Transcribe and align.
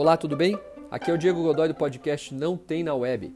Olá, 0.00 0.16
tudo 0.16 0.36
bem? 0.36 0.56
Aqui 0.92 1.10
é 1.10 1.14
o 1.14 1.18
Diego 1.18 1.42
Godoy 1.42 1.66
do 1.66 1.74
podcast 1.74 2.32
Não 2.32 2.56
Tem 2.56 2.84
na 2.84 2.94
Web. 2.94 3.34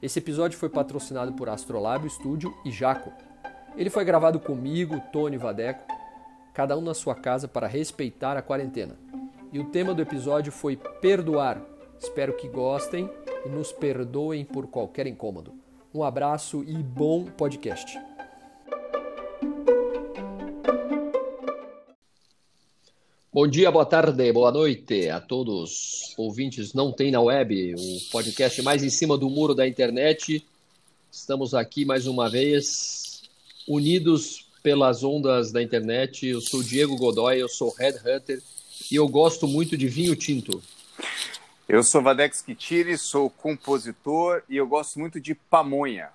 Esse 0.00 0.18
episódio 0.18 0.58
foi 0.58 0.70
patrocinado 0.70 1.34
por 1.34 1.50
Astrolábio 1.50 2.08
Studio 2.08 2.56
e 2.64 2.70
Jaco. 2.70 3.12
Ele 3.76 3.90
foi 3.90 4.02
gravado 4.02 4.40
comigo, 4.40 4.98
Tony 5.12 5.36
Vadeco, 5.36 5.84
cada 6.54 6.74
um 6.74 6.80
na 6.80 6.94
sua 6.94 7.14
casa 7.14 7.46
para 7.46 7.66
respeitar 7.66 8.34
a 8.34 8.40
quarentena. 8.40 8.96
E 9.52 9.58
o 9.58 9.66
tema 9.66 9.92
do 9.92 10.00
episódio 10.00 10.50
foi 10.50 10.74
perdoar. 10.74 11.60
Espero 11.98 12.34
que 12.34 12.48
gostem 12.48 13.06
e 13.44 13.50
nos 13.50 13.70
perdoem 13.70 14.42
por 14.42 14.68
qualquer 14.68 15.06
incômodo. 15.06 15.52
Um 15.92 16.02
abraço 16.02 16.64
e 16.66 16.82
bom 16.82 17.26
podcast. 17.26 18.00
Bom 23.40 23.48
dia, 23.48 23.70
boa 23.70 23.86
tarde, 23.86 24.30
boa 24.34 24.52
noite 24.52 25.08
a 25.08 25.18
todos 25.18 26.12
ouvintes 26.18 26.74
Não 26.74 26.92
Tem 26.92 27.10
na 27.10 27.22
Web, 27.22 27.74
o 27.74 28.10
podcast 28.12 28.60
mais 28.60 28.84
em 28.84 28.90
cima 28.90 29.16
do 29.16 29.30
muro 29.30 29.54
da 29.54 29.66
internet. 29.66 30.46
Estamos 31.10 31.54
aqui 31.54 31.86
mais 31.86 32.06
uma 32.06 32.28
vez, 32.28 33.22
unidos 33.66 34.46
pelas 34.62 35.02
ondas 35.02 35.50
da 35.50 35.62
internet. 35.62 36.26
Eu 36.26 36.42
sou 36.42 36.62
Diego 36.62 36.94
Godoy, 36.98 37.40
eu 37.40 37.48
sou 37.48 37.74
Headhunter 37.78 38.42
e 38.92 38.96
eu 38.96 39.08
gosto 39.08 39.48
muito 39.48 39.74
de 39.74 39.88
vinho 39.88 40.14
tinto. 40.14 40.62
Eu 41.66 41.82
sou 41.82 42.02
Vadex 42.02 42.42
Kitiri, 42.42 42.98
sou 42.98 43.30
compositor 43.30 44.42
e 44.50 44.58
eu 44.58 44.66
gosto 44.66 44.98
muito 44.98 45.18
de 45.18 45.34
pamonha. 45.34 46.10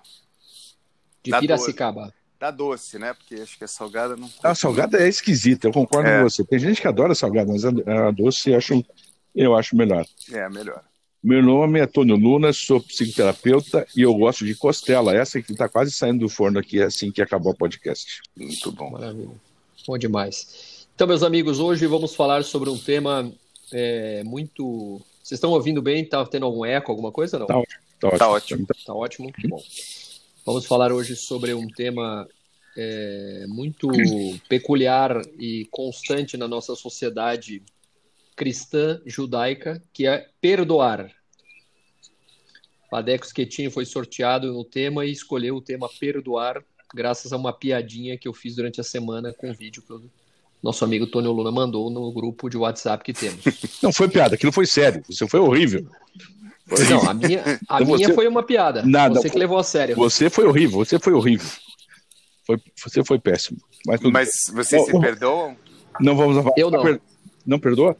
De 1.24 1.32
Piracicaba. 1.32 2.14
Da 2.38 2.50
doce, 2.50 2.98
né? 2.98 3.14
Porque 3.14 3.36
acho 3.36 3.56
que 3.56 3.64
a 3.64 3.68
salgada 3.68 4.16
não. 4.16 4.30
A 4.42 4.54
salgada 4.54 4.98
é 4.98 5.08
esquisita, 5.08 5.66
eu 5.66 5.72
concordo 5.72 6.08
é. 6.08 6.18
com 6.18 6.28
você. 6.28 6.44
Tem 6.44 6.58
gente 6.58 6.80
que 6.80 6.88
adora 6.88 7.14
salgada, 7.14 7.52
mas 7.52 7.64
a, 7.64 8.10
doce 8.10 8.50
eu 8.50 8.58
acho, 8.58 8.84
eu 9.34 9.56
acho 9.56 9.76
melhor. 9.76 10.04
É, 10.30 10.48
melhor. 10.48 10.82
Meu 11.22 11.42
nome 11.42 11.80
é 11.80 11.86
Tônio 11.86 12.14
Luna, 12.14 12.52
sou 12.52 12.80
psicoterapeuta 12.80 13.86
e 13.96 14.02
eu 14.02 14.14
gosto 14.14 14.44
de 14.44 14.54
costela. 14.54 15.16
Essa 15.16 15.40
que 15.42 15.52
está 15.52 15.68
quase 15.68 15.90
saindo 15.90 16.20
do 16.20 16.28
forno 16.28 16.58
aqui 16.58 16.80
assim 16.80 17.10
que 17.10 17.22
acabar 17.22 17.50
o 17.50 17.56
podcast. 17.56 18.20
Muito 18.36 18.70
bom. 18.70 18.90
Maravilha. 18.90 19.30
Bom 19.86 19.98
demais. 19.98 20.86
Então, 20.94 21.06
meus 21.06 21.22
amigos, 21.22 21.58
hoje 21.58 21.86
vamos 21.86 22.14
falar 22.14 22.44
sobre 22.44 22.70
um 22.70 22.78
tema 22.78 23.32
é, 23.72 24.22
muito 24.24 25.02
vocês 25.26 25.38
estão 25.38 25.50
ouvindo 25.50 25.82
bem? 25.82 26.04
Está 26.04 26.24
tendo 26.24 26.46
algum 26.46 26.64
eco, 26.64 26.92
alguma 26.92 27.10
coisa? 27.10 27.36
Não? 27.36 27.48
Tá 27.48 27.58
ótimo. 27.58 27.80
Tá 27.98 28.06
ótimo. 28.06 28.18
Tá 28.18 28.28
ótimo. 28.30 28.66
Tá 28.86 28.94
ótimo. 28.94 29.32
Que 29.32 29.48
bom. 29.48 29.60
Vamos 30.46 30.64
falar 30.64 30.92
hoje 30.92 31.16
sobre 31.16 31.52
um 31.54 31.66
tema 31.66 32.24
é, 32.76 33.46
muito 33.48 33.88
peculiar 34.48 35.20
e 35.40 35.66
constante 35.72 36.36
na 36.36 36.46
nossa 36.46 36.76
sociedade 36.76 37.64
cristã 38.36 39.00
judaica, 39.04 39.82
que 39.92 40.06
é 40.06 40.28
perdoar. 40.40 41.10
Padeco 42.88 43.26
Schettini 43.26 43.70
foi 43.70 43.84
sorteado 43.84 44.52
no 44.52 44.64
tema 44.64 45.04
e 45.04 45.10
escolheu 45.10 45.56
o 45.56 45.60
tema 45.60 45.90
perdoar, 45.98 46.62
graças 46.94 47.32
a 47.32 47.36
uma 47.36 47.52
piadinha 47.52 48.16
que 48.16 48.28
eu 48.28 48.32
fiz 48.32 48.54
durante 48.54 48.80
a 48.80 48.84
semana 48.84 49.32
com 49.32 49.50
o 49.50 49.54
vídeo 49.54 49.82
que 49.82 49.90
eu 49.90 50.00
nosso 50.62 50.84
amigo 50.84 51.08
Tony 51.08 51.26
Luna 51.26 51.50
mandou 51.50 51.90
no 51.90 52.10
grupo 52.12 52.48
de 52.48 52.56
WhatsApp 52.56 53.04
que 53.04 53.12
temos. 53.12 53.44
Não 53.82 53.92
foi 53.92 54.08
piada, 54.08 54.36
aquilo 54.36 54.52
foi 54.52 54.66
sério, 54.66 55.02
isso 55.08 55.26
foi 55.28 55.38
horrível. 55.40 55.86
Foi 56.66 56.84
não, 56.88 57.08
a 57.08 57.14
minha, 57.14 57.60
a 57.68 57.80
então 57.80 57.94
minha 57.94 58.08
você... 58.08 58.14
foi 58.14 58.26
uma 58.26 58.42
piada. 58.42 58.82
Nada, 58.82 59.14
você 59.14 59.30
que 59.30 59.38
levou 59.38 59.58
a 59.58 59.62
sério. 59.62 59.94
Você 59.96 60.28
foi 60.28 60.46
horrível, 60.46 60.78
você 60.78 60.98
foi 60.98 61.12
horrível. 61.12 61.48
Foi, 62.44 62.58
você 62.76 63.04
foi 63.04 63.18
péssimo. 63.18 63.58
Mas, 63.86 64.00
Mas 64.02 64.30
vocês 64.52 64.84
se 64.84 65.00
perdoam? 65.00 65.56
Não 66.00 66.16
vamos 66.16 66.44
Eu 66.56 66.70
não. 66.70 67.00
Não 67.46 67.58
perdoa? 67.58 67.96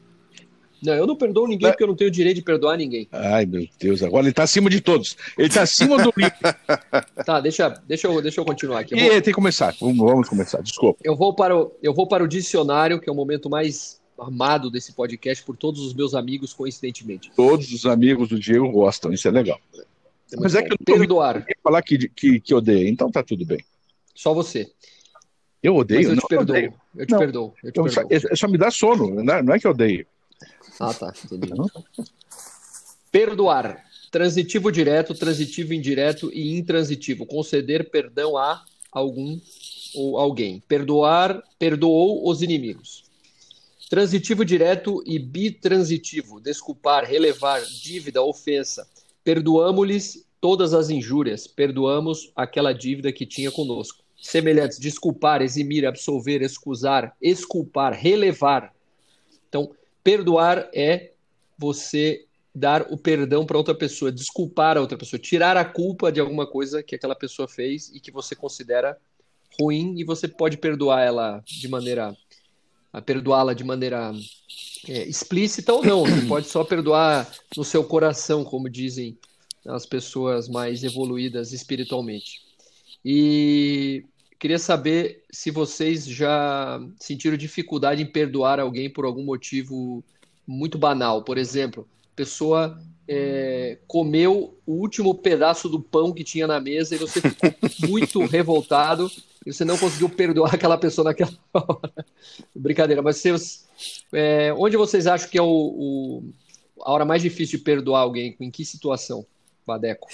Não, 0.82 0.92
eu 0.92 1.06
não 1.06 1.16
perdoo 1.16 1.48
ninguém 1.48 1.70
porque 1.70 1.82
eu 1.82 1.88
não 1.88 1.96
tenho 1.96 2.10
direito 2.10 2.36
de 2.36 2.42
perdoar 2.42 2.76
ninguém. 2.76 3.08
Ai, 3.10 3.46
meu 3.46 3.66
Deus, 3.78 4.02
agora 4.02 4.24
ele 4.24 4.30
está 4.30 4.42
acima 4.42 4.68
de 4.68 4.80
todos. 4.80 5.16
Ele 5.38 5.48
está 5.48 5.62
acima 5.62 5.96
do 5.96 6.12
livro. 6.16 6.36
tá, 7.24 7.40
deixa, 7.40 7.68
deixa, 7.86 8.06
eu, 8.06 8.20
deixa 8.20 8.40
eu 8.40 8.44
continuar 8.44 8.80
aqui. 8.80 8.94
Eu 8.94 8.98
vou... 8.98 9.06
E, 9.08 9.10
tem 9.12 9.22
que 9.22 9.32
começar. 9.32 9.74
Vamos, 9.80 9.96
vamos, 9.96 10.28
começar, 10.28 10.60
desculpa. 10.62 11.00
Eu 11.02 11.16
vou, 11.16 11.34
para 11.34 11.56
o, 11.56 11.72
eu 11.82 11.94
vou 11.94 12.06
para 12.06 12.22
o 12.22 12.28
dicionário, 12.28 13.00
que 13.00 13.08
é 13.08 13.12
o 13.12 13.16
momento 13.16 13.48
mais 13.48 14.00
amado 14.18 14.70
desse 14.70 14.92
podcast 14.92 15.44
por 15.44 15.56
todos 15.56 15.80
os 15.80 15.94
meus 15.94 16.14
amigos, 16.14 16.52
coincidentemente. 16.52 17.30
Todos 17.34 17.72
os 17.72 17.86
amigos 17.86 18.28
do 18.28 18.38
Diego 18.38 18.70
gostam, 18.70 19.12
isso 19.12 19.28
é 19.28 19.30
legal. 19.30 19.60
É 20.32 20.36
Mas 20.38 20.54
é 20.54 20.62
que 20.62 20.72
eu 20.72 20.76
não 20.78 20.98
perdoar. 20.98 21.46
falar 21.62 21.82
que, 21.82 22.08
que, 22.08 22.40
que 22.40 22.54
odeia, 22.54 22.88
então 22.88 23.10
tá 23.10 23.22
tudo 23.22 23.44
bem. 23.44 23.64
Só 24.14 24.34
você. 24.34 24.70
Eu 25.62 25.76
odeio? 25.76 26.08
Mas 26.08 26.10
eu 26.10 26.16
te 26.16 26.22
não, 26.22 26.28
perdoo. 26.28 26.56
Odeio. 26.56 26.74
Eu 26.96 27.06
te 27.06 27.12
não, 27.12 27.18
perdoo. 27.18 27.54
Eu 27.62 27.72
te 27.72 27.78
eu 27.78 27.84
perdoo. 27.84 28.20
Só, 28.20 28.36
só 28.36 28.48
me 28.48 28.58
dá 28.58 28.70
sono, 28.70 29.22
não 29.22 29.54
é 29.54 29.58
que 29.58 29.66
eu 29.66 29.70
odeio. 29.70 30.06
Ah, 30.78 30.92
tá. 30.92 31.12
Entendi. 31.30 31.52
Perdoar. 33.10 33.84
Transitivo 34.10 34.70
direto, 34.70 35.14
transitivo 35.14 35.74
indireto 35.74 36.30
e 36.32 36.56
intransitivo. 36.56 37.26
Conceder 37.26 37.90
perdão 37.90 38.36
a 38.36 38.64
algum 38.92 39.38
ou 39.94 40.18
alguém. 40.18 40.62
Perdoar, 40.68 41.42
perdoou 41.58 42.28
os 42.28 42.42
inimigos. 42.42 43.05
Transitivo 43.88 44.44
direto 44.44 45.02
e 45.06 45.18
bitransitivo. 45.18 46.40
Desculpar, 46.40 47.04
relevar, 47.04 47.62
dívida, 47.64 48.22
ofensa. 48.22 48.88
Perdoamos-lhes 49.22 50.26
todas 50.40 50.74
as 50.74 50.90
injúrias. 50.90 51.46
Perdoamos 51.46 52.32
aquela 52.34 52.72
dívida 52.72 53.12
que 53.12 53.26
tinha 53.26 53.50
conosco. 53.50 54.04
Semelhantes, 54.20 54.78
desculpar, 54.78 55.42
eximir, 55.42 55.86
absolver, 55.86 56.42
excusar, 56.42 57.14
esculpar, 57.20 57.92
relevar. 57.92 58.74
Então, 59.48 59.70
Perdoar 60.06 60.70
é 60.72 61.10
você 61.58 62.26
dar 62.54 62.86
o 62.92 62.96
perdão 62.96 63.44
para 63.44 63.58
outra 63.58 63.74
pessoa, 63.74 64.12
desculpar 64.12 64.76
a 64.76 64.80
outra 64.80 64.96
pessoa, 64.96 65.18
tirar 65.18 65.56
a 65.56 65.64
culpa 65.64 66.12
de 66.12 66.20
alguma 66.20 66.46
coisa 66.46 66.80
que 66.80 66.94
aquela 66.94 67.16
pessoa 67.16 67.48
fez 67.48 67.90
e 67.92 67.98
que 67.98 68.12
você 68.12 68.36
considera 68.36 68.96
ruim 69.60 69.98
e 69.98 70.04
você 70.04 70.28
pode 70.28 70.58
perdoar 70.58 71.02
ela 71.02 71.42
de 71.44 71.66
maneira 71.66 72.16
perdoá-la 73.00 73.54
de 73.54 73.64
maneira 73.64 74.12
é, 74.88 75.04
explícita 75.04 75.72
ou 75.72 75.84
não. 75.84 76.04
Você 76.04 76.26
pode 76.26 76.46
só 76.48 76.64
perdoar 76.64 77.30
no 77.56 77.64
seu 77.64 77.84
coração, 77.84 78.44
como 78.44 78.68
dizem 78.68 79.18
as 79.66 79.84
pessoas 79.84 80.48
mais 80.48 80.84
evoluídas 80.84 81.52
espiritualmente. 81.52 82.40
E 83.04 84.04
Queria 84.38 84.58
saber 84.58 85.24
se 85.30 85.50
vocês 85.50 86.06
já 86.06 86.80
sentiram 87.00 87.36
dificuldade 87.38 88.02
em 88.02 88.06
perdoar 88.06 88.60
alguém 88.60 88.90
por 88.90 89.06
algum 89.06 89.24
motivo 89.24 90.04
muito 90.46 90.76
banal. 90.76 91.22
Por 91.22 91.38
exemplo, 91.38 91.88
a 92.12 92.16
pessoa 92.16 92.78
é, 93.08 93.78
comeu 93.86 94.54
o 94.66 94.72
último 94.72 95.14
pedaço 95.14 95.70
do 95.70 95.80
pão 95.80 96.12
que 96.12 96.22
tinha 96.22 96.46
na 96.46 96.60
mesa 96.60 96.94
e 96.94 96.98
você 96.98 97.20
ficou 97.22 97.54
muito 97.88 98.24
revoltado 98.26 99.10
e 99.46 99.52
você 99.52 99.64
não 99.64 99.78
conseguiu 99.78 100.08
perdoar 100.08 100.52
aquela 100.56 100.76
pessoa 100.76 101.04
naquela 101.04 101.30
hora. 101.54 102.04
Brincadeira, 102.54 103.00
mas 103.00 103.24
é, 104.12 104.52
onde 104.58 104.76
vocês 104.76 105.06
acham 105.06 105.30
que 105.30 105.38
é 105.38 105.42
o, 105.42 105.46
o, 105.46 106.22
a 106.82 106.90
hora 106.90 107.04
mais 107.04 107.22
difícil 107.22 107.58
de 107.58 107.64
perdoar 107.64 108.00
alguém? 108.00 108.36
Em 108.40 108.50
que 108.50 108.64
situação, 108.64 109.24
Vadeco? 109.64 110.08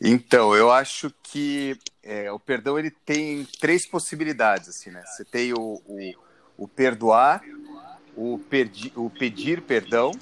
Então, 0.00 0.56
eu 0.56 0.72
acho 0.72 1.12
que 1.22 1.76
é, 2.02 2.32
o 2.32 2.38
perdão 2.38 2.78
ele 2.78 2.90
tem 2.90 3.46
três 3.60 3.86
possibilidades, 3.86 4.70
assim, 4.70 4.90
né? 4.90 5.02
Você 5.04 5.26
tem 5.26 5.52
o, 5.52 5.82
o, 5.86 6.14
o 6.56 6.66
perdoar, 6.66 7.42
o, 8.16 8.38
perdi, 8.38 8.90
o 8.96 9.10
pedir 9.10 9.60
perdão 9.60 10.12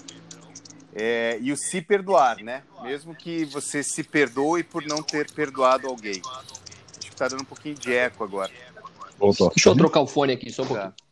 é, 0.92 1.38
e 1.40 1.52
o 1.52 1.56
se 1.56 1.80
perdoar, 1.80 2.42
né? 2.42 2.64
Mesmo 2.82 3.14
que 3.14 3.44
você 3.44 3.84
se 3.84 4.02
perdoe 4.02 4.64
por 4.64 4.84
não 4.84 5.00
ter 5.00 5.30
perdoado 5.30 5.86
alguém. 5.86 6.20
Tá 7.18 7.26
dando 7.26 7.42
um 7.42 7.44
pouquinho 7.44 7.74
de 7.74 7.92
eco 7.92 8.22
agora. 8.22 8.52
Voltou. 9.16 9.48
Deixa 9.48 9.68
eu 9.70 9.76
trocar 9.76 10.00
o 10.00 10.06
fone 10.06 10.32
aqui, 10.32 10.52
só 10.52 10.62
um 10.62 10.68
tá. 10.68 10.94
pouquinho. 10.94 11.08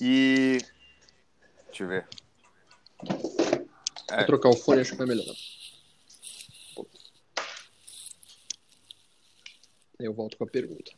E. 0.00 0.58
Deixa 1.66 1.84
eu 1.84 1.88
ver. 1.88 2.08
Vou 3.02 4.26
trocar 4.26 4.48
o 4.48 4.56
fone, 4.56 4.80
acho 4.80 4.92
que 4.92 4.96
vai 4.96 5.06
melhorar. 5.06 5.34
Eu 9.98 10.14
volto 10.14 10.38
com 10.38 10.44
a 10.44 10.46
pergunta. 10.46 10.92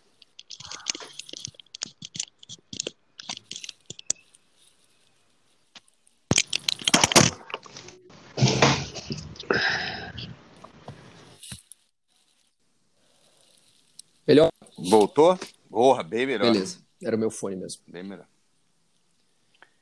Melhor? 14.28 14.50
Voltou? 14.78 15.38
Porra, 15.70 16.02
bem 16.02 16.26
melhor. 16.26 16.52
Beleza, 16.52 16.78
era 17.02 17.16
o 17.16 17.18
meu 17.18 17.30
fone 17.30 17.56
mesmo. 17.56 17.82
Bem 17.86 18.02
melhor. 18.02 18.26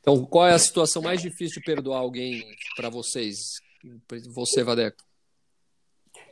Então, 0.00 0.24
qual 0.24 0.46
é 0.46 0.52
a 0.52 0.58
situação 0.58 1.02
mais 1.02 1.20
difícil 1.20 1.60
de 1.60 1.66
perdoar 1.66 1.98
alguém 1.98 2.44
para 2.76 2.88
vocês? 2.88 3.60
Você, 4.28 4.62
Vadeco. 4.62 5.04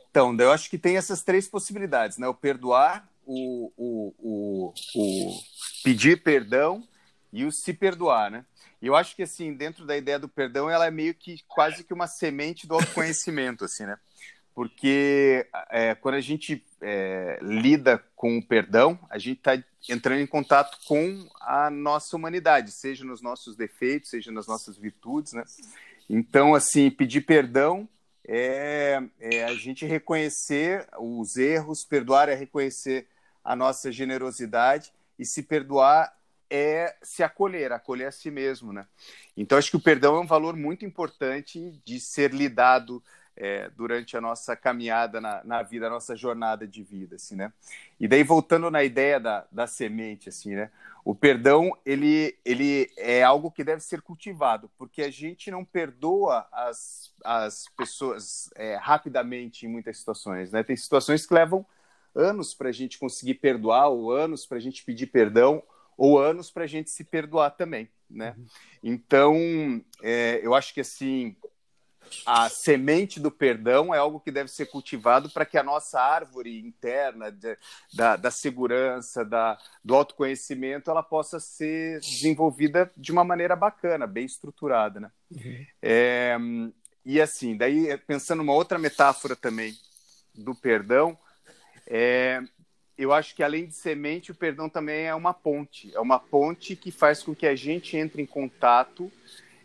Então, 0.09 0.33
eu 0.39 0.51
acho 0.51 0.69
que 0.69 0.77
tem 0.77 0.95
essas 0.95 1.23
três 1.23 1.45
possibilidades, 1.45 2.17
né? 2.17 2.25
O 2.25 2.33
perdoar, 2.33 3.09
o, 3.25 3.71
o, 3.75 4.13
o, 4.17 4.73
o 4.95 5.39
pedir 5.83 6.23
perdão 6.23 6.87
e 7.33 7.43
o 7.43 7.51
se 7.51 7.73
perdoar, 7.73 8.31
né? 8.31 8.45
E 8.81 8.87
eu 8.87 8.95
acho 8.95 9.13
que, 9.13 9.23
assim, 9.23 9.53
dentro 9.53 9.85
da 9.85 9.97
ideia 9.97 10.17
do 10.17 10.29
perdão, 10.29 10.69
ela 10.69 10.85
é 10.85 10.91
meio 10.91 11.13
que 11.13 11.43
quase 11.47 11.83
que 11.83 11.93
uma 11.93 12.07
semente 12.07 12.65
do 12.65 12.75
autoconhecimento, 12.75 13.65
assim, 13.65 13.85
né? 13.85 13.97
Porque 14.55 15.45
é, 15.69 15.93
quando 15.95 16.15
a 16.15 16.21
gente 16.21 16.65
é, 16.81 17.37
lida 17.41 18.01
com 18.15 18.37
o 18.37 18.43
perdão, 18.43 18.97
a 19.09 19.17
gente 19.17 19.39
está 19.39 19.61
entrando 19.89 20.21
em 20.21 20.27
contato 20.27 20.79
com 20.87 21.27
a 21.41 21.69
nossa 21.69 22.15
humanidade, 22.15 22.71
seja 22.71 23.03
nos 23.03 23.21
nossos 23.21 23.57
defeitos, 23.57 24.09
seja 24.09 24.31
nas 24.31 24.47
nossas 24.47 24.77
virtudes, 24.77 25.33
né? 25.33 25.43
Então, 26.09 26.55
assim, 26.55 26.89
pedir 26.89 27.21
perdão 27.21 27.87
é, 28.27 29.03
é, 29.19 29.43
a 29.43 29.53
gente 29.53 29.85
reconhecer 29.85 30.87
os 30.97 31.35
erros, 31.35 31.83
perdoar 31.83 32.29
é 32.29 32.33
reconhecer 32.33 33.07
a 33.43 33.55
nossa 33.55 33.91
generosidade 33.91 34.91
e 35.19 35.25
se 35.25 35.43
perdoar 35.43 36.15
é 36.49 36.95
se 37.03 37.23
acolher, 37.23 37.71
acolher 37.71 38.07
a 38.07 38.11
si 38.11 38.31
mesmo, 38.31 38.71
né? 38.71 38.87
Então 39.35 39.57
acho 39.57 39.69
que 39.69 39.77
o 39.77 39.81
perdão 39.81 40.15
é 40.15 40.19
um 40.19 40.27
valor 40.27 40.55
muito 40.55 40.85
importante 40.85 41.79
de 41.83 41.99
ser 41.99 42.33
lidado 42.33 43.03
é, 43.37 43.69
durante 43.75 44.15
a 44.15 44.21
nossa 44.21 44.55
caminhada 44.55 45.19
na, 45.19 45.43
na, 45.43 45.61
vida, 45.61 45.87
a 45.87 45.89
nossa 45.89 46.15
jornada 46.15 46.67
de 46.67 46.83
vida, 46.83 47.15
assim, 47.15 47.35
né? 47.35 47.51
E 47.99 48.07
daí 48.07 48.23
voltando 48.23 48.71
na 48.71 48.83
ideia 48.83 49.19
da, 49.19 49.45
da 49.51 49.67
semente, 49.67 50.29
assim, 50.29 50.55
né? 50.55 50.71
O 51.03 51.13
perdão 51.13 51.77
ele, 51.85 52.37
ele 52.43 52.89
é 52.97 53.21
algo 53.23 53.51
que 53.51 53.63
deve 53.63 53.81
ser 53.81 54.01
cultivado, 54.01 54.71
porque 54.77 55.01
a 55.01 55.11
gente 55.11 55.51
não 55.51 55.63
perdoa 55.63 56.47
as, 56.51 57.13
as 57.23 57.67
pessoas 57.77 58.49
é, 58.55 58.75
rapidamente 58.75 59.65
em 59.65 59.69
muitas 59.69 59.97
situações, 59.97 60.51
né? 60.51 60.63
Tem 60.63 60.75
situações 60.75 61.25
que 61.25 61.33
levam 61.33 61.65
anos 62.15 62.53
para 62.53 62.69
a 62.69 62.71
gente 62.71 62.97
conseguir 62.97 63.35
perdoar, 63.35 63.89
ou 63.89 64.11
anos 64.11 64.45
para 64.45 64.57
a 64.57 64.61
gente 64.61 64.83
pedir 64.83 65.07
perdão, 65.07 65.61
ou 65.97 66.17
anos 66.17 66.49
para 66.49 66.63
a 66.63 66.67
gente 66.67 66.89
se 66.89 67.03
perdoar 67.03 67.51
também, 67.51 67.89
né? 68.09 68.33
Uhum. 68.37 68.45
Então, 68.81 69.85
é, 70.01 70.39
eu 70.41 70.55
acho 70.55 70.73
que 70.73 70.81
assim 70.81 71.35
a 72.25 72.49
semente 72.49 73.19
do 73.19 73.31
perdão 73.31 73.93
é 73.93 73.97
algo 73.97 74.19
que 74.19 74.31
deve 74.31 74.49
ser 74.49 74.67
cultivado 74.67 75.29
para 75.29 75.45
que 75.45 75.57
a 75.57 75.63
nossa 75.63 75.99
árvore 75.99 76.59
interna 76.59 77.31
de, 77.31 77.57
da, 77.93 78.15
da, 78.15 78.31
segurança, 78.31 79.23
da, 79.23 79.57
do 79.83 79.95
autoconhecimento, 79.95 80.89
ela 80.89 81.03
possa 81.03 81.39
ser 81.39 81.99
desenvolvida 81.99 82.91
de 82.95 83.11
uma 83.11 83.23
maneira 83.23 83.55
bacana, 83.55 84.07
bem 84.07 84.25
estruturada, 84.25 84.99
né? 84.99 85.11
Uhum. 85.31 85.65
É, 85.81 86.37
e 87.05 87.21
assim, 87.21 87.55
daí 87.55 87.95
pensando 87.99 88.41
uma 88.41 88.53
outra 88.53 88.79
metáfora 88.79 89.35
também 89.35 89.77
do 90.33 90.55
perdão, 90.55 91.17
é, 91.87 92.41
eu 92.97 93.11
acho 93.11 93.35
que 93.35 93.43
além 93.43 93.67
de 93.67 93.75
semente, 93.75 94.31
o 94.31 94.35
perdão 94.35 94.69
também 94.69 95.05
é 95.05 95.15
uma 95.15 95.33
ponte. 95.33 95.93
É 95.93 95.99
uma 95.99 96.19
ponte 96.19 96.75
que 96.75 96.91
faz 96.91 97.21
com 97.21 97.35
que 97.35 97.45
a 97.45 97.55
gente 97.55 97.97
entre 97.97 98.21
em 98.21 98.25
contato 98.25 99.11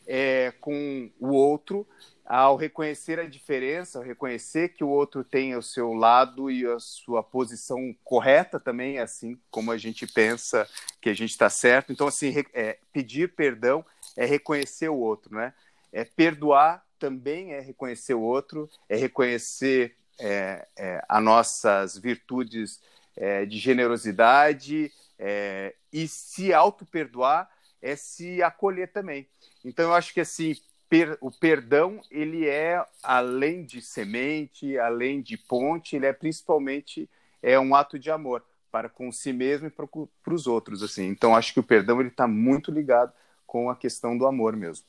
é, 0.07 0.53
com 0.61 1.09
o 1.21 1.29
outro 1.29 1.87
ao 2.31 2.55
reconhecer 2.55 3.19
a 3.19 3.27
diferença, 3.27 3.99
ao 3.99 4.05
reconhecer 4.05 4.69
que 4.69 4.85
o 4.85 4.89
outro 4.89 5.25
tem 5.25 5.57
o 5.57 5.63
seu 5.63 5.93
lado 5.93 6.49
e 6.49 6.65
a 6.65 6.79
sua 6.79 7.25
posição 7.25 7.93
correta 8.05 8.61
também, 8.61 9.01
assim 9.01 9.37
como 9.51 9.73
a 9.73 9.77
gente 9.77 10.07
pensa 10.07 10.65
que 11.01 11.11
a 11.11 11.13
gente 11.13 11.31
está 11.31 11.51
certo. 11.51 11.93
Então, 11.93 12.07
assim, 12.07 12.33
é, 12.55 12.79
pedir 12.93 13.35
perdão 13.35 13.85
é 14.17 14.25
reconhecer 14.27 14.89
o 14.89 14.97
outro, 14.97 15.35
né? 15.35 15.53
É 15.93 16.05
perdoar 16.05 16.87
também 17.01 17.53
é 17.53 17.59
reconhecer 17.59 18.15
o 18.15 18.21
outro, 18.21 18.71
é 18.89 18.95
reconhecer 18.95 19.97
é, 20.21 20.69
é, 20.79 21.05
as 21.09 21.25
nossas 21.25 21.99
virtudes 21.99 22.81
é, 23.17 23.45
de 23.45 23.59
generosidade 23.59 24.93
é, 25.19 25.75
e 25.93 26.07
se 26.07 26.55
auto-perdoar 26.55 27.51
é 27.83 27.97
se 27.97 28.41
acolher 28.41 28.93
também. 28.93 29.27
Então, 29.65 29.87
eu 29.87 29.95
acho 29.95 30.15
que, 30.15 30.21
assim, 30.21 30.55
per, 30.91 31.17
o 31.21 31.31
perdão, 31.31 32.01
ele 32.11 32.49
é, 32.49 32.85
além 33.01 33.65
de 33.65 33.81
semente, 33.81 34.77
além 34.77 35.23
de 35.23 35.39
ponte, 35.39 35.95
ele 35.95 36.05
é 36.05 36.13
principalmente 36.13 37.09
é 37.41 37.59
um 37.59 37.75
ato 37.75 37.99
de 37.99 38.11
amor 38.11 38.45
para 38.71 38.89
com 38.89 39.11
si 39.11 39.33
mesmo 39.33 39.69
e 39.69 39.71
para, 39.71 39.87
os 40.35 40.47
outros. 40.47 40.83
assim. 40.83 41.07
Então, 41.07 41.35
acho 41.35 41.55
que 41.55 41.61
o 41.61 41.63
perdão 41.63 42.01
ele 42.01 42.09
está 42.09 42.27
muito 42.27 42.71
ligado 42.73 43.13
com 43.47 43.71
a 43.71 43.77
questão 43.77 44.19
do 44.19 44.27
amor 44.27 44.57
mesmo. 44.57 44.85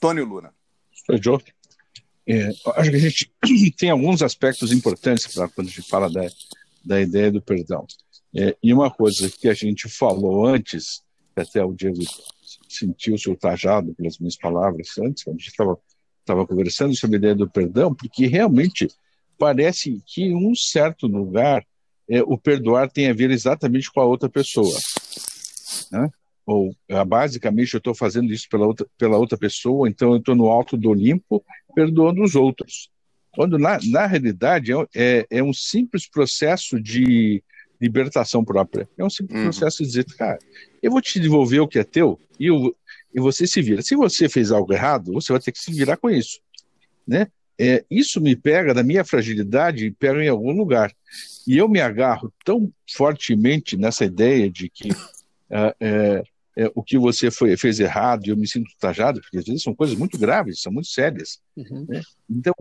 Tônio 0.00 0.24
Luna. 0.24 0.52
Joe. 1.22 1.42
É, 2.26 2.48
acho 2.48 2.90
que 2.90 2.96
a 2.96 2.98
gente 2.98 3.32
tem 3.76 3.90
alguns 3.90 4.22
aspectos 4.22 4.72
importantes 4.72 5.32
para 5.32 5.48
quando 5.48 5.68
a 5.68 5.70
gente 5.70 5.88
fala 5.88 6.10
da, 6.10 6.26
da 6.84 7.00
ideia 7.00 7.30
do 7.30 7.40
perdão. 7.40 7.86
É, 8.34 8.56
e 8.62 8.72
uma 8.72 8.90
coisa 8.90 9.30
que 9.30 9.48
a 9.48 9.54
gente 9.54 9.88
falou 9.88 10.46
antes, 10.46 11.02
até 11.36 11.64
o 11.64 11.72
Diego 11.72 12.02
sentiu-se 12.68 13.28
ultrajado 13.28 13.94
pelas 13.94 14.18
minhas 14.18 14.36
palavras 14.36 14.96
antes, 14.98 15.24
quando 15.24 15.36
a 15.36 15.38
gente 15.38 15.50
estava 15.50 16.46
conversando 16.46 16.96
sobre 16.96 17.16
a 17.16 17.18
ideia 17.18 17.34
do 17.34 17.48
perdão, 17.48 17.94
porque 17.94 18.26
realmente 18.26 18.88
parece 19.38 20.02
que 20.06 20.22
em 20.22 20.34
um 20.34 20.54
certo 20.54 21.06
lugar 21.06 21.64
é, 22.08 22.22
o 22.22 22.38
perdoar 22.38 22.90
tem 22.90 23.08
a 23.08 23.14
ver 23.14 23.30
exatamente 23.30 23.90
com 23.92 24.00
a 24.00 24.04
outra 24.04 24.28
pessoa. 24.28 24.76
Né? 25.92 26.10
Ou, 26.46 26.74
ah, 26.90 27.04
basicamente, 27.04 27.74
eu 27.74 27.78
estou 27.78 27.94
fazendo 27.94 28.32
isso 28.32 28.48
pela 28.50 28.66
outra, 28.66 28.86
pela 28.96 29.18
outra 29.18 29.36
pessoa, 29.36 29.88
então 29.88 30.12
eu 30.12 30.18
estou 30.18 30.34
no 30.34 30.46
alto 30.46 30.76
do 30.76 30.88
Olimpo 30.88 31.44
perdoando 31.74 32.22
os 32.22 32.34
outros. 32.34 32.90
Quando, 33.32 33.58
na, 33.58 33.78
na 33.84 34.06
realidade, 34.06 34.72
é, 34.72 34.86
é, 34.94 35.26
é 35.30 35.42
um 35.42 35.52
simples 35.52 36.08
processo 36.08 36.80
de 36.80 37.42
libertação 37.80 38.44
própria. 38.44 38.88
É 38.96 39.04
um 39.04 39.10
simples 39.10 39.38
uhum. 39.38 39.44
processo 39.44 39.78
de 39.78 39.88
dizer, 39.88 40.04
cara, 40.16 40.38
eu 40.82 40.90
vou 40.90 41.00
te 41.00 41.20
devolver 41.20 41.60
o 41.60 41.68
que 41.68 41.78
é 41.78 41.84
teu 41.84 42.18
e, 42.38 42.46
eu, 42.46 42.74
e 43.14 43.20
você 43.20 43.46
se 43.46 43.60
vira. 43.62 43.82
Se 43.82 43.94
você 43.94 44.28
fez 44.28 44.50
algo 44.50 44.72
errado, 44.72 45.12
você 45.12 45.32
vai 45.32 45.40
ter 45.40 45.52
que 45.52 45.58
se 45.58 45.72
virar 45.72 45.96
com 45.96 46.10
isso. 46.10 46.40
Né? 47.06 47.28
É, 47.58 47.84
isso 47.90 48.20
me 48.20 48.36
pega 48.36 48.72
da 48.72 48.82
minha 48.82 49.04
fragilidade 49.04 49.86
e 49.86 49.90
pega 49.90 50.22
em 50.22 50.28
algum 50.28 50.52
lugar. 50.52 50.92
E 51.46 51.56
eu 51.56 51.68
me 51.68 51.80
agarro 51.80 52.32
tão 52.44 52.72
fortemente 52.90 53.76
nessa 53.76 54.04
ideia 54.04 54.48
de 54.50 54.68
que 54.68 54.90
uh, 54.90 54.94
é, 55.80 56.22
é, 56.56 56.70
o 56.74 56.82
que 56.82 56.98
você 56.98 57.30
foi, 57.30 57.56
fez 57.56 57.80
errado 57.80 58.26
e 58.26 58.30
eu 58.30 58.36
me 58.36 58.46
sinto 58.46 58.70
tajado, 58.80 59.20
porque 59.20 59.38
às 59.38 59.44
vezes 59.44 59.62
são 59.62 59.74
coisas 59.74 59.96
muito 59.96 60.18
graves, 60.18 60.60
são 60.60 60.72
muito 60.72 60.88
sérias. 60.88 61.40
Uhum. 61.56 61.86
Né? 61.88 62.02
Então, 62.28 62.54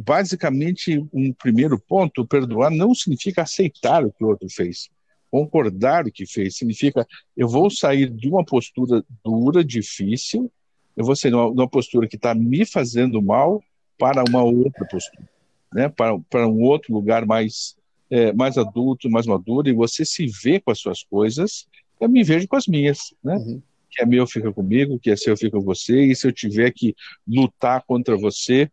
basicamente, 0.00 0.98
um 1.12 1.32
primeiro 1.32 1.78
ponto, 1.78 2.26
perdoar 2.26 2.70
não 2.70 2.94
significa 2.94 3.42
aceitar 3.42 4.04
o 4.04 4.12
que 4.12 4.24
o 4.24 4.28
outro 4.28 4.48
fez. 4.50 4.88
Concordar 5.30 6.06
o 6.06 6.12
que 6.12 6.26
fez 6.26 6.56
significa 6.56 7.06
eu 7.36 7.48
vou 7.48 7.70
sair 7.70 8.10
de 8.10 8.28
uma 8.28 8.44
postura 8.44 9.04
dura, 9.24 9.64
difícil, 9.64 10.50
eu 10.96 11.04
vou 11.04 11.16
sair 11.16 11.30
de 11.30 11.36
uma, 11.36 11.46
de 11.46 11.60
uma 11.60 11.68
postura 11.68 12.06
que 12.06 12.16
está 12.16 12.34
me 12.34 12.66
fazendo 12.66 13.22
mal 13.22 13.62
para 13.98 14.24
uma 14.28 14.42
outra 14.42 14.86
postura, 14.86 15.28
né? 15.72 15.88
para, 15.88 16.18
para 16.28 16.48
um 16.48 16.60
outro 16.62 16.92
lugar 16.92 17.24
mais, 17.24 17.76
é, 18.10 18.32
mais 18.32 18.58
adulto, 18.58 19.08
mais 19.08 19.26
maduro, 19.26 19.68
e 19.68 19.72
você 19.72 20.04
se 20.04 20.26
vê 20.42 20.60
com 20.60 20.70
as 20.70 20.80
suas 20.80 21.02
coisas, 21.02 21.66
eu 22.00 22.08
me 22.08 22.22
vejo 22.24 22.48
com 22.48 22.56
as 22.56 22.66
minhas. 22.66 23.14
Né? 23.22 23.36
Uhum. 23.36 23.62
Que 23.90 24.02
é 24.02 24.06
meu 24.06 24.26
fica 24.26 24.52
comigo, 24.52 24.98
que 24.98 25.10
é 25.10 25.16
seu 25.16 25.36
fica 25.36 25.56
com 25.56 25.64
você, 25.64 26.02
e 26.04 26.16
se 26.16 26.26
eu 26.26 26.32
tiver 26.32 26.72
que 26.72 26.94
lutar 27.26 27.82
contra 27.86 28.16
você, 28.16 28.70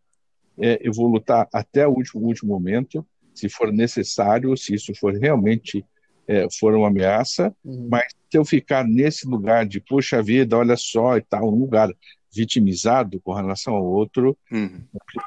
é, 0.61 0.79
eu 0.81 0.93
vou 0.93 1.07
lutar 1.07 1.47
até 1.53 1.87
o 1.87 1.91
último, 1.91 2.25
último 2.25 2.53
momento, 2.53 3.05
se 3.33 3.47
for 3.49 3.71
necessário, 3.71 4.55
se 4.57 4.73
isso 4.73 4.93
for 4.95 5.13
realmente 5.13 5.85
é, 6.27 6.47
for 6.59 6.75
uma 6.75 6.87
ameaça, 6.87 7.55
uhum. 7.63 7.87
mas 7.89 8.07
se 8.29 8.37
eu 8.37 8.45
ficar 8.45 8.85
nesse 8.85 9.27
lugar 9.27 9.65
de, 9.65 9.79
puxa 9.79 10.21
vida, 10.21 10.57
olha 10.57 10.75
só 10.75 11.17
e 11.17 11.21
tal, 11.21 11.47
um 11.47 11.59
lugar 11.59 11.89
vitimizado 12.31 13.19
com 13.21 13.33
relação 13.33 13.73
ao 13.73 13.85
outro, 13.85 14.37
uhum. 14.51 14.83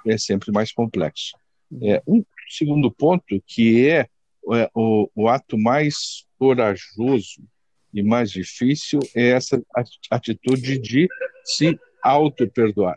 é 0.06 0.16
sempre 0.16 0.52
mais 0.52 0.70
complexo. 0.70 1.32
Uhum. 1.70 1.92
É, 1.92 2.02
um 2.06 2.24
segundo 2.48 2.90
ponto, 2.90 3.42
que 3.46 3.88
é, 3.88 4.06
é 4.52 4.70
o, 4.74 5.08
o 5.14 5.28
ato 5.28 5.58
mais 5.58 6.24
corajoso 6.38 7.42
e 7.92 8.02
mais 8.02 8.30
difícil, 8.30 9.00
é 9.14 9.30
essa 9.30 9.60
atitude 10.10 10.78
de 10.78 11.08
se 11.44 11.78
auto-perdoar. 12.02 12.96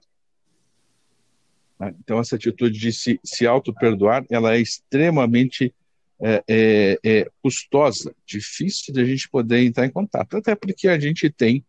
Né? 1.80 1.94
Então, 2.00 2.20
essa 2.20 2.36
atitude 2.36 2.78
de 2.78 2.92
se, 2.92 3.20
se 3.24 3.46
auto-perdoar, 3.46 4.26
ela 4.30 4.56
é 4.56 4.60
extremamente 4.60 5.74
é, 6.22 6.44
é, 6.48 7.00
é, 7.04 7.32
custosa, 7.42 8.16
difícil 8.26 8.94
de 8.94 9.02
a 9.02 9.06
gente 9.06 9.30
poder 9.30 9.60
entrar 9.64 9.86
em 9.86 9.92
contato, 9.92 10.38
até 10.38 10.56
porque 10.56 10.88
a 10.88 11.00
gente 11.00 11.30
tem 11.30 11.64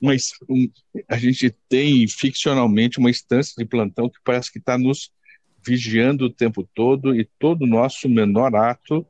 uma, 0.00 0.14
um, 0.48 0.68
a 1.08 1.16
gente 1.16 1.54
tem 1.68 2.08
ficcionalmente 2.08 2.98
uma 2.98 3.10
instância 3.10 3.54
de 3.56 3.64
plantão 3.64 4.08
que 4.08 4.18
parece 4.24 4.50
que 4.50 4.58
está 4.58 4.76
nos 4.76 5.12
vigiando 5.64 6.24
o 6.24 6.32
tempo 6.32 6.68
todo 6.74 7.14
e 7.14 7.24
todo 7.38 7.66
nosso 7.66 8.08
menor 8.08 8.54
ato, 8.56 9.06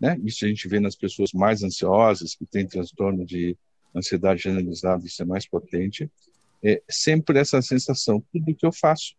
né? 0.00 0.18
Isso 0.24 0.46
a 0.46 0.48
gente 0.48 0.66
vê 0.66 0.80
nas 0.80 0.96
pessoas 0.96 1.32
mais 1.32 1.62
ansiosas, 1.62 2.34
que 2.34 2.46
têm 2.46 2.66
transtorno 2.66 3.26
de 3.26 3.54
ansiedade 3.94 4.44
generalizada, 4.44 5.04
isso 5.04 5.20
é 5.20 5.26
mais 5.26 5.46
potente, 5.46 6.10
é 6.62 6.80
sempre 6.88 7.38
essa 7.38 7.60
sensação, 7.60 8.24
tudo 8.32 8.54
que 8.54 8.64
eu 8.64 8.72
faço 8.72 9.14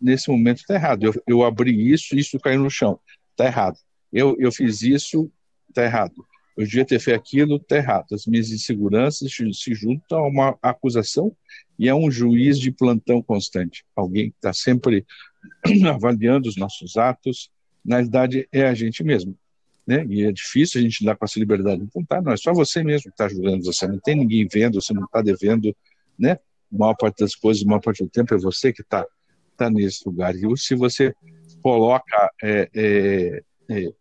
nesse 0.00 0.30
momento 0.30 0.58
está 0.58 0.74
errado. 0.74 1.04
Eu, 1.04 1.22
eu 1.26 1.44
abri 1.44 1.92
isso, 1.92 2.16
isso 2.16 2.38
caiu 2.38 2.62
no 2.62 2.70
chão, 2.70 2.98
está 3.30 3.46
errado. 3.46 3.76
Eu, 4.12 4.36
eu 4.38 4.50
fiz 4.50 4.82
isso, 4.82 5.30
está 5.68 5.84
errado. 5.84 6.14
eu 6.56 6.64
devia 6.64 6.84
ter 6.84 6.98
feito 6.98 7.18
aquilo, 7.18 7.56
está 7.56 7.76
errado. 7.76 8.14
As 8.14 8.26
minhas 8.26 8.50
inseguranças 8.50 9.32
se 9.32 9.74
juntam 9.74 10.18
a 10.18 10.26
uma 10.26 10.58
acusação 10.62 11.34
e 11.78 11.88
a 11.88 11.94
um 11.94 12.10
juiz 12.10 12.58
de 12.58 12.70
plantão 12.70 13.22
constante. 13.22 13.84
Alguém 13.94 14.30
que 14.30 14.36
está 14.36 14.52
sempre 14.52 15.06
avaliando 15.88 16.48
os 16.48 16.56
nossos 16.56 16.96
atos. 16.96 17.50
Na 17.84 17.96
verdade, 17.96 18.48
é 18.52 18.66
a 18.66 18.74
gente 18.74 19.02
mesmo. 19.02 19.36
Né? 19.86 20.04
E 20.08 20.24
é 20.24 20.32
difícil 20.32 20.80
a 20.80 20.84
gente 20.84 21.04
dar 21.04 21.16
com 21.16 21.24
essa 21.24 21.38
liberdade. 21.38 21.82
Então, 21.82 22.04
tá, 22.04 22.20
não 22.20 22.32
é 22.32 22.36
só 22.36 22.52
você 22.52 22.82
mesmo 22.82 23.04
que 23.04 23.14
está 23.14 23.28
julgando 23.28 23.64
você. 23.64 23.86
Não 23.86 23.98
tem 23.98 24.16
ninguém 24.16 24.46
vendo, 24.46 24.80
você 24.80 24.92
não 24.92 25.04
está 25.04 25.22
devendo. 25.22 25.74
Né? 26.18 26.32
A 26.72 26.78
maior 26.78 26.94
parte 26.94 27.20
das 27.20 27.34
coisas, 27.34 27.62
a 27.62 27.66
maior 27.66 27.80
parte 27.80 28.02
do 28.02 28.10
tempo 28.10 28.34
é 28.34 28.38
você 28.38 28.72
que 28.72 28.82
está 28.82 29.06
tá 29.66 29.70
nesse 29.70 30.06
lugar. 30.06 30.34
E 30.34 30.56
se 30.56 30.74
você 30.74 31.14
coloca 31.62 32.30
é, 32.42 32.70
é, 32.74 33.42
é, 33.68 33.92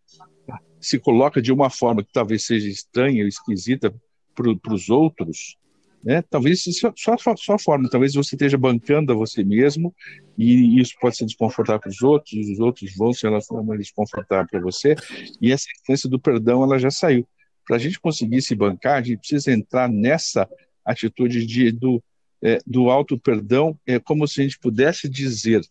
se 0.79 0.97
coloca 0.99 1.41
de 1.41 1.51
uma 1.51 1.69
forma 1.69 2.03
que 2.03 2.11
talvez 2.11 2.45
seja 2.45 2.67
estranha 2.67 3.23
ou 3.23 3.27
esquisita 3.27 3.93
para 4.33 4.73
os 4.73 4.89
outros, 4.89 5.57
né? 6.03 6.21
talvez 6.29 6.63
só, 6.63 6.93
só, 7.17 7.35
só 7.35 7.57
forma, 7.59 7.89
talvez 7.89 8.13
você 8.13 8.35
esteja 8.35 8.57
bancando 8.57 9.11
a 9.11 9.15
você 9.15 9.43
mesmo 9.43 9.93
e 10.37 10.79
isso 10.79 10.93
pode 11.01 11.17
ser 11.17 11.25
desconfortável 11.25 11.81
para 11.81 11.89
os 11.89 12.01
outros, 12.01 12.49
os 12.49 12.59
outros 12.59 12.95
vão 12.95 13.11
se 13.11 13.23
relacionar 13.23 13.77
desconfortável 13.77 14.47
para 14.49 14.61
você, 14.61 14.95
e 15.41 15.51
essa 15.51 15.65
essência 15.83 16.09
do 16.09 16.19
perdão 16.19 16.63
ela 16.63 16.79
já 16.79 16.89
saiu. 16.89 17.27
Para 17.67 17.75
a 17.75 17.79
gente 17.79 17.99
conseguir 17.99 18.41
se 18.41 18.55
bancar, 18.55 18.97
a 18.97 19.01
gente 19.01 19.19
precisa 19.19 19.51
entrar 19.51 19.89
nessa 19.89 20.49
atitude 20.85 21.45
de, 21.45 21.71
do, 21.71 22.01
é, 22.41 22.59
do 22.65 22.89
auto-perdão, 22.89 23.77
é 23.85 23.99
como 23.99 24.27
se 24.27 24.41
a 24.41 24.43
gente 24.43 24.59
pudesse 24.59 25.09
dizer 25.09 25.61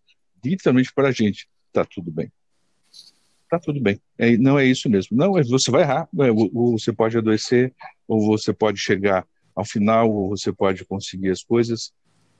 literalmente 0.44 0.92
para 0.92 1.08
a 1.08 1.12
gente, 1.12 1.48
está 1.70 1.84
tudo 1.84 2.10
bem 2.10 2.30
tá 3.48 3.58
tudo 3.58 3.80
bem. 3.80 4.00
É, 4.16 4.36
não 4.36 4.58
é 4.58 4.66
isso 4.66 4.88
mesmo. 4.88 5.16
Não, 5.16 5.38
é, 5.38 5.42
você 5.42 5.70
vai 5.70 5.82
errar, 5.82 6.08
é, 6.20 6.30
ou, 6.30 6.78
você 6.78 6.92
pode 6.92 7.16
adoecer, 7.16 7.72
ou 8.06 8.20
você 8.26 8.52
pode 8.52 8.78
chegar 8.78 9.26
ao 9.54 9.64
final, 9.64 10.10
ou 10.10 10.28
você 10.28 10.52
pode 10.52 10.84
conseguir 10.84 11.30
as 11.30 11.42
coisas, 11.42 11.92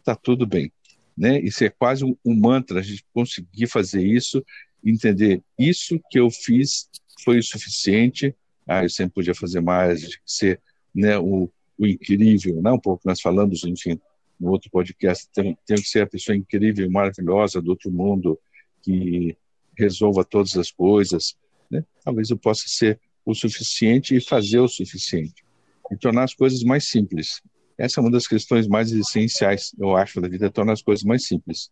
tá 0.05 0.15
tudo 0.15 0.47
bem. 0.47 0.71
Né? 1.17 1.41
Isso 1.41 1.65
é 1.65 1.71
quase 1.71 2.05
um, 2.05 2.15
um 2.25 2.35
mantra, 2.39 2.79
a 2.79 2.83
gente 2.83 3.05
conseguir 3.13 3.67
fazer 3.67 4.05
isso, 4.07 4.45
entender 4.85 5.43
isso 5.59 6.01
que 6.11 6.21
eu 6.21 6.31
fiz 6.31 6.89
foi 7.25 7.39
o 7.39 7.43
suficiente, 7.43 8.35
ah, 8.67 8.85
eu 8.85 8.91
sempre 8.91 9.15
podia 9.15 9.35
fazer 9.35 9.61
mais, 9.61 10.19
ser 10.25 10.61
né, 10.95 11.19
o, 11.19 11.51
o 11.77 11.87
incrível, 11.87 12.63
né? 12.63 12.71
um 12.71 12.79
pouco 12.79 13.03
nós 13.05 13.21
falamos, 13.21 13.65
enfim, 13.65 13.99
no 14.39 14.51
outro 14.51 14.71
podcast, 14.71 15.29
tem, 15.33 15.57
tem 15.67 15.77
que 15.77 15.89
ser 15.89 16.03
a 16.03 16.07
pessoa 16.07 16.37
incrível, 16.37 16.91
maravilhosa 16.91 17.61
do 17.61 17.71
outro 17.71 17.91
mundo, 17.91 18.39
que 18.83 19.37
resolva 19.77 20.25
todas 20.25 20.57
as 20.57 20.71
coisas. 20.71 21.37
Né? 21.71 21.85
Talvez 22.05 22.31
eu 22.31 22.39
possa 22.39 22.65
ser 22.67 23.01
o 23.25 23.35
suficiente 23.35 24.17
e 24.17 24.21
fazer 24.21 24.61
o 24.61 24.69
suficiente. 24.69 25.45
E 25.91 25.97
tornar 25.97 26.25
as 26.25 26.35
coisas 26.35 26.63
mais 26.63 26.89
simples. 26.89 27.41
Essa 27.77 28.01
é 28.01 28.03
uma 28.03 28.11
das 28.11 28.27
questões 28.27 28.67
mais 28.67 28.91
essenciais, 28.91 29.73
eu 29.79 29.97
acho, 29.97 30.21
da 30.21 30.29
vida, 30.29 30.47
é 30.47 30.51
tornar 30.51 30.73
as 30.73 30.83
coisas 30.83 31.05
mais 31.05 31.27
simples. 31.27 31.71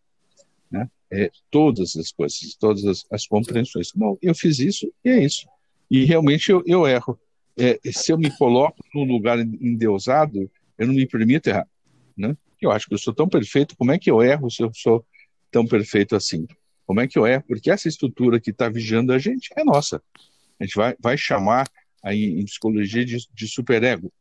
Né? 0.71 0.89
É, 1.11 1.31
todas 1.51 1.97
as 1.97 2.13
coisas, 2.13 2.55
todas 2.59 2.85
as, 2.85 3.05
as 3.11 3.27
compreensões. 3.27 3.91
Bom, 3.95 4.17
eu 4.23 4.35
fiz 4.35 4.59
isso 4.59 4.93
e 5.05 5.11
é 5.11 5.25
isso. 5.25 5.47
E 5.91 6.05
realmente 6.05 6.51
eu, 6.51 6.63
eu 6.67 6.87
erro. 6.87 7.19
É, 7.59 7.79
se 7.91 8.13
eu 8.13 8.19
me 8.19 8.31
coloco 8.37 8.77
num 8.95 9.05
lugar 9.05 9.39
endeusado, 9.39 10.51
eu 10.79 10.87
não 10.87 10.95
me 10.95 11.07
permito 11.07 11.49
errar. 11.49 11.69
Né? 12.17 12.37
Eu 12.61 12.71
acho 12.71 12.87
que 12.87 12.95
eu 12.95 12.99
sou 12.99 13.15
tão 13.15 13.29
perfeito, 13.29 13.77
como 13.77 13.93
é 13.93 13.99
que 13.99 14.11
eu 14.11 14.23
erro 14.23 14.51
se 14.51 14.63
eu 14.63 14.71
sou 14.75 15.05
tão 15.51 15.67
perfeito 15.67 16.17
assim? 16.17 16.47
Como 16.87 17.01
é 17.01 17.09
que 17.09 17.19
eu 17.19 17.27
é? 17.27 17.41
Porque 17.41 17.71
essa 17.71 17.89
estrutura 17.89 18.41
que 18.41 18.51
está 18.51 18.69
vigiando 18.69 19.13
a 19.13 19.19
gente 19.19 19.51
é 19.57 19.65
nossa. 19.65 20.03
A 20.59 20.65
gente 20.65 20.77
vai, 20.77 20.95
vai 21.01 21.19
chamar 21.19 21.69
aí 22.03 22.39
em 22.39 22.45
psicologia 22.45 23.05
de, 23.05 23.17
de 23.35 23.49
superego. 23.49 24.13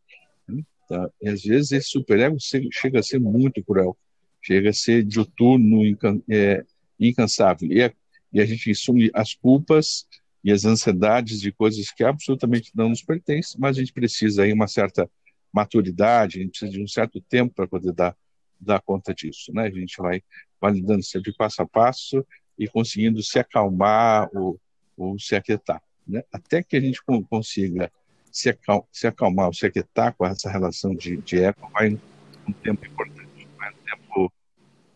Né? 0.47 0.63
Tá? 0.89 1.09
E 1.21 1.29
às 1.29 1.43
vezes 1.43 1.71
esse 1.71 1.89
superego 1.89 2.37
chega 2.71 2.99
a 2.99 3.03
ser 3.03 3.19
muito 3.19 3.63
cruel, 3.63 3.95
chega 4.41 4.71
a 4.71 4.73
ser 4.73 5.03
diuturno, 5.03 5.81
é, 6.29 6.65
incansável. 6.99 7.71
E, 7.71 7.81
é, 7.81 7.93
e 8.33 8.41
a 8.41 8.45
gente 8.45 8.71
assume 8.71 9.09
as 9.13 9.33
culpas 9.33 10.07
e 10.43 10.51
as 10.51 10.65
ansiedades 10.65 11.39
de 11.41 11.51
coisas 11.51 11.91
que 11.91 12.03
absolutamente 12.03 12.71
não 12.75 12.89
nos 12.89 13.01
pertencem, 13.01 13.59
mas 13.59 13.77
a 13.77 13.79
gente 13.79 13.93
precisa 13.93 14.43
aí 14.43 14.53
uma 14.53 14.67
certa 14.67 15.09
maturidade, 15.51 16.39
a 16.39 16.41
gente 16.41 16.51
precisa 16.51 16.71
de 16.71 16.83
um 16.83 16.87
certo 16.87 17.21
tempo 17.21 17.53
para 17.53 17.67
poder 17.67 17.93
dar, 17.93 18.15
dar 18.59 18.81
conta 18.81 19.13
disso, 19.13 19.51
né? 19.53 19.63
A 19.63 19.71
gente 19.71 19.97
vai 19.97 20.21
validando 20.59 21.03
sempre 21.03 21.33
passo 21.33 21.61
a 21.61 21.67
passo 21.67 22.25
e 22.57 22.67
conseguindo 22.67 23.21
se 23.21 23.37
acalmar 23.37 24.29
ou, 24.33 24.59
ou 24.97 25.19
se 25.19 25.35
aquietar. 25.35 25.81
Né? 26.07 26.23
Até 26.31 26.63
que 26.63 26.75
a 26.75 26.79
gente 26.79 27.01
consiga 27.29 27.91
se, 28.31 28.57
se 28.91 29.07
acalmar 29.07 29.47
ou 29.47 29.53
se 29.53 29.65
aquietar 29.65 30.13
com 30.15 30.25
essa 30.25 30.49
relação 30.49 30.95
de, 30.95 31.17
de 31.17 31.41
eco, 31.41 31.69
vai 31.71 31.99
um 32.47 32.53
tempo 32.53 32.85
importante, 32.85 33.47
vai 33.57 33.71
um 33.71 33.77
tempo, 33.85 34.33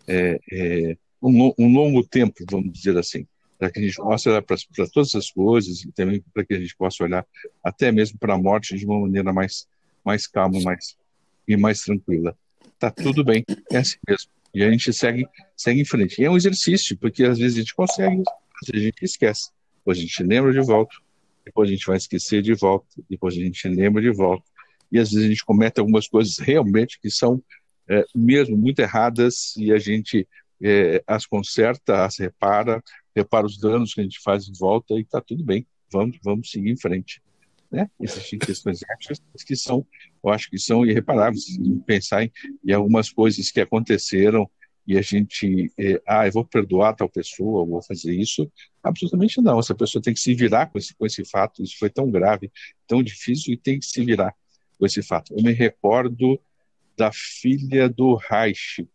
é, 0.08 0.40
é, 0.52 0.98
um, 1.22 1.54
um, 1.58 1.74
longo 1.74 2.06
tempo, 2.06 2.44
vamos 2.50 2.72
dizer 2.72 2.98
assim, 2.98 3.26
para 3.58 3.72
que 3.72 3.80
a 3.80 3.82
gente 3.82 3.96
possa 3.96 4.30
olhar 4.30 4.42
para 4.42 4.58
todas 4.94 5.16
as 5.16 5.32
coisas 5.32 5.84
e 5.84 5.92
também 5.92 6.24
para 6.34 6.46
que 6.46 6.54
a 6.54 6.60
gente 6.60 6.76
possa 6.76 7.04
olhar 7.04 7.26
até 7.64 7.92
mesmo 7.92 8.18
para 8.18 8.36
a 8.36 8.38
morte 8.38 8.78
de 8.78 8.86
uma 8.86 9.00
maneira 9.00 9.34
mais, 9.34 9.68
mais 10.04 10.28
calma 10.28 10.60
mais, 10.62 10.98
e 11.48 11.58
mais 11.58 11.82
tranquila. 11.82 12.38
Tá 12.80 12.90
tudo 12.90 13.24
bem, 13.26 13.44
é 13.72 13.78
assim 13.78 13.98
mesmo. 14.08 14.30
E 14.54 14.64
a 14.64 14.72
gente 14.72 14.92
segue, 14.94 15.28
segue 15.56 15.82
em 15.82 15.86
frente. 15.86 16.22
E 16.22 16.26
é 16.26 16.32
um 16.32 16.38
exercício, 16.38 16.98
porque 16.98 17.26
às 17.26 17.38
vezes 17.38 17.58
a 17.58 17.60
gente 17.60 17.76
consegue, 17.76 18.24
a 18.74 18.78
gente 18.78 19.04
esquece. 19.04 19.50
Depois 19.78 19.98
a 19.98 20.02
gente 20.02 20.24
lembra 20.24 20.54
de 20.54 20.62
volta, 20.62 20.96
depois 21.46 21.70
a 21.70 21.74
gente 21.74 21.86
vai 21.86 21.98
esquecer 21.98 22.42
de 22.42 22.54
volta, 22.54 22.88
depois 23.10 23.36
a 23.36 23.40
gente 23.40 23.68
lembra 23.68 24.02
de 24.02 24.12
volta. 24.12 24.44
E 24.92 24.98
às 24.98 25.12
vezes 25.12 25.26
a 25.26 25.30
gente 25.30 25.46
comete 25.46 25.80
algumas 25.80 26.08
coisas 26.08 26.38
realmente 26.40 27.00
que 27.00 27.12
são 27.12 27.44
é, 27.88 28.06
mesmo 28.16 28.58
muito 28.58 28.80
erradas 28.80 29.56
e 29.58 29.72
a 29.72 29.78
gente 29.78 30.28
é, 30.62 31.04
as 31.06 31.26
conserta, 31.26 32.06
as 32.06 32.18
repara, 32.18 32.84
repara 33.16 33.46
os 33.46 33.58
danos 33.58 33.94
que 33.94 34.02
a 34.02 34.04
gente 34.04 34.20
faz 34.22 34.46
de 34.46 34.58
volta 34.58 34.94
e 34.94 35.02
está 35.02 35.20
tudo 35.22 35.44
bem. 35.44 35.66
Vamos, 35.92 36.18
vamos 36.24 36.50
seguir 36.50 36.72
em 36.72 36.78
frente. 36.78 37.22
Né? 37.72 37.90
Existem 38.00 38.40
questões 38.40 38.82
éticas 38.82 39.22
que 39.46 39.56
são, 39.56 39.86
eu 40.24 40.32
acho 40.32 40.50
que 40.50 40.58
são 40.58 40.86
irreparáveis. 40.86 41.46
Pensar 41.86 42.24
em, 42.24 42.32
em 42.66 42.74
algumas 42.74 43.12
coisas 43.12 43.52
que 43.52 43.62
aconteceram 43.62 44.50
e 44.88 44.98
a 44.98 45.04
gente, 45.04 45.72
é, 45.78 46.02
ah, 46.08 46.26
eu 46.26 46.32
vou 46.32 46.44
perdoar 46.44 46.96
tal 46.96 47.08
pessoa, 47.08 47.64
vou 47.64 47.82
fazer 47.82 48.12
isso. 48.12 48.52
Absolutamente 48.82 49.40
não. 49.40 49.60
Essa 49.60 49.76
pessoa 49.76 50.02
tem 50.02 50.16
que 50.16 50.20
se 50.20 50.34
virar 50.34 50.66
com 50.66 50.80
esse, 50.80 50.96
com 50.96 51.06
esse 51.06 51.24
fato. 51.24 51.62
Isso 51.62 51.78
foi 51.78 51.92
tão 51.92 52.10
grave, 52.10 52.52
tão 52.88 53.04
difícil 53.04 53.54
e 53.54 53.58
tem 53.58 53.80
que 53.80 53.86
se 53.86 54.04
virar 54.04 54.34
com 54.80 54.86
esse 54.88 55.04
fato. 55.04 55.36
Eu 55.38 55.44
me 55.44 55.52
recordo 55.52 56.40
da 56.98 57.12
filha 57.14 57.88
do 57.88 58.16
Reich, 58.16 58.88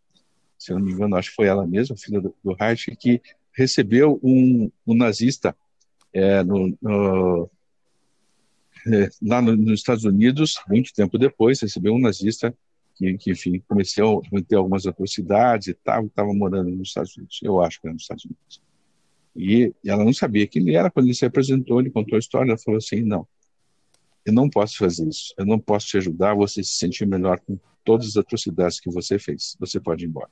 se 0.59 0.73
não 0.73 0.81
me 0.81 0.91
engano, 0.91 1.15
acho 1.15 1.29
que 1.29 1.35
foi 1.35 1.47
ela 1.47 1.65
mesma, 1.65 1.95
filha 1.95 2.19
do, 2.19 2.35
do 2.43 2.53
Reich, 2.53 2.93
que 2.97 3.21
recebeu 3.53 4.19
um, 4.21 4.69
um 4.85 4.93
nazista 4.93 5.55
é, 6.11 6.43
no, 6.43 6.77
no, 6.81 7.49
é, 8.87 9.09
lá 9.21 9.41
no, 9.41 9.55
nos 9.55 9.79
Estados 9.79 10.03
Unidos, 10.03 10.55
muito 10.67 10.93
tempo 10.93 11.17
depois, 11.17 11.61
recebeu 11.61 11.93
um 11.93 11.99
nazista 11.99 12.55
que, 12.95 13.17
que 13.17 13.31
enfim, 13.31 13.61
começou 13.67 14.21
a 14.33 14.41
ter 14.41 14.55
algumas 14.55 14.85
atrocidades 14.85 15.67
e 15.67 15.73
tal, 15.73 16.05
estava 16.05 16.33
morando 16.33 16.69
nos 16.69 16.89
Estados 16.89 17.15
Unidos, 17.17 17.39
eu 17.43 17.61
acho 17.61 17.79
que 17.81 17.87
era 17.87 17.93
nos 17.93 18.03
Estados 18.03 18.25
Unidos. 18.25 18.61
E 19.35 19.73
ela 19.85 20.05
não 20.05 20.13
sabia 20.13 20.47
quem 20.47 20.61
ele 20.61 20.75
era, 20.75 20.89
quando 20.89 21.07
ele 21.07 21.13
se 21.13 21.25
apresentou, 21.25 21.81
ele 21.81 21.91
contou 21.91 22.15
a 22.15 22.19
história, 22.19 22.51
ela 22.51 22.57
falou 22.57 22.77
assim, 22.77 23.01
não, 23.01 23.27
eu 24.25 24.33
não 24.33 24.49
posso 24.49 24.77
fazer 24.77 25.07
isso, 25.07 25.33
eu 25.37 25.45
não 25.45 25.59
posso 25.59 25.87
te 25.87 25.97
ajudar 25.97 26.31
a 26.31 26.35
você 26.35 26.63
se 26.63 26.77
sentir 26.77 27.05
melhor 27.05 27.39
com 27.41 27.59
todas 27.83 28.07
as 28.07 28.17
atrocidades 28.17 28.79
que 28.79 28.89
você 28.89 29.19
fez, 29.19 29.55
você 29.59 29.79
pode 29.79 30.05
ir 30.05 30.07
embora. 30.07 30.29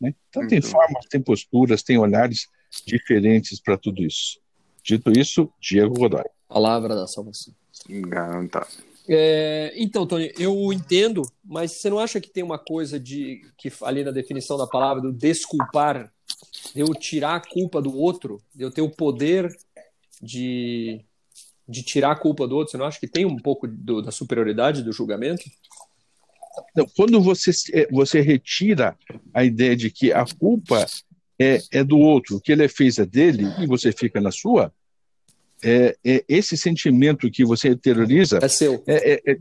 Né? 0.00 0.14
Então 0.28 0.46
tem 0.46 0.58
uhum. 0.58 0.64
formas, 0.64 1.06
tem 1.06 1.20
posturas, 1.20 1.82
tem 1.82 1.98
olhares 1.98 2.46
diferentes 2.86 3.60
para 3.60 3.76
tudo 3.78 4.02
isso. 4.02 4.38
Dito 4.84 5.10
isso, 5.10 5.50
Diego 5.60 5.94
Godoy. 5.94 6.24
Palavra 6.48 6.94
da 6.94 7.06
salvação. 7.06 7.54
Garanta. 7.86 8.66
É, 9.08 9.72
então, 9.76 10.06
Tony, 10.06 10.32
eu 10.38 10.70
entendo, 10.72 11.22
mas 11.42 11.72
você 11.72 11.88
não 11.88 11.98
acha 11.98 12.20
que 12.20 12.28
tem 12.28 12.42
uma 12.42 12.58
coisa 12.58 13.00
de 13.00 13.40
que 13.56 13.72
ali 13.82 14.04
na 14.04 14.10
definição 14.10 14.58
da 14.58 14.66
palavra 14.66 15.02
do 15.02 15.12
desculpar, 15.12 16.12
de 16.74 16.80
eu 16.80 16.88
tirar 16.94 17.36
a 17.36 17.40
culpa 17.40 17.80
do 17.80 17.96
outro, 17.96 18.40
de 18.54 18.64
eu 18.64 18.70
ter 18.70 18.82
o 18.82 18.90
poder 18.90 19.56
de, 20.20 21.00
de 21.66 21.82
tirar 21.82 22.12
a 22.12 22.16
culpa 22.16 22.46
do 22.46 22.56
outro? 22.56 22.72
Você 22.72 22.76
não 22.76 22.84
acha 22.84 23.00
que 23.00 23.08
tem 23.08 23.24
um 23.24 23.36
pouco 23.36 23.66
do, 23.66 24.02
da 24.02 24.10
superioridade 24.10 24.82
do 24.82 24.92
julgamento? 24.92 25.44
Não, 26.76 26.86
quando 26.94 27.20
você, 27.20 27.50
é, 27.72 27.88
você 27.90 28.20
retira 28.20 28.96
a 29.32 29.42
ideia 29.42 29.74
de 29.74 29.90
que 29.90 30.12
a 30.12 30.26
culpa 30.38 30.84
é, 31.38 31.58
é 31.72 31.82
do 31.82 31.98
outro, 31.98 32.36
o 32.36 32.40
que 32.40 32.52
ele 32.52 32.68
fez 32.68 32.98
é 32.98 33.06
dele 33.06 33.44
e 33.58 33.66
você 33.66 33.90
fica 33.92 34.20
na 34.20 34.30
sua, 34.30 34.72
é, 35.62 35.96
é, 36.04 36.24
esse 36.28 36.56
sentimento 36.56 37.30
que 37.30 37.44
você 37.44 37.76
terroriza 37.76 38.38
é 38.42 38.48
seu. 38.48 38.82
É, 38.86 39.20
é, 39.26 39.38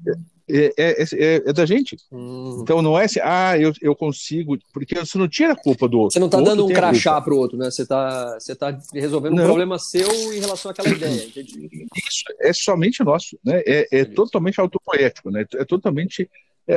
é, 0.49 1.03
é, 1.03 1.43
é, 1.45 1.53
da 1.53 1.65
gente. 1.65 1.97
Hum. 2.11 2.59
Então 2.61 2.81
não 2.81 2.97
é 2.97 3.05
assim, 3.05 3.19
ah, 3.21 3.57
eu, 3.57 3.73
eu 3.81 3.95
consigo, 3.95 4.57
porque 4.73 4.95
você 4.95 5.17
não 5.17 5.27
tira 5.27 5.53
a 5.53 5.55
culpa 5.55 5.87
do 5.87 5.99
outro. 5.99 6.13
Você 6.13 6.19
não 6.19 6.27
está 6.27 6.39
dando 6.39 6.65
um 6.65 6.69
crachá 6.69 7.19
para 7.19 7.33
o 7.33 7.37
outro, 7.37 7.57
né? 7.57 7.69
Você 7.69 7.81
está 7.81 8.39
você 8.39 8.55
tá 8.55 8.77
resolvendo 8.93 9.35
não. 9.35 9.43
um 9.43 9.47
problema 9.47 9.77
seu 9.77 10.09
em 10.33 10.39
relação 10.39 10.71
àquela 10.71 10.89
ideia. 10.89 11.27
Isso 11.35 12.23
é 12.39 12.53
somente 12.53 13.03
nosso, 13.03 13.37
né? 13.43 13.61
É, 13.65 14.05
totalmente 14.05 14.59
autopoético, 14.59 15.29
né? 15.29 15.45
É 15.55 15.65
totalmente 15.65 16.29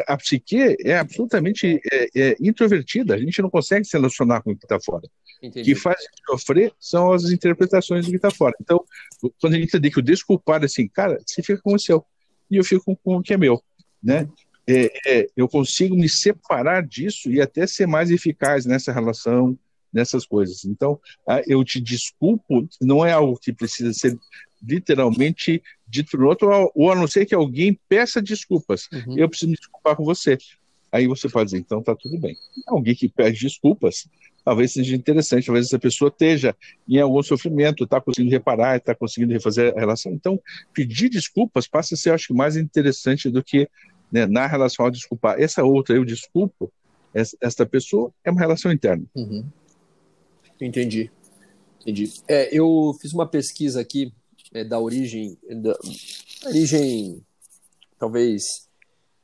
a 0.06 0.16
psique 0.16 0.76
é 0.84 0.98
absolutamente 0.98 1.80
é, 1.92 2.08
é, 2.14 2.36
introvertida, 2.40 3.14
a 3.14 3.18
gente 3.18 3.42
não 3.42 3.50
consegue 3.50 3.84
se 3.84 3.96
relacionar 3.96 4.40
com 4.42 4.52
o 4.52 4.56
que 4.56 4.64
está 4.64 4.78
fora. 4.80 5.08
O 5.42 5.50
que 5.50 5.74
faz 5.74 5.96
sofrer 6.26 6.72
são 6.78 7.12
as 7.12 7.24
interpretações 7.30 8.04
do 8.04 8.10
que 8.10 8.16
está 8.16 8.30
fora. 8.30 8.54
Então, 8.60 8.84
quando 9.40 9.54
a 9.54 9.56
gente 9.56 9.68
entender 9.68 9.90
que 9.90 9.98
o 9.98 10.02
desculpado 10.02 10.64
é 10.64 10.66
assim, 10.66 10.86
cara, 10.86 11.18
você 11.26 11.42
fica 11.42 11.60
com 11.62 11.74
o 11.74 11.78
seu, 11.78 12.04
e 12.50 12.56
eu 12.56 12.64
fico 12.64 12.96
com 13.02 13.16
o 13.16 13.22
que 13.22 13.34
é 13.34 13.36
meu, 13.36 13.60
né? 14.02 14.28
É, 14.68 14.90
é, 15.06 15.26
eu 15.36 15.48
consigo 15.48 15.96
me 15.96 16.08
separar 16.08 16.86
disso 16.86 17.30
e 17.30 17.40
até 17.40 17.66
ser 17.66 17.86
mais 17.86 18.10
eficaz 18.10 18.66
nessa 18.66 18.92
relação, 18.92 19.58
nessas 19.92 20.24
coisas. 20.24 20.64
Então, 20.64 21.00
eu 21.46 21.64
te 21.64 21.80
desculpo, 21.80 22.68
não 22.80 23.04
é 23.04 23.12
algo 23.12 23.36
que 23.40 23.52
precisa 23.52 23.92
ser 23.92 24.16
literalmente 24.62 25.62
dito 25.90 26.16
no 26.16 26.28
outro, 26.28 26.70
ou 26.74 26.92
a 26.92 26.94
não 26.94 27.06
ser 27.06 27.26
que 27.26 27.34
alguém 27.34 27.78
peça 27.88 28.22
desculpas. 28.22 28.88
Uhum. 28.92 29.18
Eu 29.18 29.28
preciso 29.28 29.50
me 29.50 29.56
desculpar 29.56 29.96
com 29.96 30.04
você. 30.04 30.38
Aí 30.92 31.06
você 31.06 31.28
pode 31.28 31.46
dizer, 31.46 31.58
então 31.58 31.82
tá 31.82 31.94
tudo 31.94 32.18
bem. 32.18 32.36
Alguém 32.66 32.94
que 32.94 33.08
pede 33.08 33.40
desculpas, 33.40 34.08
talvez 34.44 34.72
seja 34.72 34.96
interessante, 34.96 35.46
talvez 35.46 35.66
essa 35.66 35.78
pessoa 35.78 36.08
esteja 36.08 36.56
em 36.88 36.98
algum 36.98 37.22
sofrimento, 37.22 37.84
está 37.84 38.00
conseguindo 38.00 38.32
reparar, 38.32 38.76
está 38.76 38.94
conseguindo 38.94 39.32
refazer 39.32 39.72
a 39.76 39.80
relação. 39.80 40.12
Então, 40.12 40.40
pedir 40.72 41.08
desculpas 41.08 41.68
passa 41.68 41.94
a 41.94 41.98
ser, 41.98 42.10
acho 42.10 42.28
que, 42.28 42.34
mais 42.34 42.56
interessante 42.56 43.30
do 43.30 43.42
que 43.42 43.68
né, 44.10 44.26
na 44.26 44.46
relação 44.46 44.84
ao 44.84 44.90
desculpar. 44.90 45.40
Essa 45.40 45.62
outra, 45.62 45.94
eu 45.94 46.04
desculpo, 46.04 46.72
esta 47.14 47.64
pessoa 47.64 48.12
é 48.24 48.30
uma 48.30 48.40
relação 48.40 48.72
interna. 48.72 49.04
Uhum. 49.14 49.44
Entendi. 50.60 51.10
Entendi. 51.80 52.12
É, 52.28 52.48
eu 52.54 52.94
fiz 53.00 53.12
uma 53.12 53.26
pesquisa 53.26 53.80
aqui 53.80 54.12
é, 54.52 54.64
da 54.64 54.78
origem, 54.78 55.38
da 55.62 55.76
origem 56.46 57.24
talvez 57.98 58.42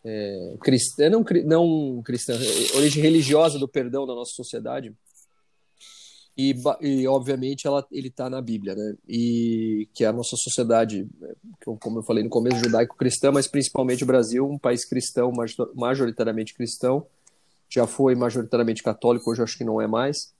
é, 0.05 0.57
cristã, 0.61 1.11
não, 1.11 1.25
não 1.45 2.03
cristã, 2.03 2.35
é, 2.35 2.77
origem 2.77 3.03
religiosa 3.03 3.59
do 3.59 3.67
perdão 3.67 4.07
da 4.07 4.15
nossa 4.15 4.33
sociedade. 4.33 4.95
E, 6.39 6.55
e 6.83 7.09
obviamente 7.09 7.67
ela, 7.67 7.85
ele 7.91 8.09
está 8.09 8.29
na 8.29 8.43
Bíblia, 8.43 8.75
né? 8.75 8.95
E 9.09 9.89
que 9.95 10.05
a 10.05 10.13
nossa 10.13 10.37
sociedade, 10.37 11.09
é, 11.23 11.35
como 11.81 11.99
eu 11.99 12.03
falei 12.03 12.23
no 12.23 12.29
começo, 12.29 12.63
judaico-cristã, 12.63 13.33
mas 13.33 13.49
principalmente 13.49 14.05
o 14.05 14.07
Brasil, 14.07 14.47
um 14.47 14.59
país 14.59 14.85
cristão, 14.85 15.33
majoritariamente 15.75 16.55
cristão, 16.55 17.07
já 17.69 17.87
foi 17.87 18.15
majoritariamente 18.15 18.83
católico, 18.83 19.31
hoje 19.31 19.43
acho 19.43 19.57
que 19.57 19.65
não 19.65 19.81
é 19.81 19.87
mais. 19.87 20.33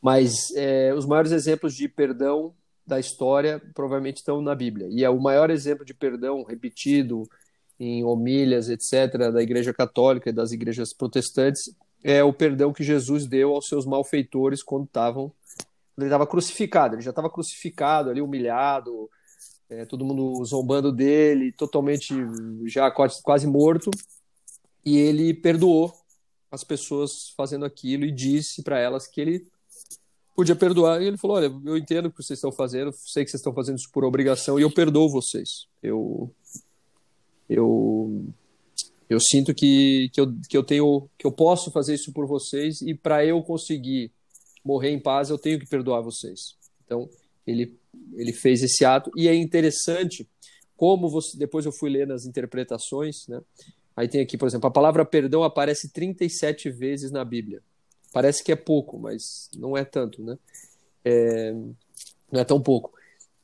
Mas 0.00 0.50
é, 0.56 0.94
os 0.94 1.04
maiores 1.04 1.32
exemplos 1.32 1.74
de 1.74 1.86
perdão 1.86 2.54
da 2.88 2.98
história 2.98 3.62
provavelmente 3.74 4.16
estão 4.16 4.40
na 4.40 4.54
Bíblia. 4.54 4.88
E 4.90 5.04
é 5.04 5.10
o 5.10 5.20
maior 5.20 5.50
exemplo 5.50 5.84
de 5.84 5.94
perdão 5.94 6.42
repetido 6.42 7.28
em 7.78 8.02
homilhas, 8.02 8.68
etc., 8.68 9.30
da 9.32 9.42
Igreja 9.42 9.72
Católica 9.72 10.30
e 10.30 10.32
das 10.32 10.50
igrejas 10.50 10.92
protestantes, 10.92 11.72
é 12.02 12.24
o 12.24 12.32
perdão 12.32 12.72
que 12.72 12.82
Jesus 12.82 13.26
deu 13.26 13.54
aos 13.54 13.68
seus 13.68 13.86
malfeitores 13.86 14.62
quando 14.62 14.84
estavam 14.84 15.32
ele 15.96 16.06
estava 16.06 16.26
crucificado. 16.26 16.94
Ele 16.94 17.02
já 17.02 17.10
estava 17.10 17.28
crucificado 17.28 18.08
ali, 18.08 18.20
humilhado, 18.20 19.10
é, 19.68 19.84
todo 19.84 20.04
mundo 20.04 20.44
zombando 20.44 20.92
dele, 20.92 21.52
totalmente 21.52 22.14
já 22.66 22.90
quase, 22.90 23.20
quase 23.20 23.46
morto. 23.46 23.90
E 24.84 24.96
ele 24.96 25.34
perdoou 25.34 25.92
as 26.50 26.62
pessoas 26.62 27.30
fazendo 27.36 27.64
aquilo 27.64 28.04
e 28.04 28.12
disse 28.12 28.62
para 28.62 28.78
elas 28.78 29.08
que 29.08 29.20
ele 29.20 29.46
podia 30.38 30.54
perdoar. 30.54 31.02
E 31.02 31.06
ele 31.06 31.18
falou: 31.18 31.36
Olha, 31.36 31.52
eu 31.64 31.76
entendo 31.76 32.06
o 32.06 32.10
que 32.12 32.22
vocês 32.22 32.38
estão 32.38 32.52
fazendo, 32.52 32.92
sei 32.92 33.24
que 33.24 33.30
vocês 33.30 33.40
estão 33.40 33.52
fazendo 33.52 33.76
isso 33.76 33.90
por 33.92 34.04
obrigação 34.04 34.56
e 34.56 34.62
eu 34.62 34.70
perdoo 34.70 35.10
vocês. 35.10 35.66
Eu. 35.82 36.30
Eu. 37.50 38.24
Eu 39.10 39.18
sinto 39.18 39.54
que, 39.54 40.10
que, 40.12 40.20
eu, 40.20 40.34
que 40.48 40.56
eu 40.56 40.62
tenho 40.62 41.08
que 41.18 41.26
eu 41.26 41.32
posso 41.32 41.70
fazer 41.70 41.94
isso 41.94 42.12
por 42.12 42.26
vocês 42.26 42.82
e 42.82 42.94
para 42.94 43.24
eu 43.24 43.42
conseguir 43.42 44.12
morrer 44.62 44.90
em 44.90 45.00
paz 45.00 45.30
eu 45.30 45.38
tenho 45.38 45.58
que 45.58 45.66
perdoar 45.66 46.02
vocês. 46.02 46.56
Então 46.84 47.08
ele 47.46 47.74
ele 48.14 48.32
fez 48.32 48.62
esse 48.62 48.84
ato 48.84 49.10
e 49.16 49.26
é 49.26 49.34
interessante 49.34 50.28
como 50.76 51.08
você 51.08 51.38
depois 51.38 51.64
eu 51.64 51.72
fui 51.72 51.88
ler 51.88 52.06
nas 52.06 52.26
interpretações, 52.26 53.26
né? 53.26 53.40
Aí 53.96 54.06
tem 54.06 54.20
aqui, 54.20 54.36
por 54.36 54.46
exemplo, 54.46 54.68
a 54.68 54.72
palavra 54.72 55.04
perdão 55.04 55.42
aparece 55.42 55.90
37 55.90 56.70
vezes 56.70 57.10
na 57.10 57.24
Bíblia. 57.24 57.62
Parece 58.18 58.42
que 58.42 58.50
é 58.50 58.56
pouco, 58.56 58.98
mas 58.98 59.48
não 59.56 59.76
é 59.76 59.84
tanto, 59.84 60.24
né? 60.24 60.36
É, 61.04 61.52
não 62.32 62.40
é 62.40 62.42
tão 62.42 62.60
pouco. 62.60 62.92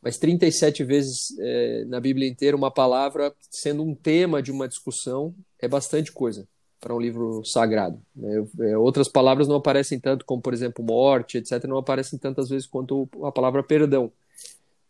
Mas 0.02 0.18
37 0.18 0.82
vezes 0.82 1.32
é, 1.38 1.84
na 1.84 2.00
Bíblia 2.00 2.28
inteira 2.28 2.56
uma 2.56 2.72
palavra 2.72 3.32
sendo 3.48 3.84
um 3.84 3.94
tema 3.94 4.42
de 4.42 4.50
uma 4.50 4.66
discussão 4.66 5.32
é 5.60 5.68
bastante 5.68 6.10
coisa 6.10 6.48
para 6.80 6.92
um 6.92 6.98
livro 6.98 7.44
sagrado. 7.44 8.02
Né? 8.16 8.44
É, 8.62 8.76
outras 8.76 9.08
palavras 9.08 9.46
não 9.46 9.54
aparecem 9.54 10.00
tanto, 10.00 10.24
como 10.24 10.42
por 10.42 10.52
exemplo 10.52 10.84
morte, 10.84 11.38
etc., 11.38 11.62
não 11.68 11.78
aparecem 11.78 12.18
tantas 12.18 12.48
vezes 12.48 12.66
quanto 12.66 13.08
a 13.22 13.30
palavra 13.30 13.62
perdão. 13.62 14.10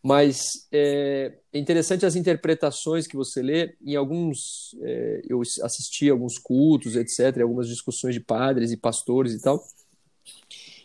Mas 0.07 0.67
é, 0.71 1.33
é, 1.51 1.57
interessante 1.57 2.05
as 2.05 2.15
interpretações 2.15 3.07
que 3.07 3.15
você 3.15 3.41
lê. 3.41 3.73
Em 3.83 3.95
alguns, 3.95 4.75
é, 4.83 5.23
eu 5.27 5.41
assisti 5.41 6.11
a 6.11 6.13
alguns 6.13 6.37
cultos, 6.37 6.95
etc., 6.95 7.41
algumas 7.41 7.67
discussões 7.67 8.13
de 8.13 8.19
padres 8.19 8.71
e 8.71 8.77
pastores 8.77 9.33
e 9.33 9.41
tal. 9.41 9.59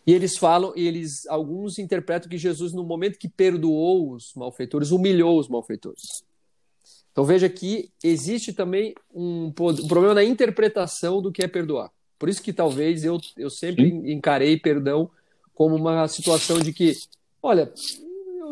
E 0.07 0.15
eles 0.15 0.39
falam, 0.39 0.73
e 0.75 0.89
eles, 0.89 1.27
alguns 1.27 1.79
interpretam 1.79 2.31
que 2.31 2.39
Jesus, 2.39 2.73
no 2.73 2.83
momento 2.83 3.19
que 3.19 3.29
perdoou 3.29 4.15
os 4.15 4.33
malfeitores, 4.35 4.91
humilhou 4.91 5.39
os 5.39 5.51
malfeitores. 5.51 6.25
Então 7.13 7.23
veja 7.23 7.47
que 7.47 7.91
existe 8.03 8.55
também 8.55 8.95
um, 9.15 9.49
um 9.49 9.87
problema 9.87 10.15
na 10.15 10.25
interpretação 10.25 11.21
do 11.21 11.31
que 11.31 11.45
é 11.45 11.47
perdoar. 11.47 11.93
Por 12.19 12.31
isso 12.31 12.43
que 12.43 12.55
talvez 12.55 13.05
eu, 13.05 13.21
eu 13.37 13.51
sempre 13.51 13.87
encarei 14.11 14.59
perdão 14.59 15.11
como 15.53 15.77
uma 15.77 16.09
situação 16.09 16.59
de 16.59 16.73
que, 16.73 16.97
olha, 17.43 17.71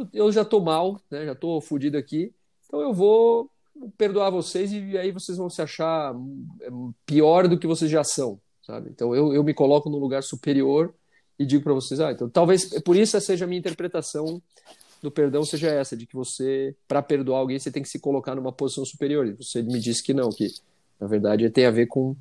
eu, 0.01 0.09
eu 0.13 0.33
já 0.33 0.45
tô 0.45 0.61
mal, 0.61 1.01
né? 1.11 1.27
Já 1.27 1.35
tô 1.35 1.61
fudido 1.61 1.97
aqui. 1.97 2.33
Então 2.67 2.81
eu 2.81 2.93
vou 2.93 3.51
perdoar 3.97 4.31
vocês 4.31 4.73
e 4.73 4.99
aí 4.99 5.11
vocês 5.13 5.39
vão 5.39 5.49
se 5.49 5.63
achar 5.63 6.15
é, 6.61 6.69
pior 7.07 7.49
do 7.49 7.59
que 7.59 7.67
vocês 7.67 7.91
já 7.91 8.05
são, 8.05 8.41
sabe? 8.63 8.91
Então 8.91 9.15
eu, 9.15 9.33
eu 9.33 9.45
me 9.45 9.55
coloco 9.55 9.89
no 9.89 9.99
lugar 9.99 10.23
superior 10.23 10.95
e 11.39 11.47
digo 11.47 11.63
para 11.63 11.73
vocês, 11.73 12.01
ah, 12.01 12.11
então 12.11 12.29
talvez 12.29 12.69
por 12.83 12.97
isso 12.97 13.19
seja 13.21 13.45
a 13.45 13.49
minha 13.49 13.61
interpretação 13.61 14.43
do 15.01 15.11
perdão 15.11 15.45
seja 15.45 15.69
essa, 15.69 15.97
de 15.97 16.07
que 16.07 16.15
você, 16.15 16.75
para 16.87 17.01
perdoar 17.03 17.39
alguém, 17.39 17.59
você 17.59 17.71
tem 17.71 17.83
que 17.83 17.89
se 17.89 17.99
colocar 17.99 18.35
numa 18.35 18.53
posição 18.53 18.85
superior. 18.85 19.27
E 19.27 19.33
você 19.33 19.63
me 19.63 19.79
disse 19.79 20.03
que 20.03 20.13
não, 20.13 20.29
que 20.31 20.53
na 21.01 21.07
verdade 21.07 21.49
tem 21.51 21.67
a 21.67 21.71
ver 21.71 21.87
com 21.87 22.17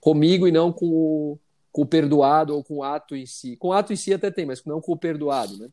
comigo 0.00 0.46
e 0.46 0.52
não 0.52 0.72
com 0.72 0.86
o, 0.86 1.38
com 1.70 1.82
o 1.82 1.86
perdoado 1.86 2.54
ou 2.54 2.64
com 2.64 2.78
o 2.78 2.82
ato 2.82 3.14
em 3.14 3.26
si. 3.26 3.56
Com 3.56 3.68
o 3.68 3.72
ato 3.72 3.92
em 3.92 3.96
si 3.96 4.12
até 4.12 4.30
tem, 4.30 4.46
mas 4.46 4.64
não 4.64 4.80
com 4.80 4.92
o 4.92 4.96
perdoado, 4.96 5.56
né? 5.56 5.68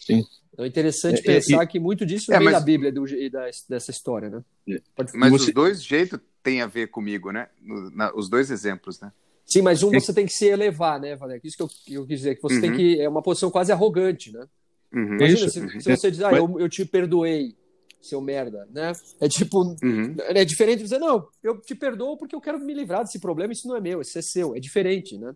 Sim. 0.00 0.24
Então 0.52 0.64
é 0.64 0.68
interessante 0.68 1.18
é, 1.18 1.22
pensar 1.22 1.62
é, 1.62 1.66
que 1.66 1.80
muito 1.80 2.06
disso 2.06 2.32
é, 2.32 2.38
vem 2.38 2.44
mas... 2.46 2.54
da 2.54 2.60
Bíblia 2.60 2.92
do, 2.92 3.06
e 3.08 3.28
da, 3.28 3.50
dessa 3.68 3.90
história, 3.90 4.30
né? 4.30 4.44
É. 4.68 4.80
Mas 5.14 5.32
você... 5.32 5.48
os 5.48 5.54
dois 5.54 5.82
jeitos 5.82 6.20
têm 6.42 6.60
a 6.60 6.66
ver 6.66 6.88
comigo, 6.88 7.32
né? 7.32 7.48
No, 7.60 7.90
na, 7.90 8.14
os 8.14 8.28
dois 8.28 8.50
exemplos, 8.50 9.00
né? 9.00 9.12
Sim, 9.44 9.62
mas 9.62 9.82
um 9.82 9.90
você 9.90 10.12
tem 10.12 10.26
que 10.26 10.32
se 10.32 10.46
elevar, 10.46 10.98
né, 10.98 11.16
Valério? 11.16 11.42
Isso 11.44 11.56
que 11.56 11.62
eu, 11.62 11.70
eu 11.88 12.06
quis 12.06 12.18
dizer, 12.18 12.36
que 12.36 12.42
você 12.42 12.56
uhum. 12.56 12.60
tem 12.60 12.72
que. 12.72 13.00
É 13.00 13.08
uma 13.08 13.22
posição 13.22 13.50
quase 13.50 13.72
arrogante, 13.72 14.32
né? 14.32 14.46
Uhum. 14.92 15.16
Imagina, 15.16 15.48
se, 15.48 15.60
uhum. 15.60 15.80
se, 15.80 15.96
você 15.96 16.10
diz, 16.10 16.22
ah, 16.22 16.32
eu, 16.32 16.58
eu 16.58 16.68
te 16.68 16.84
perdoei, 16.84 17.54
seu 18.00 18.20
merda, 18.20 18.66
né? 18.72 18.92
É 19.20 19.28
tipo. 19.28 19.76
Uhum. 19.82 20.14
É 20.18 20.44
diferente 20.44 20.78
de 20.78 20.84
dizer, 20.84 20.98
não, 20.98 21.26
eu 21.42 21.60
te 21.60 21.74
perdoo 21.74 22.16
porque 22.16 22.34
eu 22.34 22.40
quero 22.40 22.58
me 22.58 22.72
livrar 22.72 23.02
desse 23.02 23.18
problema, 23.18 23.52
isso 23.52 23.68
não 23.68 23.76
é 23.76 23.80
meu, 23.80 24.00
isso 24.00 24.18
é 24.18 24.22
seu. 24.22 24.54
É 24.56 24.60
diferente, 24.60 25.18
né? 25.18 25.34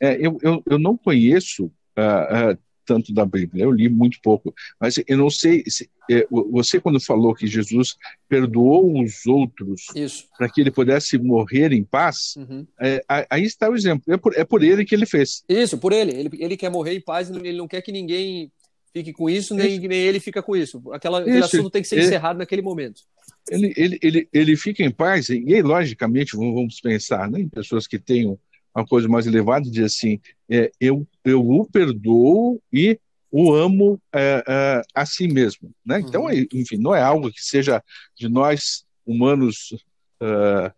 É, 0.00 0.14
eu, 0.14 0.38
eu, 0.42 0.62
eu 0.66 0.78
não 0.78 0.96
conheço 0.96 1.66
uh, 1.66 2.52
uh, 2.52 2.58
tanto 2.86 3.12
da 3.12 3.26
Bíblia, 3.26 3.64
eu 3.64 3.72
li 3.72 3.88
muito 3.88 4.18
pouco, 4.22 4.54
mas 4.80 5.02
eu 5.06 5.18
não 5.18 5.28
sei, 5.28 5.64
se, 5.66 5.90
é, 6.10 6.26
você 6.30 6.80
quando 6.80 7.00
falou 7.00 7.34
que 7.34 7.46
Jesus 7.46 7.96
perdoou 8.28 9.02
os 9.02 9.26
outros 9.26 9.86
para 10.38 10.48
que 10.48 10.60
ele 10.60 10.70
pudesse 10.70 11.18
morrer 11.18 11.72
em 11.72 11.82
paz, 11.82 12.34
uhum. 12.36 12.66
é, 12.80 13.04
aí 13.28 13.42
está 13.42 13.68
o 13.68 13.74
exemplo, 13.74 14.12
é 14.12 14.16
por, 14.16 14.34
é 14.36 14.44
por 14.44 14.62
ele 14.62 14.84
que 14.84 14.94
ele 14.94 15.06
fez. 15.06 15.44
Isso, 15.48 15.76
por 15.76 15.92
ele, 15.92 16.12
ele, 16.12 16.30
ele 16.38 16.56
quer 16.56 16.70
morrer 16.70 16.94
em 16.94 17.00
paz, 17.00 17.28
ele 17.28 17.58
não 17.58 17.68
quer 17.68 17.82
que 17.82 17.92
ninguém 17.92 18.50
fique 18.92 19.12
com 19.12 19.28
isso, 19.28 19.54
nem, 19.54 19.78
nem 19.80 19.98
ele 19.98 20.20
fica 20.20 20.42
com 20.42 20.56
isso. 20.56 20.82
Aquela, 20.92 21.20
aquele 21.20 21.38
isso, 21.38 21.56
assunto 21.56 21.70
tem 21.70 21.82
que 21.82 21.88
ser 21.88 21.96
ele, 21.96 22.06
encerrado 22.06 22.38
naquele 22.38 22.62
momento. 22.62 23.02
Ele, 23.50 23.74
ele, 23.76 23.98
ele, 24.00 24.28
ele 24.32 24.56
fica 24.56 24.82
em 24.82 24.90
paz, 24.90 25.28
e 25.28 25.62
logicamente, 25.62 26.36
vamos 26.36 26.80
pensar 26.80 27.30
né, 27.30 27.40
em 27.40 27.48
pessoas 27.48 27.86
que 27.86 27.98
tenham 27.98 28.38
uma 28.76 28.86
coisa 28.86 29.08
mais 29.08 29.26
elevada, 29.26 29.70
diz 29.70 29.84
assim, 29.84 30.20
é, 30.50 30.70
eu, 30.78 31.06
eu 31.24 31.40
o 31.48 31.64
perdoo 31.64 32.60
e 32.70 32.98
o 33.30 33.54
amo 33.54 34.00
é, 34.12 34.44
é, 34.46 34.82
a 34.94 35.06
si 35.06 35.26
mesmo. 35.26 35.70
Né? 35.84 36.00
Então, 36.00 36.24
uhum. 36.24 36.46
enfim, 36.52 36.76
não 36.76 36.94
é 36.94 37.02
algo 37.02 37.32
que 37.32 37.42
seja 37.42 37.82
de 38.14 38.28
nós 38.28 38.84
humanos 39.06 39.72
uh, 40.20 40.70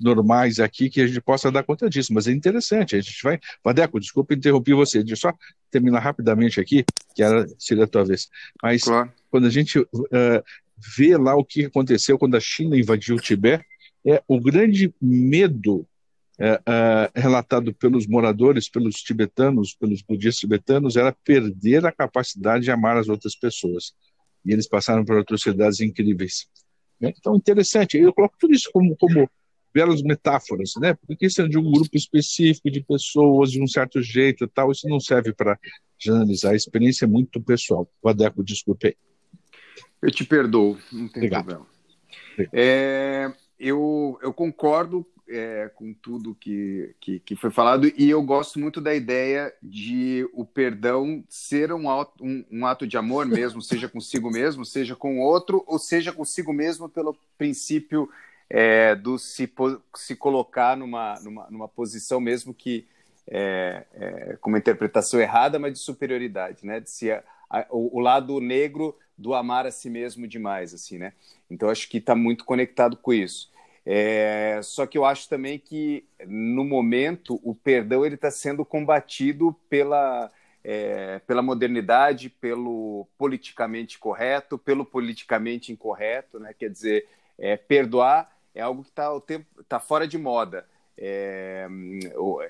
normais 0.00 0.58
aqui 0.58 0.90
que 0.90 1.00
a 1.00 1.06
gente 1.06 1.20
possa 1.20 1.50
dar 1.50 1.62
conta 1.62 1.88
disso, 1.88 2.12
mas 2.12 2.26
é 2.26 2.32
interessante, 2.32 2.96
a 2.96 3.00
gente 3.00 3.22
vai... 3.22 3.38
Vadeco, 3.64 4.00
desculpa 4.00 4.34
interromper 4.34 4.74
você, 4.74 4.98
deixa 4.98 5.26
eu 5.26 5.30
só 5.30 5.38
terminar 5.70 6.00
rapidamente 6.00 6.60
aqui, 6.60 6.84
que 7.14 7.22
era, 7.22 7.46
seria 7.58 7.84
a 7.84 7.88
tua 7.88 8.04
vez, 8.04 8.28
mas 8.62 8.82
claro. 8.82 9.12
quando 9.30 9.46
a 9.46 9.50
gente 9.50 9.78
uh, 9.78 9.88
vê 10.96 11.16
lá 11.16 11.36
o 11.36 11.44
que 11.44 11.66
aconteceu 11.66 12.18
quando 12.18 12.36
a 12.36 12.40
China 12.40 12.76
invadiu 12.76 13.16
o 13.16 13.20
Tibete, 13.20 13.64
é 14.06 14.22
o 14.26 14.40
grande 14.40 14.94
medo 15.00 15.86
é, 16.40 16.60
é, 16.66 17.10
relatado 17.20 17.74
pelos 17.74 18.06
moradores, 18.06 18.68
pelos 18.68 18.96
tibetanos, 18.96 19.74
pelos 19.74 20.02
budistas 20.02 20.38
tibetanos, 20.38 20.96
era 20.96 21.12
perder 21.12 21.84
a 21.84 21.92
capacidade 21.92 22.64
de 22.64 22.70
amar 22.70 22.96
as 22.96 23.08
outras 23.08 23.34
pessoas. 23.34 23.92
E 24.44 24.52
eles 24.52 24.68
passaram 24.68 25.04
por 25.04 25.18
atrocidades 25.18 25.80
incríveis. 25.80 26.48
Né? 27.00 27.12
Então, 27.18 27.34
interessante. 27.34 27.98
Eu 27.98 28.12
coloco 28.12 28.36
tudo 28.38 28.54
isso 28.54 28.70
como, 28.72 28.96
como 28.96 29.28
belas 29.74 30.00
metáforas, 30.02 30.72
né? 30.80 30.96
Porque 31.06 31.26
isso 31.26 31.42
é 31.42 31.48
de 31.48 31.58
um 31.58 31.70
grupo 31.70 31.96
específico 31.96 32.70
de 32.70 32.82
pessoas 32.82 33.50
de 33.50 33.62
um 33.62 33.66
certo 33.66 34.00
jeito 34.00 34.44
e 34.44 34.48
tal. 34.48 34.70
Isso 34.70 34.88
não 34.88 35.00
serve 35.00 35.32
para 35.32 35.58
generalizar. 35.98 36.52
A 36.52 36.56
experiência 36.56 37.04
é 37.04 37.08
muito 37.08 37.40
pessoal. 37.40 37.88
Vadeco, 38.02 38.44
desculpe 38.44 38.88
aí. 38.88 38.96
Eu 40.00 40.10
te 40.12 40.24
perdoo, 40.24 40.78
não 40.92 41.08
tem 41.08 41.24
Obrigado. 41.24 41.44
problema. 41.46 41.66
É, 42.52 43.32
eu, 43.58 44.16
eu 44.22 44.32
concordo 44.32 45.04
é, 45.28 45.70
com 45.74 45.92
tudo 45.92 46.34
que, 46.34 46.94
que, 47.00 47.20
que, 47.20 47.36
foi 47.36 47.50
falado 47.50 47.86
e 47.96 48.08
eu 48.10 48.22
gosto 48.22 48.58
muito 48.58 48.80
da 48.80 48.94
ideia 48.94 49.52
de 49.62 50.28
o 50.32 50.44
perdão 50.44 51.22
ser 51.28 51.72
um, 51.72 51.88
um, 52.20 52.44
um 52.50 52.66
ato 52.66 52.86
de 52.86 52.96
amor 52.96 53.26
mesmo, 53.28 53.60
seja 53.60 53.88
consigo 53.88 54.30
mesmo, 54.30 54.64
seja 54.64 54.96
com 54.96 55.18
o 55.18 55.22
outro, 55.22 55.62
ou 55.66 55.78
seja 55.78 56.12
consigo 56.12 56.52
mesmo 56.52 56.88
pelo 56.88 57.16
princípio 57.36 58.08
é, 58.48 58.94
do 58.94 59.18
se, 59.18 59.50
se 59.94 60.16
colocar 60.16 60.76
numa, 60.76 61.18
numa, 61.20 61.50
numa 61.50 61.68
posição 61.68 62.20
mesmo 62.20 62.54
que 62.54 62.86
é, 63.30 63.84
é, 63.92 64.36
com 64.40 64.48
uma 64.48 64.58
interpretação 64.58 65.20
errada, 65.20 65.58
mas 65.58 65.74
de 65.74 65.78
superioridade, 65.80 66.64
né? 66.64 66.80
De 66.80 66.90
se 66.90 67.12
a, 67.12 67.22
a, 67.50 67.66
o, 67.70 67.98
o 67.98 68.00
lado 68.00 68.40
negro 68.40 68.96
do 69.16 69.34
amar 69.34 69.66
a 69.66 69.70
si 69.70 69.90
mesmo 69.90 70.26
demais, 70.26 70.72
assim, 70.72 70.96
né? 70.96 71.12
Então 71.50 71.68
acho 71.68 71.88
que 71.88 71.98
está 71.98 72.14
muito 72.14 72.44
conectado 72.44 72.96
com 72.96 73.12
isso. 73.12 73.50
É, 73.90 74.60
só 74.62 74.86
que 74.86 74.98
eu 74.98 75.04
acho 75.06 75.30
também 75.30 75.58
que 75.58 76.04
no 76.26 76.62
momento 76.62 77.40
o 77.42 77.54
perdão 77.54 78.04
ele 78.04 78.16
está 78.16 78.30
sendo 78.30 78.62
combatido 78.62 79.56
pela 79.70 80.30
é, 80.62 81.20
pela 81.20 81.40
modernidade, 81.40 82.28
pelo 82.28 83.08
politicamente 83.16 83.98
correto, 83.98 84.58
pelo 84.58 84.84
politicamente 84.84 85.72
incorreto, 85.72 86.38
né? 86.38 86.52
Quer 86.52 86.68
dizer, 86.68 87.08
é, 87.38 87.56
perdoar 87.56 88.30
é 88.54 88.60
algo 88.60 88.82
que 88.82 88.90
está 88.90 89.08
tá 89.66 89.80
fora 89.80 90.06
de 90.06 90.18
moda. 90.18 90.66
É, 90.98 91.66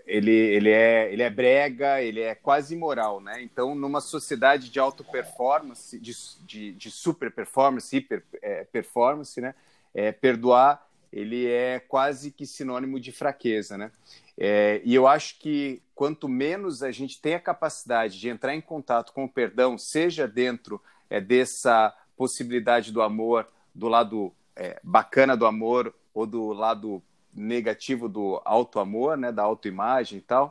ele, 0.06 0.32
ele, 0.32 0.70
é, 0.70 1.12
ele 1.12 1.22
é 1.22 1.30
brega, 1.30 2.02
ele 2.02 2.20
é 2.20 2.34
quase 2.34 2.74
imoral, 2.74 3.20
né? 3.20 3.40
Então, 3.42 3.76
numa 3.76 4.00
sociedade 4.00 4.70
de 4.70 4.80
alta 4.80 5.04
performance, 5.04 5.96
de, 6.00 6.12
de, 6.44 6.72
de 6.72 6.90
super 6.90 7.30
performance, 7.30 7.96
hiper 7.96 8.24
é, 8.42 8.64
performance, 8.64 9.40
né? 9.40 9.54
É, 9.94 10.10
perdoar 10.10 10.87
ele 11.12 11.46
é 11.46 11.78
quase 11.80 12.30
que 12.30 12.46
sinônimo 12.46 13.00
de 13.00 13.12
fraqueza, 13.12 13.76
né? 13.76 13.90
É, 14.36 14.80
e 14.84 14.94
eu 14.94 15.06
acho 15.06 15.38
que 15.38 15.82
quanto 15.94 16.28
menos 16.28 16.82
a 16.82 16.90
gente 16.90 17.20
tem 17.20 17.34
a 17.34 17.40
capacidade 17.40 18.20
de 18.20 18.28
entrar 18.28 18.54
em 18.54 18.60
contato 18.60 19.12
com 19.12 19.24
o 19.24 19.28
perdão, 19.28 19.76
seja 19.76 20.28
dentro 20.28 20.80
é, 21.10 21.20
dessa 21.20 21.94
possibilidade 22.16 22.92
do 22.92 23.02
amor, 23.02 23.48
do 23.74 23.88
lado 23.88 24.32
é, 24.54 24.78
bacana 24.82 25.36
do 25.36 25.46
amor 25.46 25.94
ou 26.14 26.26
do 26.26 26.52
lado 26.52 27.02
negativo 27.34 28.08
do 28.08 28.40
auto-amor, 28.44 29.16
né, 29.16 29.32
da 29.32 29.42
autoimagem 29.42 30.18
e 30.18 30.22
tal, 30.22 30.50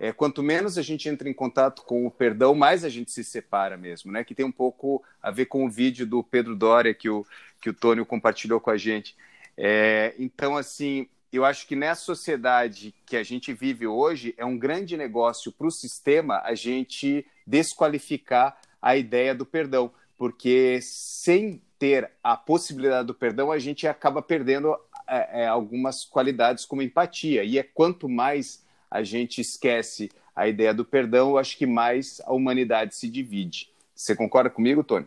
é, 0.00 0.12
quanto 0.12 0.42
menos 0.42 0.78
a 0.78 0.82
gente 0.82 1.08
entra 1.08 1.28
em 1.28 1.34
contato 1.34 1.82
com 1.82 2.06
o 2.06 2.10
perdão, 2.10 2.54
mais 2.54 2.84
a 2.84 2.88
gente 2.88 3.10
se 3.10 3.24
separa 3.24 3.76
mesmo, 3.76 4.12
né? 4.12 4.22
Que 4.22 4.34
tem 4.34 4.46
um 4.46 4.52
pouco 4.52 5.02
a 5.20 5.30
ver 5.32 5.46
com 5.46 5.66
o 5.66 5.70
vídeo 5.70 6.06
do 6.06 6.22
Pedro 6.22 6.54
Doria 6.54 6.94
que 6.94 7.10
o, 7.10 7.26
que 7.60 7.68
o 7.68 7.74
Tônio 7.74 8.06
compartilhou 8.06 8.60
com 8.60 8.70
a 8.70 8.76
gente. 8.76 9.16
É, 9.60 10.14
então, 10.20 10.56
assim, 10.56 11.08
eu 11.32 11.44
acho 11.44 11.66
que 11.66 11.74
nessa 11.74 12.02
sociedade 12.02 12.94
que 13.04 13.16
a 13.16 13.24
gente 13.24 13.52
vive 13.52 13.88
hoje, 13.88 14.32
é 14.38 14.44
um 14.44 14.56
grande 14.56 14.96
negócio 14.96 15.50
para 15.50 15.66
o 15.66 15.70
sistema 15.70 16.40
a 16.44 16.54
gente 16.54 17.26
desqualificar 17.44 18.56
a 18.80 18.96
ideia 18.96 19.34
do 19.34 19.44
perdão, 19.44 19.90
porque 20.16 20.78
sem 20.80 21.60
ter 21.76 22.08
a 22.22 22.36
possibilidade 22.36 23.08
do 23.08 23.14
perdão, 23.14 23.50
a 23.50 23.58
gente 23.58 23.86
acaba 23.88 24.22
perdendo 24.22 24.76
é, 25.08 25.42
é, 25.42 25.46
algumas 25.48 26.04
qualidades 26.04 26.64
como 26.64 26.80
empatia. 26.80 27.42
E 27.42 27.58
é 27.58 27.62
quanto 27.64 28.08
mais 28.08 28.64
a 28.88 29.02
gente 29.02 29.40
esquece 29.40 30.08
a 30.36 30.46
ideia 30.46 30.72
do 30.72 30.84
perdão, 30.84 31.30
eu 31.30 31.38
acho 31.38 31.58
que 31.58 31.66
mais 31.66 32.20
a 32.24 32.32
humanidade 32.32 32.94
se 32.94 33.08
divide. 33.08 33.70
Você 33.92 34.14
concorda 34.14 34.48
comigo, 34.48 34.84
Tony? 34.84 35.06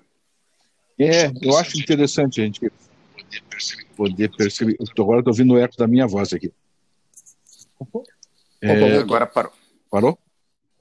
É, 0.99 1.31
eu 1.41 1.57
acho 1.57 1.79
interessante 1.79 2.41
a 2.41 2.43
gente 2.43 2.59
poder 3.31 3.43
perceber. 3.49 3.85
Poder 3.95 4.31
perceber. 4.35 4.77
Agora 4.97 5.19
estou 5.19 5.31
ouvindo 5.31 5.53
o 5.53 5.57
eco 5.57 5.77
da 5.77 5.87
minha 5.87 6.07
voz 6.07 6.33
aqui. 6.33 6.51
É, 8.61 8.97
agora 8.97 9.25
parou. 9.25 9.51
Parou? 9.89 10.19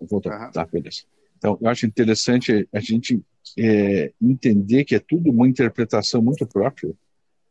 Voltou. 0.00 0.32
Uhum. 0.32 0.50
Tá, 0.50 0.66
beleza. 0.66 1.02
Então, 1.38 1.58
eu 1.60 1.68
acho 1.68 1.86
interessante 1.86 2.68
a 2.72 2.80
gente 2.80 3.22
é, 3.58 4.12
entender 4.20 4.84
que 4.84 4.94
é 4.94 4.98
tudo 4.98 5.30
uma 5.30 5.48
interpretação 5.48 6.20
muito 6.20 6.46
própria 6.46 6.92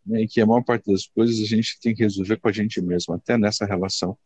né, 0.05 0.21
e 0.21 0.27
que 0.27 0.41
a 0.41 0.45
maior 0.45 0.63
parte 0.63 0.91
das 0.91 1.07
coisas 1.07 1.39
a 1.39 1.45
gente 1.45 1.79
tem 1.79 1.95
que 1.95 2.03
resolver 2.03 2.37
com 2.37 2.47
a 2.47 2.51
gente 2.51 2.81
mesmo, 2.81 3.13
até 3.13 3.37
nessa 3.37 3.65
relação. 3.65 4.17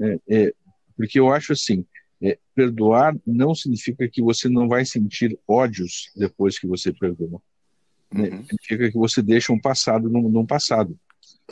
É, 0.00 0.18
é, 0.28 0.54
porque 0.96 1.20
eu 1.20 1.32
acho 1.32 1.52
assim, 1.52 1.84
é, 2.20 2.38
perdoar 2.54 3.16
não 3.24 3.54
significa 3.54 4.08
que 4.08 4.22
você 4.22 4.48
não 4.48 4.68
vai 4.68 4.84
sentir 4.84 5.38
ódios 5.46 6.10
depois 6.16 6.58
que 6.58 6.66
você 6.66 6.92
perdoa. 6.92 7.40
Né? 8.14 8.28
Uhum. 8.28 8.44
Significa 8.44 8.90
que 8.92 8.96
você 8.96 9.20
deixa 9.20 9.52
um 9.52 9.58
passado 9.58 10.08
num, 10.08 10.28
num, 10.28 10.46
passado. 10.46 10.96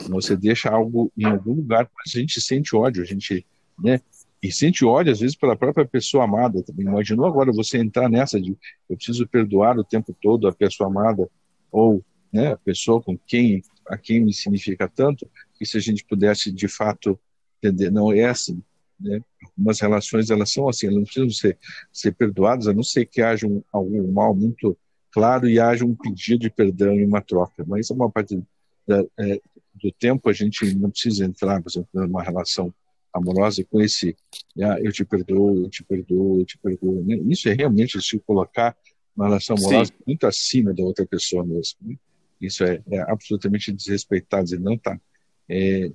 Você 0.07 0.35
deixa 0.35 0.69
algo 0.69 1.11
em 1.17 1.25
algum 1.25 1.53
lugar, 1.53 1.89
mas 1.93 2.15
a 2.15 2.19
gente 2.19 2.39
sente 2.39 2.75
ódio, 2.75 3.03
a 3.03 3.05
gente, 3.05 3.45
né? 3.77 3.99
E 4.41 4.51
sente 4.51 4.83
ódio, 4.83 5.11
às 5.11 5.19
vezes, 5.19 5.35
pela 5.35 5.55
própria 5.55 5.85
pessoa 5.85 6.23
amada 6.23 6.63
também. 6.63 6.85
Imaginou 6.85 7.25
agora 7.25 7.51
você 7.51 7.77
entrar 7.77 8.09
nessa 8.09 8.39
de 8.41 8.57
eu 8.89 8.95
preciso 8.95 9.27
perdoar 9.27 9.77
o 9.77 9.83
tempo 9.83 10.15
todo 10.21 10.47
a 10.47 10.53
pessoa 10.53 10.89
amada, 10.89 11.29
ou 11.71 12.03
né, 12.31 12.53
a 12.53 12.57
pessoa 12.57 13.01
com 13.01 13.17
quem, 13.17 13.61
a 13.87 13.97
quem 13.97 14.21
me 14.21 14.33
significa 14.33 14.87
tanto, 14.87 15.29
e 15.59 15.65
se 15.65 15.77
a 15.77 15.79
gente 15.79 16.03
pudesse, 16.03 16.51
de 16.51 16.67
fato, 16.67 17.19
entender, 17.61 17.91
não 17.91 18.11
é 18.11 18.25
assim, 18.25 18.61
né? 18.99 19.21
Algumas 19.45 19.79
relações, 19.79 20.29
elas 20.29 20.51
são 20.51 20.67
assim, 20.67 20.87
elas 20.87 20.97
não 20.97 21.03
precisam 21.05 21.29
ser, 21.29 21.57
ser 21.91 22.13
perdoadas, 22.13 22.67
a 22.67 22.73
não 22.73 22.83
ser 22.83 23.05
que 23.05 23.21
haja 23.21 23.47
um, 23.47 23.61
algum 23.71 24.11
mal 24.11 24.33
muito 24.35 24.77
claro 25.13 25.47
e 25.47 25.59
haja 25.59 25.85
um 25.85 25.95
pedido 25.95 26.39
de 26.41 26.49
perdão 26.49 26.99
e 26.99 27.05
uma 27.05 27.21
troca. 27.21 27.63
Mas 27.67 27.89
é 27.89 27.93
uma 27.93 28.09
parte 28.09 28.41
da, 28.87 29.05
é, 29.19 29.39
do 29.75 29.91
tempo 29.91 30.29
a 30.29 30.33
gente 30.33 30.73
não 30.75 30.89
precisa 30.89 31.23
entrar, 31.23 31.61
por 31.61 31.69
exemplo, 31.69 31.87
numa 31.93 32.23
relação 32.23 32.73
amorosa 33.13 33.63
com 33.63 33.79
esse 33.79 34.15
ah, 34.59 34.79
eu 34.81 34.91
te 34.91 35.05
perdoo, 35.05 35.63
eu 35.63 35.69
te 35.69 35.83
perdoo, 35.83 36.39
eu 36.39 36.45
te 36.45 36.57
perdoo. 36.57 37.03
Né? 37.05 37.15
Isso 37.27 37.47
é 37.47 37.53
realmente 37.53 38.01
se 38.01 38.19
colocar 38.19 38.75
uma 39.15 39.27
relação 39.27 39.55
amorosa 39.55 39.91
Sim. 39.91 40.03
muito 40.07 40.25
acima 40.25 40.73
da 40.73 40.83
outra 40.83 41.05
pessoa 41.05 41.45
mesmo. 41.45 41.77
Né? 41.81 41.95
Isso 42.41 42.63
é, 42.63 42.81
é, 42.91 42.99
absolutamente 43.01 43.71
desrespeitado, 43.71 44.45
dizer, 44.45 44.59
não 44.59 44.77
tá, 44.77 44.99
é, 45.47 45.91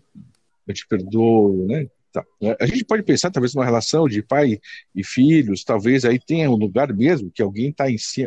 eu 0.67 0.75
te 0.75 0.87
perdoo, 0.87 1.67
né? 1.67 1.89
Tá. 2.13 2.25
A 2.59 2.67
gente 2.67 2.85
pode 2.85 3.03
pensar 3.03 3.31
talvez 3.31 3.55
numa 3.55 3.65
relação 3.65 4.09
de 4.09 4.23
pai 4.23 4.59
e 4.95 5.05
filhos, 5.05 5.63
talvez 5.63 6.05
aí 6.05 6.19
tenha 6.19 6.51
um 6.51 6.57
lugar 6.57 6.93
mesmo 6.95 7.31
que 7.31 7.43
alguém 7.43 7.69
está 7.69 7.85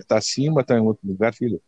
tá 0.07 0.17
acima, 0.17 0.61
está 0.61 0.77
em 0.77 0.81
outro 0.81 1.07
lugar, 1.07 1.33
filho, 1.33 1.59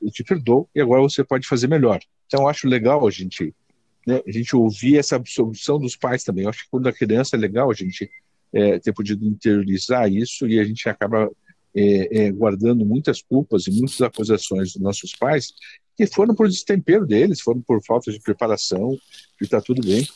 eu 0.00 0.10
te 0.10 0.22
perdoo 0.22 0.68
e 0.74 0.80
agora 0.80 1.02
você 1.02 1.24
pode 1.24 1.46
fazer 1.46 1.66
melhor. 1.66 1.98
Então 2.26 2.46
acho 2.46 2.68
legal 2.68 3.06
a 3.06 3.10
gente, 3.10 3.52
né, 4.06 4.20
a 4.26 4.30
gente 4.30 4.54
ouvir 4.54 4.98
essa 4.98 5.16
absolução 5.16 5.78
dos 5.78 5.96
pais 5.96 6.22
também. 6.22 6.44
Eu 6.44 6.50
acho 6.50 6.64
que 6.64 6.70
quando 6.70 6.88
a 6.88 6.92
criança 6.92 7.34
é 7.34 7.38
legal 7.38 7.70
a 7.70 7.74
gente 7.74 8.08
é, 8.52 8.78
ter 8.78 8.92
podido 8.92 9.26
interiorizar 9.26 10.10
isso 10.10 10.46
e 10.46 10.60
a 10.60 10.64
gente 10.64 10.88
acaba 10.88 11.28
é, 11.74 12.26
é, 12.26 12.32
guardando 12.32 12.86
muitas 12.86 13.20
culpas 13.20 13.66
e 13.66 13.70
muitas 13.70 14.00
acusações 14.00 14.72
dos 14.72 14.82
nossos 14.82 15.12
pais 15.16 15.52
que 15.96 16.06
foram 16.06 16.34
por 16.34 16.48
destempero 16.48 17.06
deles, 17.06 17.40
foram 17.40 17.60
por 17.60 17.82
falta 17.82 18.12
de 18.12 18.20
preparação, 18.20 18.96
que 19.38 19.44
está 19.44 19.60
tudo 19.60 19.82
bem, 19.84 20.06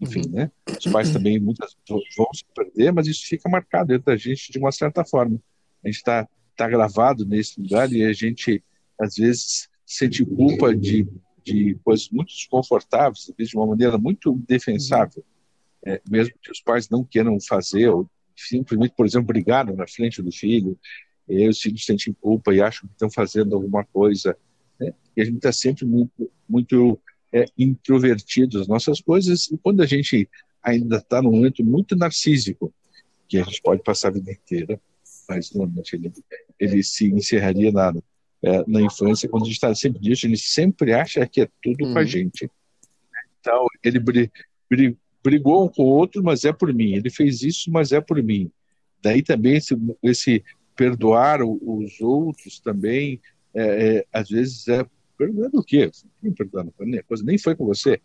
enfim, 0.00 0.22
uhum. 0.26 0.32
né? 0.32 0.50
Os 0.78 0.86
pais 0.86 1.10
também 1.10 1.38
muitas 1.38 1.76
vão 1.88 2.28
se 2.32 2.44
perder, 2.54 2.92
mas 2.92 3.06
isso 3.06 3.26
fica 3.26 3.48
marcado 3.48 3.88
dentro 3.88 4.06
da 4.06 4.16
gente 4.16 4.50
de 4.50 4.58
uma 4.58 4.72
certa 4.72 5.04
forma. 5.04 5.40
A 5.84 5.88
gente 5.88 5.96
está 5.96 6.28
tá 6.56 6.68
gravado 6.68 7.24
nesse 7.24 7.60
lugar 7.60 7.90
e 7.92 8.04
a 8.04 8.12
gente 8.12 8.62
às 9.00 9.16
vezes 9.16 9.68
sente 9.86 10.24
culpa 10.24 10.74
de, 10.74 11.06
de 11.42 11.78
coisas 11.84 12.08
muito 12.10 12.28
desconfortáveis, 12.28 13.30
de 13.36 13.56
uma 13.56 13.66
maneira 13.66 13.98
muito 13.98 14.32
defensável, 14.48 15.24
é, 15.84 16.00
mesmo 16.08 16.34
que 16.40 16.50
os 16.50 16.60
pais 16.60 16.88
não 16.88 17.04
queiram 17.04 17.38
fazer 17.40 17.88
ou 17.88 18.08
simplesmente, 18.36 18.94
por 18.96 19.06
exemplo, 19.06 19.28
brigaram 19.28 19.76
na 19.76 19.86
frente 19.86 20.20
do 20.20 20.32
filho, 20.32 20.78
e 21.28 21.48
os 21.48 21.60
filhos 21.60 21.84
sentem 21.84 22.12
culpa 22.12 22.54
e 22.54 22.60
acham 22.60 22.86
que 22.88 22.94
estão 22.94 23.10
fazendo 23.10 23.54
alguma 23.54 23.84
coisa, 23.84 24.36
né? 24.78 24.92
E 25.16 25.22
a 25.22 25.24
gente 25.24 25.36
está 25.36 25.52
sempre 25.52 25.86
muito, 25.86 26.30
muito 26.48 27.00
é, 27.34 27.46
introvertido 27.58 28.60
as 28.60 28.68
nossas 28.68 29.00
coisas, 29.00 29.50
e 29.50 29.58
quando 29.58 29.82
a 29.82 29.86
gente 29.86 30.28
ainda 30.62 30.98
está 30.98 31.20
num 31.20 31.32
momento 31.32 31.64
muito 31.64 31.96
narcísico, 31.96 32.72
que 33.28 33.38
a 33.38 33.42
gente 33.42 33.60
pode 33.60 33.82
passar 33.82 34.08
a 34.08 34.12
vida 34.12 34.30
inteira, 34.30 34.80
mas 35.28 35.52
normalmente 35.52 35.96
ele, 35.96 36.12
ele 36.60 36.82
se 36.84 37.10
encerraria 37.10 37.72
na, 37.72 37.92
é, 38.40 38.64
na 38.68 38.80
infância, 38.80 39.28
quando 39.28 39.42
a 39.42 39.46
gente 39.46 39.56
está 39.56 39.74
sempre 39.74 40.00
disso, 40.00 40.26
ele 40.26 40.36
sempre 40.36 40.92
acha 40.92 41.26
que 41.26 41.40
é 41.40 41.48
tudo 41.60 41.78
com 41.78 41.98
a 41.98 42.02
uhum. 42.02 42.06
gente. 42.06 42.48
Então, 43.40 43.66
ele 43.82 43.98
bri, 43.98 44.30
bri, 44.70 44.96
brigou 45.22 45.64
um 45.64 45.68
com 45.68 45.82
o 45.82 45.88
outro, 45.88 46.22
mas 46.22 46.44
é 46.44 46.52
por 46.52 46.72
mim. 46.72 46.94
Ele 46.94 47.10
fez 47.10 47.42
isso, 47.42 47.70
mas 47.70 47.90
é 47.90 48.00
por 48.00 48.22
mim. 48.22 48.50
Daí 49.02 49.22
também 49.22 49.56
esse, 49.56 49.76
esse 50.02 50.44
perdoar 50.76 51.40
os 51.42 52.00
outros 52.00 52.60
também, 52.60 53.20
é, 53.52 53.96
é, 53.96 54.06
às 54.12 54.28
vezes 54.28 54.68
é 54.68 54.86
perdoando 55.16 55.58
o 55.58 55.64
quê? 55.64 55.90
Perdoando, 56.36 56.72
a 56.78 57.02
coisa 57.02 57.24
nem 57.24 57.38
foi 57.38 57.54
com 57.54 57.64
você. 57.64 58.00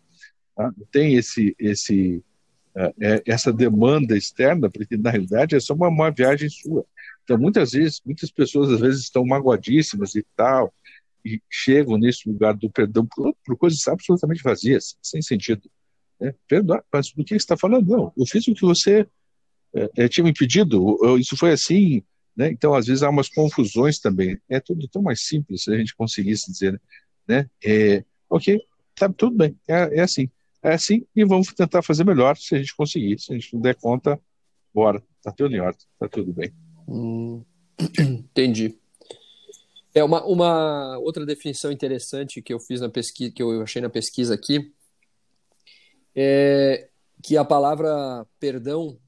Tá? 0.56 0.72
Tem 0.90 1.14
esse, 1.14 1.54
esse, 1.58 2.22
é, 2.74 2.94
é, 3.00 3.22
essa 3.26 3.52
demanda 3.52 4.16
externa, 4.16 4.70
porque 4.70 4.96
na 4.96 5.10
realidade 5.10 5.56
é 5.56 5.60
só 5.60 5.74
uma, 5.74 5.88
uma 5.88 6.10
viagem 6.10 6.48
sua. 6.48 6.84
Então, 7.24 7.38
muitas 7.38 7.72
vezes, 7.72 8.00
muitas 8.04 8.30
pessoas 8.30 8.70
às 8.70 8.80
vezes 8.80 9.02
estão 9.02 9.24
magoadíssimas 9.24 10.14
e 10.14 10.24
tal, 10.36 10.72
e 11.24 11.40
chegam 11.50 11.98
nesse 11.98 12.28
lugar 12.28 12.54
do 12.54 12.70
perdão 12.70 13.06
por, 13.06 13.34
por 13.44 13.56
coisas 13.56 13.86
absolutamente 13.86 14.42
vazias, 14.42 14.96
sem 15.02 15.20
sentido. 15.20 15.70
Né? 16.20 16.34
Perdoar, 16.48 16.84
mas 16.92 17.12
do 17.12 17.24
que 17.24 17.30
você 17.30 17.36
está 17.36 17.56
falando? 17.56 17.88
Não, 17.88 18.12
eu 18.16 18.26
fiz 18.26 18.46
o 18.48 18.54
que 18.54 18.62
você 18.62 19.06
é, 19.74 19.90
é, 19.96 20.08
tinha 20.08 20.24
me 20.24 20.32
pedido, 20.32 20.98
eu, 21.02 21.18
isso 21.18 21.36
foi 21.36 21.52
assim, 21.52 22.02
né? 22.36 22.50
Então, 22.50 22.74
às 22.74 22.86
vezes 22.86 23.02
há 23.02 23.10
umas 23.10 23.28
confusões 23.28 23.98
também. 23.98 24.38
É 24.48 24.60
tudo 24.60 24.88
tão 24.88 25.02
mais 25.02 25.22
simples 25.22 25.64
se 25.64 25.72
a 25.72 25.78
gente 25.78 25.94
conseguisse 25.94 26.50
dizer, 26.50 26.80
né? 27.26 27.48
É, 27.64 28.04
ok, 28.28 28.60
tá 28.94 29.08
tudo 29.08 29.36
bem, 29.36 29.56
é, 29.68 29.98
é 29.98 30.00
assim 30.00 30.30
é 30.62 30.74
assim 30.74 31.06
e 31.14 31.24
vamos 31.24 31.48
tentar 31.48 31.82
fazer 31.82 32.04
melhor 32.04 32.36
se 32.36 32.54
a 32.54 32.58
gente 32.58 32.74
conseguir. 32.74 33.18
Se 33.18 33.32
a 33.32 33.34
gente 33.34 33.54
não 33.54 33.60
der 33.60 33.74
conta, 33.74 34.20
bora, 34.72 35.02
tá 35.22 35.32
tudo 35.32 35.54
em 35.54 35.60
ordem, 35.60 35.86
tá 35.98 36.08
tudo 36.08 36.32
bem. 36.32 36.52
Hum, 36.86 37.44
entendi. 37.98 38.78
É 39.94 40.04
uma, 40.04 40.24
uma 40.24 40.98
outra 40.98 41.26
definição 41.26 41.72
interessante 41.72 42.42
que 42.42 42.52
eu 42.52 42.60
fiz 42.60 42.80
na 42.80 42.88
pesquisa, 42.88 43.32
que 43.32 43.42
eu 43.42 43.62
achei 43.62 43.82
na 43.82 43.90
pesquisa 43.90 44.34
aqui, 44.34 44.72
é 46.14 46.88
que 47.22 47.36
a 47.36 47.44
palavra 47.44 48.26
perdão 48.38 48.98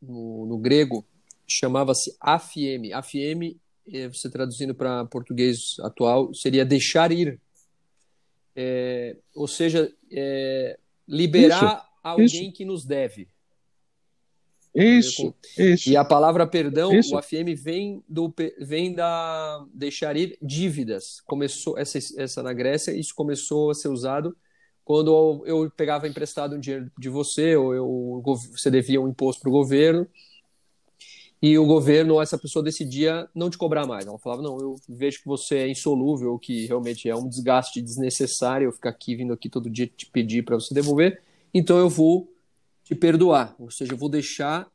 no, 0.00 0.46
no 0.46 0.58
grego 0.58 1.04
chamava-se 1.50 2.16
afieme. 2.20 2.92
Afieme, 2.92 3.60
é, 3.92 4.08
você 4.08 4.30
traduzindo 4.30 4.74
para 4.74 5.04
português 5.06 5.76
atual, 5.80 6.32
seria 6.32 6.64
deixar 6.64 7.10
ir. 7.10 7.40
É, 8.54 9.16
ou 9.34 9.48
seja, 9.48 9.92
é, 10.12 10.78
liberar 11.08 11.74
isso, 11.74 11.88
alguém 12.02 12.46
isso. 12.48 12.52
que 12.52 12.64
nos 12.64 12.84
deve. 12.84 13.28
Isso, 14.72 15.34
isso. 15.58 15.90
E 15.90 15.96
a 15.96 16.04
palavra 16.04 16.46
perdão, 16.46 16.94
isso. 16.94 17.14
o 17.14 17.18
AFM 17.18 17.56
vem 17.56 18.04
do 18.08 18.32
vem 18.60 18.94
da 18.94 19.66
deixar 19.74 20.16
ir 20.16 20.38
dívidas. 20.40 21.20
Começou 21.26 21.76
essa 21.76 21.98
essa 22.16 22.40
na 22.40 22.52
Grécia, 22.52 22.92
isso 22.92 23.12
começou 23.12 23.70
a 23.70 23.74
ser 23.74 23.88
usado 23.88 24.36
quando 24.84 25.42
eu 25.44 25.70
pegava 25.70 26.06
emprestado 26.06 26.54
um 26.54 26.60
dinheiro 26.60 26.90
de 26.98 27.08
você 27.08 27.56
ou 27.56 27.74
eu, 27.74 28.22
você 28.24 28.70
devia 28.70 29.00
um 29.00 29.08
imposto 29.08 29.40
para 29.42 29.48
o 29.48 29.52
governo 29.52 30.06
e 31.42 31.58
o 31.58 31.64
governo 31.64 32.14
ou 32.14 32.22
essa 32.22 32.36
pessoa 32.36 32.62
decidia 32.62 33.28
não 33.34 33.48
te 33.48 33.56
cobrar 33.56 33.86
mais. 33.86 34.06
Ela 34.06 34.18
falava, 34.18 34.42
não, 34.42 34.58
eu 34.58 34.76
vejo 34.88 35.20
que 35.20 35.26
você 35.26 35.58
é 35.58 35.68
insolúvel, 35.68 36.38
que 36.38 36.66
realmente 36.66 37.08
é 37.08 37.16
um 37.16 37.28
desgaste 37.28 37.80
desnecessário 37.80 38.66
eu 38.66 38.72
ficar 38.72 38.90
aqui, 38.90 39.16
vindo 39.16 39.32
aqui 39.32 39.48
todo 39.48 39.70
dia 39.70 39.86
te 39.86 40.06
pedir 40.06 40.44
para 40.44 40.56
você 40.56 40.74
devolver, 40.74 41.22
então 41.54 41.78
eu 41.78 41.88
vou 41.88 42.32
te 42.84 42.94
perdoar, 42.94 43.54
ou 43.58 43.70
seja, 43.70 43.92
eu 43.92 43.96
vou 43.96 44.08
deixar, 44.08 44.70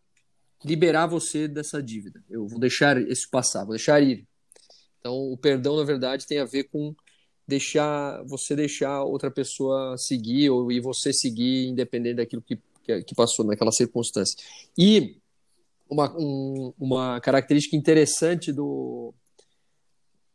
liberar 0.63 1.05
você 1.05 1.47
dessa 1.47 1.83
dívida, 1.83 2.23
eu 2.29 2.47
vou 2.47 2.59
deixar 2.59 2.99
isso 2.99 3.29
passar, 3.29 3.63
vou 3.63 3.75
deixar 3.75 4.01
ir. 4.01 4.25
Então, 4.99 5.13
o 5.31 5.37
perdão, 5.37 5.75
na 5.75 5.83
verdade, 5.83 6.25
tem 6.25 6.39
a 6.39 6.45
ver 6.45 6.63
com 6.63 6.95
deixar 7.47 8.23
você 8.23 8.55
deixar 8.55 9.03
outra 9.03 9.29
pessoa 9.29 9.95
seguir 9.97 10.49
ou 10.49 10.71
e 10.71 10.79
você 10.79 11.13
seguir 11.13 11.67
independente 11.67 12.15
daquilo 12.15 12.41
que, 12.41 12.57
que, 12.83 13.03
que 13.03 13.13
passou 13.13 13.45
naquela 13.45 13.71
circunstância. 13.71 14.35
E 14.75 15.17
uma, 15.89 16.11
um, 16.17 16.73
uma 16.79 17.19
característica 17.21 17.75
interessante 17.75 18.51
do, 18.51 19.13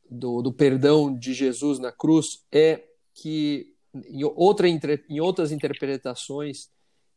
do, 0.09 0.43
do, 0.43 0.53
perdão 0.53 1.17
de 1.17 1.35
Jesus 1.35 1.79
na 1.79 1.93
cruz 1.93 2.27
é 2.53 2.85
que, 3.15 3.75
em, 3.95 4.25
outra, 4.25 4.69
em 4.69 5.21
outras 5.21 5.53
interpretações, 5.53 6.69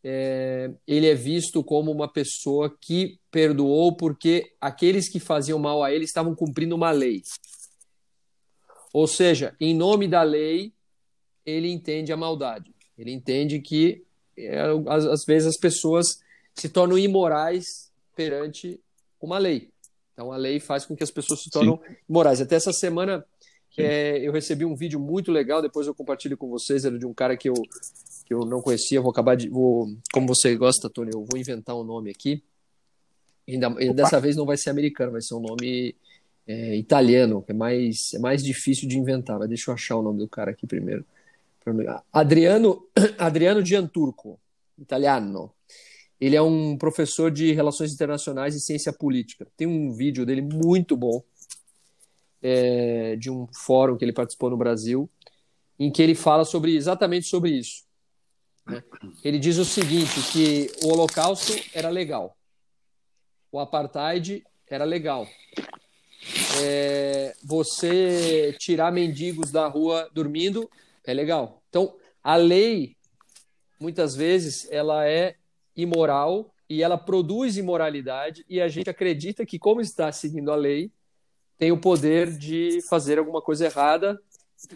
é, 0.03 0.71
ele 0.85 1.07
é 1.07 1.15
visto 1.15 1.63
como 1.63 1.91
uma 1.91 2.11
pessoa 2.11 2.75
que 2.81 3.19
perdoou 3.31 3.95
porque 3.95 4.51
aqueles 4.59 5.07
que 5.07 5.19
faziam 5.19 5.57
mal 5.57 5.81
a 5.81 5.93
ele 5.93 6.03
estavam 6.03 6.35
cumprindo 6.35 6.75
uma 6.75 6.91
lei. 6.91 7.21
Ou 8.91 9.07
seja, 9.07 9.55
em 9.59 9.73
nome 9.73 10.07
da 10.07 10.21
lei, 10.21 10.73
ele 11.45 11.71
entende 11.71 12.11
a 12.11 12.17
maldade. 12.17 12.73
Ele 12.97 13.11
entende 13.11 13.59
que, 13.59 14.03
é, 14.37 14.59
às, 14.87 15.05
às 15.05 15.25
vezes, 15.25 15.47
as 15.47 15.57
pessoas 15.57 16.19
se 16.53 16.69
tornam 16.69 16.97
imorais 16.97 17.91
perante 18.15 18.79
uma 19.19 19.37
lei. 19.37 19.69
Então 20.13 20.31
a 20.31 20.37
lei 20.37 20.59
faz 20.59 20.85
com 20.85 20.95
que 20.95 21.03
as 21.03 21.11
pessoas 21.11 21.41
se 21.41 21.49
tornem 21.49 21.79
morais. 22.07 22.39
Até 22.41 22.55
essa 22.55 22.71
semana 22.71 23.25
é, 23.77 24.19
eu 24.19 24.31
recebi 24.31 24.65
um 24.65 24.75
vídeo 24.75 24.99
muito 24.99 25.31
legal, 25.31 25.61
depois 25.61 25.87
eu 25.87 25.95
compartilho 25.95 26.37
com 26.37 26.47
vocês, 26.47 26.85
era 26.85 26.97
de 26.97 27.05
um 27.05 27.13
cara 27.13 27.35
que 27.35 27.49
eu, 27.49 27.55
que 28.25 28.33
eu 28.33 28.45
não 28.45 28.61
conhecia, 28.61 29.01
vou 29.01 29.11
acabar 29.11 29.35
de. 29.35 29.49
Vou, 29.49 29.87
como 30.13 30.27
você 30.27 30.55
gosta, 30.55 30.89
Tony, 30.89 31.11
eu 31.13 31.25
vou 31.25 31.39
inventar 31.39 31.75
um 31.75 31.83
nome 31.83 32.11
aqui. 32.11 32.43
Ainda, 33.47 33.69
dessa 33.93 34.19
vez 34.19 34.35
não 34.35 34.45
vai 34.45 34.57
ser 34.57 34.69
americano, 34.69 35.13
vai 35.13 35.21
ser 35.21 35.33
um 35.33 35.41
nome 35.41 35.95
é, 36.47 36.75
italiano, 36.75 37.41
que 37.41 37.51
é 37.51 37.55
mais, 37.55 38.13
é 38.13 38.19
mais 38.19 38.43
difícil 38.43 38.87
de 38.87 38.97
inventar. 38.97 39.39
Mas 39.39 39.49
deixa 39.49 39.71
eu 39.71 39.75
achar 39.75 39.97
o 39.97 40.03
nome 40.03 40.19
do 40.19 40.29
cara 40.29 40.51
aqui 40.51 40.67
primeiro. 40.67 41.03
Adriano, 42.11 42.87
Adriano 43.17 43.65
Gianturco, 43.65 44.39
italiano. 44.77 45.51
Ele 46.25 46.37
é 46.37 46.41
um 46.41 46.77
professor 46.77 47.29
de 47.29 47.51
Relações 47.51 47.91
Internacionais 47.91 48.55
e 48.55 48.61
Ciência 48.61 48.93
Política. 48.93 49.45
Tem 49.57 49.67
um 49.67 49.91
vídeo 49.91 50.25
dele 50.25 50.41
muito 50.41 50.95
bom, 50.95 51.21
é, 52.41 53.17
de 53.17 53.29
um 53.29 53.45
fórum 53.53 53.97
que 53.97 54.05
ele 54.05 54.13
participou 54.13 54.49
no 54.49 54.55
Brasil, 54.55 55.09
em 55.77 55.91
que 55.91 56.01
ele 56.01 56.15
fala 56.15 56.45
sobre 56.45 56.77
exatamente 56.77 57.27
sobre 57.27 57.51
isso. 57.51 57.83
Né? 58.65 58.81
Ele 59.21 59.37
diz 59.37 59.57
o 59.57 59.65
seguinte, 59.65 60.13
que 60.31 60.71
o 60.85 60.93
Holocausto 60.93 61.61
era 61.73 61.89
legal, 61.89 62.37
o 63.51 63.59
Apartheid 63.59 64.45
era 64.69 64.85
legal, 64.85 65.27
é, 66.61 67.35
você 67.43 68.55
tirar 68.59 68.93
mendigos 68.93 69.51
da 69.51 69.67
rua 69.67 70.09
dormindo 70.13 70.71
é 71.03 71.13
legal. 71.13 71.61
Então, 71.67 71.97
a 72.23 72.37
lei, 72.37 72.95
muitas 73.77 74.15
vezes, 74.15 74.71
ela 74.71 75.05
é 75.05 75.35
imoral 75.75 76.53
e 76.69 76.81
ela 76.81 76.97
produz 76.97 77.57
imoralidade 77.57 78.45
e 78.49 78.61
a 78.61 78.67
gente 78.67 78.89
acredita 78.89 79.45
que, 79.45 79.59
como 79.59 79.81
está 79.81 80.11
seguindo 80.11 80.51
a 80.51 80.55
lei, 80.55 80.91
tem 81.57 81.71
o 81.71 81.79
poder 81.79 82.35
de 82.37 82.79
fazer 82.89 83.19
alguma 83.19 83.41
coisa 83.41 83.65
errada 83.65 84.19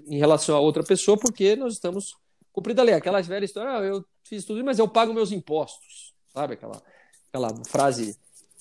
em 0.06 0.18
relação 0.18 0.56
a 0.56 0.60
outra 0.60 0.84
pessoa, 0.84 1.18
porque 1.18 1.56
nós 1.56 1.74
estamos 1.74 2.16
cumprindo 2.52 2.82
a 2.82 2.84
lei. 2.84 2.94
Aquela 2.94 3.22
velha 3.22 3.46
história, 3.46 3.78
ah, 3.78 3.84
eu 3.84 4.06
fiz 4.24 4.46
tudo, 4.46 4.64
mas 4.64 4.80
eu 4.80 4.88
pago 4.88 5.14
meus 5.14 5.32
impostos. 5.32 6.14
Sabe 6.34 6.54
aquela, 6.54 6.82
aquela 7.30 7.50
frase 7.66 8.18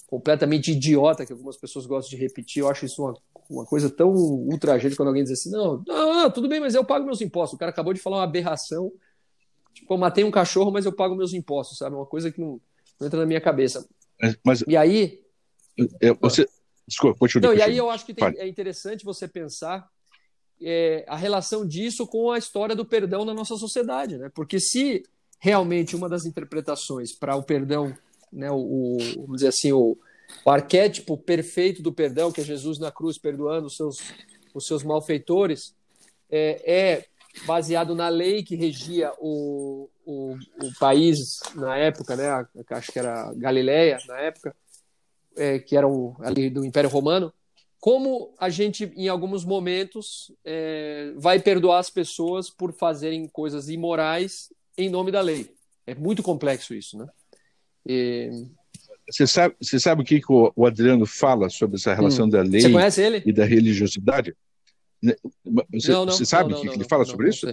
completamente 0.06 0.72
idiota 0.72 1.26
que 1.26 1.32
algumas 1.32 1.56
pessoas 1.56 1.86
gostam 1.86 2.16
de 2.16 2.22
repetir. 2.22 2.62
Eu 2.62 2.68
acho 2.68 2.86
isso 2.86 3.02
uma, 3.02 3.14
uma 3.50 3.66
coisa 3.66 3.90
tão 3.90 4.10
ultrajante 4.10 4.96
quando 4.96 5.08
alguém 5.08 5.24
diz 5.24 5.32
assim: 5.32 5.50
não, 5.50 5.82
não, 5.86 6.14
não, 6.14 6.30
tudo 6.30 6.48
bem, 6.48 6.60
mas 6.60 6.74
eu 6.74 6.84
pago 6.84 7.04
meus 7.04 7.20
impostos. 7.20 7.56
O 7.56 7.58
cara 7.58 7.70
acabou 7.70 7.92
de 7.92 8.00
falar 8.00 8.18
uma 8.18 8.24
aberração 8.24 8.92
Tipo, 9.76 9.92
eu 9.92 9.98
matei 9.98 10.24
um 10.24 10.30
cachorro, 10.30 10.72
mas 10.72 10.86
eu 10.86 10.92
pago 10.92 11.14
meus 11.14 11.34
impostos, 11.34 11.76
sabe? 11.76 11.94
Uma 11.94 12.06
coisa 12.06 12.32
que 12.32 12.40
não, 12.40 12.58
não 12.98 13.06
entra 13.06 13.20
na 13.20 13.26
minha 13.26 13.40
cabeça. 13.40 13.86
Mas, 14.42 14.64
e 14.66 14.74
aí. 14.74 15.20
É, 16.00 16.14
você. 16.14 16.48
Desculpa, 16.88 17.18
continua. 17.18 17.50
Não, 17.50 17.54
e 17.58 17.60
aí 17.60 17.76
eu 17.76 17.90
acho 17.90 18.06
que 18.06 18.14
tem, 18.14 18.24
é 18.38 18.48
interessante 18.48 19.04
você 19.04 19.28
pensar 19.28 19.86
é, 20.62 21.04
a 21.06 21.16
relação 21.16 21.66
disso 21.66 22.06
com 22.06 22.30
a 22.30 22.38
história 22.38 22.74
do 22.74 22.86
perdão 22.86 23.24
na 23.24 23.34
nossa 23.34 23.56
sociedade, 23.56 24.16
né? 24.16 24.30
Porque 24.34 24.58
se 24.58 25.02
realmente 25.38 25.94
uma 25.94 26.08
das 26.08 26.24
interpretações 26.24 27.12
para 27.12 27.36
o 27.36 27.42
perdão, 27.42 27.94
né, 28.32 28.50
o, 28.50 28.56
o, 28.56 28.98
vamos 29.16 29.36
dizer 29.36 29.48
assim, 29.48 29.72
o, 29.72 29.98
o 30.42 30.50
arquétipo 30.50 31.18
perfeito 31.18 31.82
do 31.82 31.92
perdão, 31.92 32.32
que 32.32 32.40
é 32.40 32.44
Jesus 32.44 32.78
na 32.78 32.90
cruz 32.90 33.18
perdoando 33.18 33.66
os 33.66 33.76
seus, 33.76 33.98
os 34.54 34.66
seus 34.66 34.82
malfeitores, 34.82 35.74
é, 36.30 36.62
é 36.64 37.06
baseado 37.44 37.94
na 37.94 38.08
lei 38.08 38.42
que 38.42 38.56
regia 38.56 39.12
o, 39.18 39.88
o, 40.04 40.36
o 40.62 40.78
país 40.78 41.40
na 41.54 41.76
época, 41.76 42.16
né? 42.16 42.46
acho 42.70 42.92
que 42.92 42.98
era 42.98 43.32
Galileia 43.34 43.98
na 44.06 44.18
época, 44.18 44.54
é, 45.36 45.58
que 45.58 45.76
era 45.76 45.86
o, 45.86 46.16
ali 46.20 46.48
do 46.48 46.64
Império 46.64 46.88
Romano, 46.88 47.32
como 47.78 48.34
a 48.38 48.48
gente, 48.48 48.90
em 48.96 49.08
alguns 49.08 49.44
momentos, 49.44 50.32
é, 50.44 51.12
vai 51.16 51.38
perdoar 51.38 51.78
as 51.78 51.90
pessoas 51.90 52.50
por 52.50 52.72
fazerem 52.72 53.28
coisas 53.28 53.68
imorais 53.68 54.52
em 54.76 54.88
nome 54.88 55.12
da 55.12 55.20
lei. 55.20 55.54
É 55.86 55.94
muito 55.94 56.22
complexo 56.22 56.74
isso, 56.74 56.98
né? 56.98 57.06
E... 57.86 58.46
Você 59.08 59.24
sabe, 59.24 59.54
você 59.60 59.78
sabe 59.78 60.02
o 60.02 60.04
que, 60.04 60.20
que 60.20 60.26
o 60.28 60.66
Adriano 60.66 61.06
fala 61.06 61.48
sobre 61.48 61.76
essa 61.76 61.94
relação 61.94 62.26
hum. 62.26 62.30
da 62.30 62.42
lei 62.42 62.60
e 63.24 63.32
da 63.32 63.44
religiosidade? 63.44 64.34
Né, 65.02 65.14
você, 65.72 65.92
não, 65.92 66.06
não, 66.06 66.12
você 66.12 66.24
sabe 66.24 66.52
o 66.52 66.60
que, 66.60 66.68
que, 66.68 66.74
ele 66.74 66.88
fala 66.88 67.04
sobre 67.04 67.28
isso? 67.28 67.46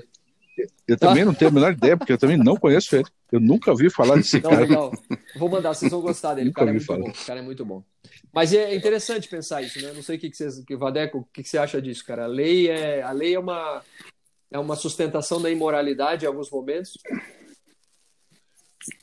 Eu 0.88 0.98
também 0.98 1.26
não 1.26 1.34
tenho 1.34 1.50
a 1.50 1.54
menor 1.54 1.74
ideia, 1.74 1.98
porque 1.98 2.14
eu 2.14 2.18
também 2.18 2.38
não 2.38 2.56
conheço 2.56 2.96
ele. 2.96 3.06
Eu 3.32 3.40
nunca 3.40 3.72
ouvi 3.72 3.90
falar 3.90 4.16
desse 4.16 4.40
não, 4.40 4.50
cara. 4.50 4.62
Legal. 4.62 4.92
Vou 5.36 5.50
mandar, 5.50 5.74
vocês 5.74 5.92
vão 5.92 6.02
gostar 6.02 6.36
dele. 6.36 6.50
O 6.50 6.54
cara, 6.54 6.70
é 6.70 6.74
muito 6.74 6.86
bom. 6.86 7.10
o 7.10 7.26
cara 7.26 7.40
é 7.40 7.44
muito 7.44 7.66
bom. 7.66 7.84
Mas 8.32 8.54
é 8.54 8.76
interessante 8.76 9.28
pensar 9.28 9.62
isso, 9.62 9.82
né? 9.82 9.92
Não 9.94 10.04
sei 10.04 10.18
o 10.18 10.20
que, 10.20 10.30
que 10.30 10.38
vocês. 10.38 10.64
Que, 10.64 10.76
Vadeco, 10.76 11.20
o 11.20 11.28
que, 11.34 11.42
que 11.42 11.50
você 11.50 11.58
acha 11.58 11.82
disso, 11.82 12.06
cara? 12.06 12.26
A 12.26 12.28
lei 12.28 12.70
é, 12.70 13.02
a 13.02 13.12
lei 13.12 13.34
é, 13.34 13.40
uma, 13.40 13.82
é 14.52 14.60
uma 14.60 14.76
sustentação 14.76 15.42
da 15.42 15.50
imoralidade 15.50 16.26
em 16.26 16.28
alguns 16.28 16.52
momentos. 16.52 16.98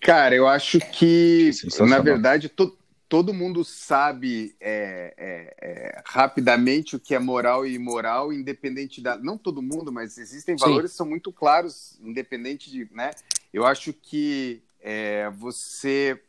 Cara, 0.01 0.35
eu 0.35 0.47
acho 0.47 0.79
que, 0.79 1.51
na 1.89 1.99
verdade, 1.99 2.49
to, 2.49 2.77
todo 3.11 3.35
mundo 3.35 3.65
sabe 3.65 4.55
é, 4.61 5.13
é, 5.19 5.55
é, 5.61 6.03
rapidamente 6.07 6.95
o 6.95 7.01
que 7.01 7.13
é 7.13 7.19
moral 7.19 7.67
e 7.67 7.75
imoral, 7.75 8.33
independente 8.33 9.01
da. 9.01 9.17
Não 9.19 9.37
todo 9.37 9.61
mundo, 9.61 9.91
mas 9.91 10.17
existem 10.17 10.57
valores 10.57 10.93
Sim. 10.93 10.95
que 10.95 10.97
são 10.97 11.07
muito 11.07 11.33
claros, 11.33 11.99
independente 12.01 12.71
de. 12.71 12.89
Né? 12.93 13.11
Eu 13.53 13.67
acho 13.67 13.93
que 13.93 14.63
é, 14.81 15.29
você 15.31 16.23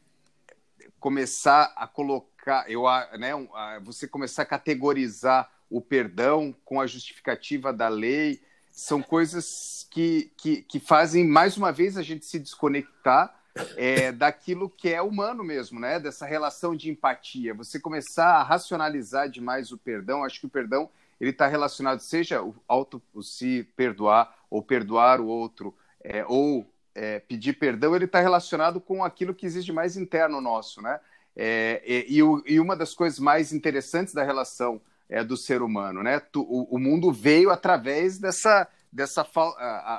começar 0.99 1.71
a 1.75 1.85
colocar, 1.85 2.69
eu, 2.69 2.85
né, 3.17 3.31
você 3.83 4.07
começar 4.07 4.41
a 4.41 4.45
categorizar 4.45 5.51
o 5.69 5.79
perdão 5.81 6.53
com 6.65 6.81
a 6.81 6.87
justificativa 6.87 7.71
da 7.71 7.89
lei, 7.89 8.41
são 8.71 9.03
coisas 9.03 9.87
que, 9.91 10.31
que, 10.35 10.63
que 10.63 10.79
fazem, 10.79 11.27
mais 11.27 11.57
uma 11.57 11.71
vez, 11.71 11.95
a 11.95 12.01
gente 12.01 12.25
se 12.25 12.39
desconectar 12.39 13.39
é, 13.75 14.11
daquilo 14.11 14.69
que 14.69 14.89
é 14.89 15.01
humano 15.01 15.43
mesmo, 15.43 15.79
né? 15.79 15.99
Dessa 15.99 16.25
relação 16.25 16.75
de 16.75 16.89
empatia. 16.89 17.53
Você 17.53 17.79
começar 17.79 18.35
a 18.35 18.43
racionalizar 18.43 19.29
demais 19.29 19.71
o 19.71 19.77
perdão. 19.77 20.23
Acho 20.23 20.39
que 20.39 20.45
o 20.45 20.49
perdão 20.49 20.89
ele 21.19 21.29
está 21.29 21.47
relacionado, 21.47 21.99
seja 21.99 22.41
o 22.41 22.55
auto 22.67 22.99
o 23.13 23.21
se 23.21 23.67
perdoar 23.75 24.35
ou 24.49 24.61
perdoar 24.61 25.21
o 25.21 25.27
outro, 25.27 25.73
é, 26.03 26.25
ou 26.27 26.65
é, 26.95 27.19
pedir 27.19 27.53
perdão, 27.53 27.95
ele 27.95 28.05
está 28.05 28.19
relacionado 28.19 28.81
com 28.81 29.03
aquilo 29.03 29.33
que 29.33 29.45
existe 29.45 29.71
mais 29.71 29.95
interno 29.95 30.41
nosso, 30.41 30.81
né? 30.81 30.99
É, 31.35 31.81
e, 31.85 32.17
e, 32.17 32.59
uma 32.59 32.75
das 32.75 32.93
coisas 32.93 33.17
mais 33.17 33.53
interessantes 33.53 34.13
da 34.13 34.23
relação 34.23 34.81
é, 35.07 35.23
do 35.23 35.37
ser 35.37 35.61
humano, 35.61 36.03
né? 36.03 36.21
O, 36.35 36.75
o 36.75 36.79
mundo 36.79 37.11
veio 37.11 37.49
através 37.51 38.17
dessa 38.17 38.67
dessa 38.91 39.25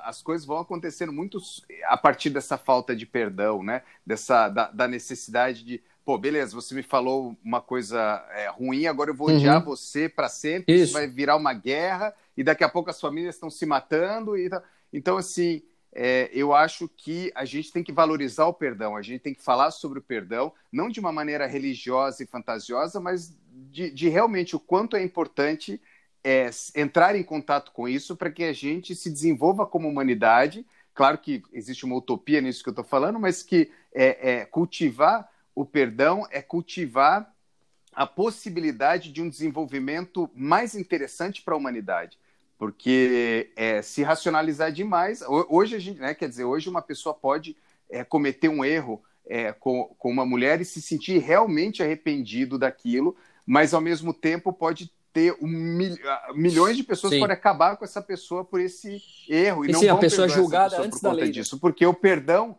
as 0.05 0.21
coisas 0.21 0.47
vão 0.47 0.59
acontecendo 0.59 1.13
muito 1.13 1.39
a 1.85 1.97
partir 1.97 2.31
dessa 2.31 2.59
falta 2.59 2.95
de 2.95 3.07
perdão, 3.07 3.63
né? 3.63 3.83
Dessa 4.05 4.49
da, 4.49 4.71
da 4.71 4.87
necessidade 4.87 5.65
de 5.65 5.83
pô, 6.05 6.19
beleza, 6.19 6.55
você 6.55 6.75
me 6.75 6.83
falou 6.83 7.37
uma 7.45 7.61
coisa 7.61 8.25
é, 8.31 8.49
ruim, 8.49 8.87
agora 8.87 9.11
eu 9.11 9.15
vou 9.15 9.29
uhum. 9.29 9.37
odiar 9.37 9.65
você 9.65 10.09
para 10.09 10.29
sempre, 10.29 10.75
isso. 10.75 10.85
isso. 10.85 10.93
vai 10.93 11.07
virar 11.07 11.37
uma 11.37 11.55
guerra 11.55 12.15
e 12.37 12.43
daqui 12.43 12.65
a 12.65 12.69
pouco 12.69 12.91
as 12.91 13.01
famílias 13.01 13.37
estão 13.37 13.49
se 13.49 13.65
matando 13.65 14.37
e 14.37 14.51
então 14.93 15.17
assim 15.17 15.63
é, 15.95 16.31
eu 16.33 16.55
acho 16.55 16.89
que 16.89 17.31
a 17.35 17.45
gente 17.45 17.71
tem 17.71 17.85
que 17.85 17.93
valorizar 17.93 18.47
o 18.47 18.55
perdão, 18.55 18.97
a 18.97 19.03
gente 19.03 19.21
tem 19.21 19.35
que 19.35 19.43
falar 19.43 19.71
sobre 19.71 19.99
o 19.99 20.03
perdão, 20.03 20.53
não 20.73 20.89
de 20.89 20.99
uma 20.99 21.13
maneira 21.13 21.47
religiosa 21.47 22.23
e 22.23 22.27
fantasiosa, 22.27 22.99
mas 22.99 23.37
de, 23.71 23.91
de 23.91 24.09
realmente 24.09 24.57
o 24.57 24.61
quanto 24.61 24.97
é 24.97 25.03
importante 25.03 25.81
é, 26.25 26.51
entrar 26.75 27.17
em 27.17 27.23
contato 27.23 27.73
com 27.73 27.89
isso 27.89 28.17
para 28.17 28.31
que 28.31 28.45
a 28.45 28.53
gente 28.53 28.95
se 28.95 29.11
desenvolva 29.11 29.67
como 29.67 29.89
humanidade. 29.89 30.67
Claro 30.95 31.19
que 31.19 31.43
existe 31.53 31.85
uma 31.85 31.97
utopia 31.97 32.41
nisso 32.41 32.63
que 32.63 32.69
eu 32.69 32.73
estou 32.73 32.85
falando, 32.85 33.19
mas 33.19 33.43
que 33.43 33.71
é, 33.95 34.31
é, 34.31 34.45
cultivar 34.45 35.29
o 35.55 35.65
perdão 35.65 36.27
é 36.31 36.41
cultivar 36.41 37.31
a 37.93 38.07
possibilidade 38.07 39.13
de 39.13 39.21
um 39.21 39.29
desenvolvimento 39.29 40.31
mais 40.35 40.75
interessante 40.75 41.43
para 41.43 41.55
a 41.55 41.57
humanidade. 41.57 42.19
Porque 42.57 43.53
é, 43.57 43.83
se 43.83 44.03
racionalizar 44.03 44.73
demais, 44.73 45.23
hoje 45.49 45.77
a 45.77 45.79
gente, 45.79 46.01
né, 46.01 46.15
quer 46.15 46.29
dizer, 46.29 46.45
hoje 46.45 46.71
uma 46.71 46.81
pessoa 46.81 47.15
pode 47.15 47.57
é, 47.91 48.05
cometer 48.05 48.49
um 48.49 48.65
erro 48.65 49.03
é, 49.27 49.53
com, 49.53 49.95
com 49.99 50.11
uma 50.11 50.25
mulher 50.25 50.61
e 50.61 50.65
se 50.65 50.81
sentir 50.81 51.19
realmente 51.19 51.83
arrependido 51.83 52.59
daquilo, 52.59 53.17
mas 53.45 53.75
ao 53.75 53.81
mesmo 53.81 54.15
tempo 54.15 54.53
pode 54.53 54.91
ter 55.13 55.37
um 55.41 55.47
mil, 55.47 55.97
ah, 56.05 56.33
milhões 56.35 56.77
de 56.77 56.83
pessoas 56.83 57.13
Sim. 57.13 57.21
podem 57.21 57.35
acabar 57.35 57.77
com 57.77 57.85
essa 57.85 58.01
pessoa 58.01 58.45
por 58.45 58.61
esse 58.61 59.03
erro. 59.29 59.65
E, 59.65 59.69
e 59.69 59.73
não 59.73 59.81
sim, 59.81 59.89
a 59.89 59.97
pessoa 59.97 60.27
é 60.27 60.29
julgada 60.29 60.71
pessoa 60.71 60.87
antes 60.87 61.01
da 61.01 61.13
lei. 61.13 61.27
Né? 61.27 61.31
Disso, 61.33 61.59
porque 61.59 61.85
o 61.85 61.95
perdão. 61.95 62.59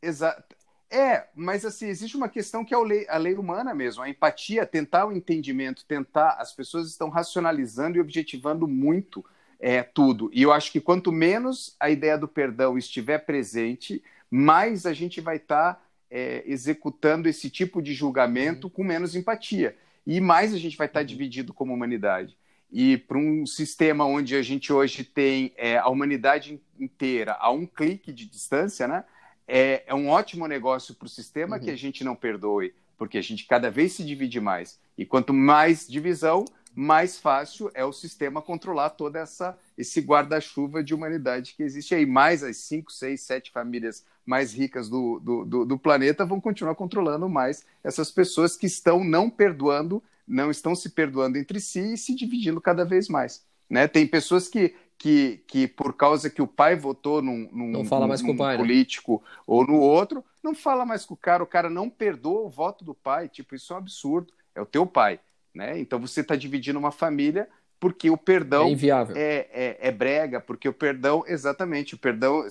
Exa... 0.00 0.42
É, 0.90 1.28
mas 1.34 1.64
assim, 1.64 1.86
existe 1.86 2.16
uma 2.16 2.28
questão 2.28 2.64
que 2.64 2.74
é 2.74 2.76
a 2.76 2.80
lei, 2.80 3.06
a 3.08 3.16
lei 3.16 3.34
humana 3.34 3.74
mesmo, 3.74 4.02
a 4.02 4.10
empatia, 4.10 4.66
tentar 4.66 5.06
o 5.06 5.12
entendimento, 5.12 5.86
tentar. 5.86 6.36
As 6.38 6.52
pessoas 6.52 6.88
estão 6.88 7.08
racionalizando 7.08 7.96
e 7.96 8.00
objetivando 8.00 8.66
muito 8.66 9.24
é, 9.58 9.82
tudo. 9.82 10.30
E 10.32 10.42
eu 10.42 10.52
acho 10.52 10.72
que 10.72 10.80
quanto 10.80 11.12
menos 11.12 11.76
a 11.78 11.88
ideia 11.88 12.18
do 12.18 12.28
perdão 12.28 12.76
estiver 12.76 13.18
presente, 13.18 14.02
mais 14.30 14.86
a 14.86 14.92
gente 14.92 15.20
vai 15.20 15.36
estar 15.36 15.74
tá, 15.74 15.82
é, 16.10 16.42
executando 16.46 17.28
esse 17.28 17.48
tipo 17.48 17.80
de 17.80 17.94
julgamento 17.94 18.68
com 18.68 18.82
menos 18.82 19.14
empatia 19.14 19.76
e 20.06 20.20
mais 20.20 20.52
a 20.52 20.58
gente 20.58 20.76
vai 20.76 20.86
estar 20.86 21.00
uhum. 21.00 21.06
dividido 21.06 21.54
como 21.54 21.72
humanidade. 21.72 22.36
E 22.70 22.96
para 22.96 23.18
um 23.18 23.44
sistema 23.44 24.04
onde 24.06 24.34
a 24.34 24.42
gente 24.42 24.72
hoje 24.72 25.04
tem 25.04 25.52
é, 25.56 25.76
a 25.76 25.88
humanidade 25.88 26.60
inteira 26.80 27.36
a 27.38 27.50
um 27.50 27.66
clique 27.66 28.12
de 28.12 28.26
distância, 28.26 28.88
né? 28.88 29.04
É, 29.46 29.82
é 29.86 29.94
um 29.94 30.08
ótimo 30.08 30.46
negócio 30.46 30.94
para 30.94 31.06
o 31.06 31.10
sistema 31.10 31.56
uhum. 31.56 31.62
que 31.62 31.70
a 31.70 31.76
gente 31.76 32.02
não 32.02 32.16
perdoe, 32.16 32.74
porque 32.96 33.18
a 33.18 33.22
gente 33.22 33.46
cada 33.46 33.70
vez 33.70 33.92
se 33.92 34.04
divide 34.04 34.40
mais. 34.40 34.80
E 34.96 35.04
quanto 35.04 35.34
mais 35.34 35.86
divisão, 35.86 36.44
mais 36.74 37.18
fácil 37.18 37.70
é 37.74 37.84
o 37.84 37.92
sistema 37.92 38.40
controlar 38.40 38.90
toda 38.90 39.18
essa 39.18 39.58
esse 39.76 40.00
guarda-chuva 40.00 40.82
de 40.82 40.94
humanidade 40.94 41.54
que 41.54 41.62
existe 41.62 41.94
aí. 41.94 42.06
Mais 42.06 42.42
as 42.42 42.56
cinco, 42.58 42.90
seis, 42.90 43.20
sete 43.22 43.50
famílias 43.50 44.04
mais 44.24 44.52
ricas 44.52 44.88
do, 44.88 45.18
do, 45.20 45.44
do, 45.44 45.64
do, 45.64 45.78
planeta 45.78 46.24
vão 46.24 46.40
continuar 46.40 46.74
controlando 46.74 47.28
mais 47.28 47.64
essas 47.82 48.10
pessoas 48.10 48.56
que 48.56 48.66
estão 48.66 49.02
não 49.02 49.28
perdoando, 49.28 50.02
não 50.26 50.50
estão 50.50 50.74
se 50.74 50.90
perdoando 50.90 51.38
entre 51.38 51.60
si 51.60 51.94
e 51.94 51.98
se 51.98 52.14
dividindo 52.14 52.60
cada 52.60 52.84
vez 52.84 53.08
mais. 53.08 53.44
Né? 53.68 53.88
Tem 53.88 54.06
pessoas 54.06 54.48
que, 54.48 54.74
que, 54.96 55.42
que 55.46 55.66
por 55.66 55.94
causa 55.94 56.30
que 56.30 56.42
o 56.42 56.46
pai 56.46 56.76
votou 56.76 57.20
num, 57.20 57.48
num, 57.52 57.68
não 57.68 57.84
fala 57.84 58.06
mais 58.06 58.22
num 58.22 58.28
com 58.28 58.34
o 58.34 58.36
pai, 58.36 58.56
né? 58.56 58.62
político 58.62 59.22
né? 59.24 59.42
ou 59.46 59.66
no 59.66 59.78
outro, 59.80 60.24
não 60.42 60.54
fala 60.54 60.84
mais 60.84 61.04
com 61.04 61.14
o 61.14 61.16
cara, 61.16 61.42
o 61.42 61.46
cara 61.46 61.70
não 61.70 61.88
perdoa 61.88 62.42
o 62.42 62.50
voto 62.50 62.84
do 62.84 62.94
pai. 62.94 63.28
Tipo, 63.28 63.54
isso 63.54 63.72
é 63.72 63.76
um 63.76 63.78
absurdo. 63.78 64.32
É 64.54 64.60
o 64.60 64.66
teu 64.66 64.86
pai. 64.86 65.20
Né? 65.54 65.78
Então 65.78 65.98
você 66.00 66.20
está 66.20 66.34
dividindo 66.34 66.78
uma 66.78 66.90
família 66.90 67.48
porque 67.82 68.08
o 68.08 68.16
perdão 68.16 68.68
é, 68.68 68.70
inviável. 68.70 69.16
É, 69.16 69.48
é, 69.52 69.88
é, 69.88 69.90
brega, 69.90 70.40
porque 70.40 70.68
o 70.68 70.72
perdão, 70.72 71.24
exatamente, 71.26 71.96
o 71.96 71.98
perdão 71.98 72.46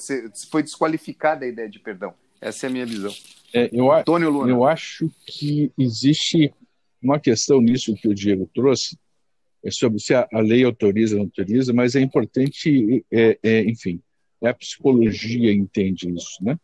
foi 0.50 0.62
desqualificada 0.62 1.46
a 1.46 1.48
ideia 1.48 1.70
de 1.70 1.80
perdão. 1.80 2.14
Essa 2.42 2.66
é 2.66 2.68
a 2.68 2.70
minha 2.70 2.86
visão. 2.86 3.14
É, 3.54 3.70
eu, 3.72 3.94
Antônio 3.94 4.30
Luna. 4.30 4.52
eu 4.52 4.66
acho 4.66 5.10
que 5.26 5.72
existe 5.78 6.54
uma 7.02 7.18
questão 7.18 7.62
nisso 7.62 7.96
que 7.96 8.10
o 8.10 8.14
Diego 8.14 8.50
trouxe, 8.54 9.00
é 9.64 9.72
sobre 9.72 10.02
se 10.02 10.14
a, 10.14 10.28
a 10.34 10.42
lei 10.42 10.66
autoriza 10.66 11.16
ou 11.16 11.20
não 11.20 11.28
autoriza, 11.28 11.72
mas 11.72 11.96
é 11.96 12.02
importante, 12.02 13.06
é, 13.10 13.40
é, 13.42 13.62
enfim, 13.62 14.02
é 14.42 14.50
a 14.50 14.54
psicologia 14.54 15.54
entende 15.54 16.14
isso, 16.14 16.44
né? 16.44 16.60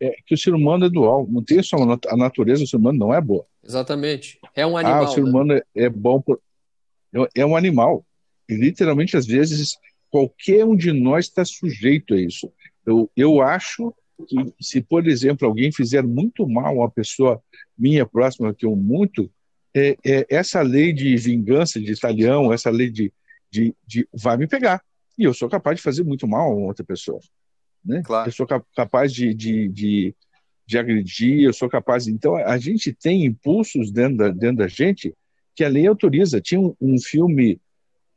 É 0.00 0.16
que 0.26 0.34
o 0.34 0.38
ser 0.38 0.54
humano 0.54 0.86
é 0.86 0.90
dual, 0.90 1.24
não 1.30 1.44
tem 1.44 1.62
só 1.62 1.76
a 1.76 2.16
natureza, 2.16 2.64
o 2.64 2.66
ser 2.66 2.78
humano 2.78 2.98
não 2.98 3.14
é 3.14 3.20
boa. 3.20 3.46
Exatamente. 3.62 4.40
É 4.56 4.66
um 4.66 4.76
animal. 4.76 5.04
Ah, 5.04 5.08
o 5.08 5.14
ser 5.14 5.22
né? 5.22 5.30
humano 5.30 5.52
é, 5.52 5.62
é 5.76 5.88
bom 5.88 6.20
por, 6.20 6.40
é, 7.14 7.42
é 7.42 7.46
um 7.46 7.56
animal. 7.56 8.04
E 8.48 8.54
literalmente, 8.54 9.16
às 9.16 9.26
vezes, 9.26 9.76
qualquer 10.10 10.64
um 10.64 10.76
de 10.76 10.92
nós 10.92 11.26
está 11.26 11.44
sujeito 11.44 12.14
a 12.14 12.20
isso. 12.20 12.52
Eu, 12.86 13.10
eu 13.16 13.40
acho 13.40 13.94
que 14.28 14.54
se, 14.60 14.80
por 14.80 15.06
exemplo, 15.08 15.46
alguém 15.46 15.72
fizer 15.72 16.02
muito 16.02 16.48
mal 16.48 16.76
a 16.76 16.84
uma 16.84 16.90
pessoa 16.90 17.42
minha 17.76 18.06
próxima 18.06 18.54
que 18.54 18.66
eu 18.66 18.76
muito, 18.76 19.30
é, 19.74 19.96
é, 20.04 20.26
essa 20.28 20.62
lei 20.62 20.92
de 20.92 21.16
vingança 21.16 21.80
de 21.80 21.90
italiano, 21.90 22.52
essa 22.52 22.70
lei 22.70 22.90
de, 22.90 23.12
de, 23.50 23.74
de, 23.86 24.08
vai 24.12 24.36
me 24.36 24.46
pegar. 24.46 24.82
E 25.18 25.24
eu 25.24 25.34
sou 25.34 25.48
capaz 25.48 25.76
de 25.76 25.82
fazer 25.82 26.04
muito 26.04 26.28
mal 26.28 26.52
a 26.52 26.54
outra 26.54 26.84
pessoa. 26.84 27.20
Né? 27.84 28.02
Claro. 28.04 28.28
Eu 28.28 28.32
sou 28.32 28.46
capaz 28.46 29.12
de, 29.12 29.34
de, 29.34 29.68
de, 29.68 30.14
de 30.66 30.78
agredir, 30.78 31.42
eu 31.42 31.52
sou 31.52 31.68
capaz. 31.68 32.06
Então, 32.06 32.36
a 32.36 32.56
gente 32.58 32.92
tem 32.92 33.24
impulsos 33.24 33.90
dentro 33.90 34.18
da, 34.18 34.28
dentro 34.28 34.58
da 34.58 34.68
gente 34.68 35.12
que 35.54 35.64
a 35.64 35.68
lei 35.68 35.86
autoriza. 35.86 36.40
Tinha 36.40 36.60
um, 36.60 36.74
um 36.80 36.98
filme 36.98 37.60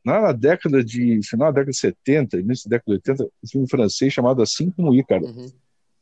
na 0.04 0.32
década 0.32 0.82
de 0.82 1.20
final 1.22 1.52
da 1.52 1.60
década 1.60 1.72
de 1.72 1.78
70, 1.78 2.38
início 2.38 2.68
da 2.68 2.76
década 2.76 2.98
de 2.98 3.10
80, 3.10 3.24
um 3.24 3.48
filme 3.48 3.68
francês 3.68 4.12
chamado 4.12 4.42
Assim 4.42 4.70
como 4.70 4.94
Ícaro, 4.94 5.26
uhum. 5.26 5.50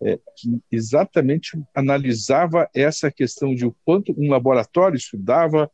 é, 0.02 0.18
que 0.36 0.60
exatamente 0.70 1.58
analisava 1.74 2.68
essa 2.74 3.10
questão 3.10 3.54
de 3.54 3.66
o 3.66 3.74
quanto 3.84 4.14
um 4.16 4.30
laboratório 4.30 4.96
estudava 4.96 5.70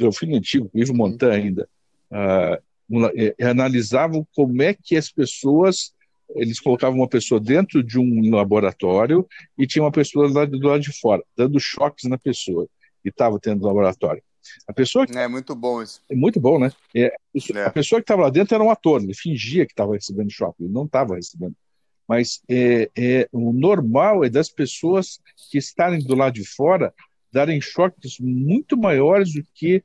é 0.00 0.06
um 0.06 0.12
filme 0.12 0.36
antigo, 0.36 0.70
Ivo 0.72 0.94
Montan 0.94 1.32
ainda, 1.32 1.68
uh, 2.12 2.62
é, 3.16 3.44
analisavam 3.44 4.24
como 4.32 4.62
é 4.62 4.72
que 4.72 4.96
as 4.96 5.10
pessoas 5.10 5.92
eles 6.36 6.60
colocavam 6.60 6.98
uma 6.98 7.08
pessoa 7.08 7.40
dentro 7.40 7.82
de 7.82 7.98
um 7.98 8.30
laboratório 8.34 9.26
e 9.56 9.66
tinha 9.66 9.82
uma 9.82 9.90
pessoa 9.90 10.28
do 10.28 10.34
lado, 10.34 10.58
do 10.58 10.68
lado 10.68 10.82
de 10.82 10.92
fora, 10.92 11.22
dando 11.34 11.58
choques 11.58 12.08
na 12.08 12.18
pessoa 12.18 12.68
que 13.02 13.08
estava 13.08 13.38
tendo 13.40 13.66
laboratório. 13.66 14.22
A 14.66 14.72
pessoa 14.72 15.06
que... 15.06 15.16
É 15.16 15.28
muito 15.28 15.54
bom 15.54 15.82
isso. 15.82 16.00
É 16.10 16.14
muito 16.14 16.40
bom, 16.40 16.58
né? 16.58 16.70
É, 16.94 17.14
é. 17.54 17.64
A 17.64 17.70
pessoa 17.70 18.00
que 18.00 18.04
estava 18.04 18.22
lá 18.22 18.30
dentro 18.30 18.54
era 18.54 18.64
um 18.64 18.70
ator, 18.70 19.02
ele 19.02 19.14
fingia 19.14 19.66
que 19.66 19.72
estava 19.72 19.94
recebendo 19.94 20.30
choque, 20.30 20.62
ele 20.62 20.72
não 20.72 20.84
estava 20.84 21.14
recebendo. 21.14 21.54
Mas 22.06 22.40
é, 22.48 22.90
é, 22.96 23.28
o 23.30 23.52
normal 23.52 24.24
é 24.24 24.30
das 24.30 24.48
pessoas 24.48 25.20
que 25.50 25.58
estarem 25.58 26.00
do 26.00 26.14
lado 26.14 26.34
de 26.34 26.44
fora 26.44 26.92
darem 27.30 27.60
choques 27.60 28.18
muito 28.18 28.76
maiores 28.76 29.34
do 29.34 29.44
que 29.54 29.84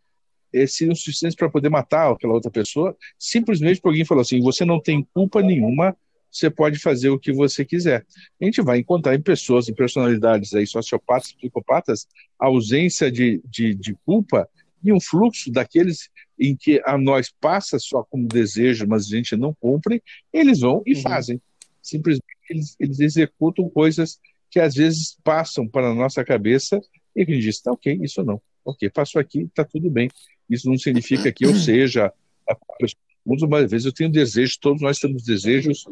é, 0.53 0.65
seriam 0.67 0.95
suficientes 0.95 1.35
para 1.35 1.49
poder 1.49 1.69
matar 1.69 2.11
aquela 2.11 2.33
outra 2.33 2.51
pessoa, 2.51 2.95
simplesmente 3.17 3.81
porque 3.81 3.89
alguém 3.89 4.05
falou 4.05 4.21
assim: 4.21 4.39
você 4.39 4.63
não 4.63 4.79
tem 4.79 5.05
culpa 5.13 5.41
nenhuma, 5.41 5.97
você 6.33 6.49
pode 6.49 6.79
fazer 6.79 7.09
o 7.09 7.19
que 7.19 7.31
você 7.31 7.63
quiser. 7.63 8.05
A 8.41 8.45
gente 8.45 8.61
vai 8.61 8.79
encontrar 8.79 9.13
em 9.13 9.21
pessoas, 9.21 9.69
em 9.69 9.73
personalidades 9.73 10.53
aí, 10.53 10.65
sociopatas, 10.65 11.31
psicopatas, 11.31 12.07
a 12.39 12.47
ausência 12.47 13.11
de, 13.11 13.41
de, 13.45 13.75
de 13.75 13.93
culpa 14.05 14.49
e 14.83 14.91
um 14.91 14.99
fluxo 14.99 15.51
daqueles 15.51 16.09
em 16.39 16.55
que 16.55 16.81
a 16.85 16.97
nós 16.97 17.31
passa 17.39 17.77
só 17.77 18.03
como 18.03 18.27
desejo, 18.27 18.87
mas 18.87 19.05
a 19.05 19.15
gente 19.15 19.35
não 19.35 19.53
cumpre, 19.53 20.01
eles 20.33 20.61
vão 20.61 20.81
e 20.85 20.95
uhum. 20.95 21.01
fazem. 21.01 21.41
Simplesmente 21.81 22.25
eles, 22.49 22.75
eles 22.79 22.99
executam 22.99 23.69
coisas 23.69 24.19
que 24.49 24.59
às 24.59 24.73
vezes 24.73 25.17
passam 25.23 25.67
para 25.67 25.89
a 25.89 25.95
nossa 25.95 26.23
cabeça 26.23 26.81
e 27.15 27.21
a 27.21 27.25
gente 27.25 27.39
diz, 27.39 27.61
tá 27.61 27.71
ok, 27.71 27.99
isso 28.01 28.23
não. 28.23 28.41
Ok, 28.65 28.89
faço 28.93 29.19
aqui, 29.19 29.47
tá 29.53 29.63
tudo 29.63 29.89
bem. 29.89 30.09
Isso 30.49 30.67
não 30.67 30.77
significa 30.77 31.31
que 31.31 31.45
eu 31.45 31.53
seja 31.55 32.11
Muitas 33.25 33.71
vezes 33.71 33.85
eu 33.85 33.93
tenho 33.93 34.11
desejos, 34.11 34.57
todos 34.57 34.81
nós 34.81 34.99
temos 34.99 35.23
desejos 35.23 35.85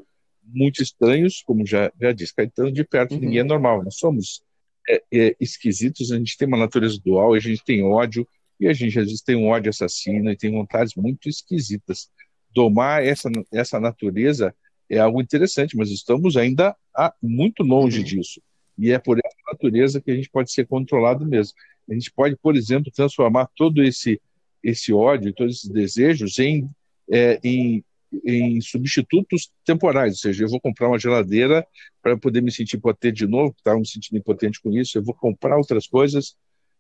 muito 0.44 0.82
estranhos, 0.82 1.42
como 1.46 1.66
já, 1.66 1.92
já 2.00 2.12
disse 2.12 2.36
Caetano, 2.36 2.72
de 2.72 2.84
perto 2.84 3.14
uhum. 3.14 3.20
ninguém 3.20 3.40
é 3.40 3.44
normal. 3.44 3.84
Nós 3.84 3.98
somos 3.98 4.42
é, 4.90 5.02
é, 5.12 5.36
esquisitos, 5.40 6.12
a 6.12 6.18
gente 6.18 6.38
tem 6.38 6.48
uma 6.48 6.58
natureza 6.58 7.00
dual, 7.04 7.34
a 7.34 7.40
gente 7.40 7.64
tem 7.64 7.84
ódio, 7.84 8.28
e 8.60 8.68
a 8.68 8.74
gente 8.74 8.98
às 9.00 9.06
vezes 9.06 9.22
tem 9.22 9.36
um 9.36 9.48
ódio 9.48 9.70
assassino 9.70 10.30
e 10.30 10.38
tem 10.38 10.52
vontades 10.52 10.94
muito 10.96 11.28
esquisitas. 11.28 12.10
Domar 12.54 13.04
essa, 13.04 13.30
essa 13.52 13.80
natureza 13.80 14.54
é 14.90 15.00
algo 15.00 15.22
interessante, 15.22 15.76
mas 15.76 15.90
estamos 15.90 16.38
ainda 16.38 16.76
a, 16.96 17.14
muito 17.22 17.64
longe 17.64 18.00
uhum. 18.00 18.06
disso. 18.06 18.42
E 18.78 18.92
é 18.92 19.00
por 19.00 19.18
essa 19.18 19.38
natureza 19.52 20.02
que 20.02 20.12
a 20.12 20.16
gente 20.16 20.30
pode 20.30 20.52
ser 20.52 20.68
controlado 20.68 21.26
mesmo. 21.26 21.54
A 21.90 21.94
gente 21.94 22.12
pode, 22.12 22.36
por 22.36 22.56
exemplo, 22.56 22.92
transformar 22.92 23.50
todo 23.56 23.84
esse 23.84 24.22
esse 24.64 24.94
ódio, 24.94 25.34
todos 25.34 25.58
esses 25.58 25.70
desejos 25.70 26.38
em, 26.38 26.70
é, 27.12 27.40
em, 27.44 27.84
em 28.26 28.60
substitutos 28.62 29.52
temporais. 29.66 30.14
Ou 30.14 30.20
seja, 30.20 30.44
eu 30.44 30.50
vou 30.50 30.60
comprar 30.60 30.88
uma 30.88 31.00
geladeira 31.00 31.66
para 32.02 32.18
poder 32.18 32.42
me 32.42 32.52
sentir 32.52 32.78
potente 32.78 33.18
de 33.18 33.28
novo, 33.28 33.54
estava 33.58 33.80
me 33.80 33.88
sentindo 33.88 34.18
impotente 34.18 34.62
com 34.62 34.72
isso. 34.72 34.98
Eu 34.98 35.04
vou 35.04 35.14
comprar 35.14 35.58
outras 35.58 35.88
coisas 35.88 36.36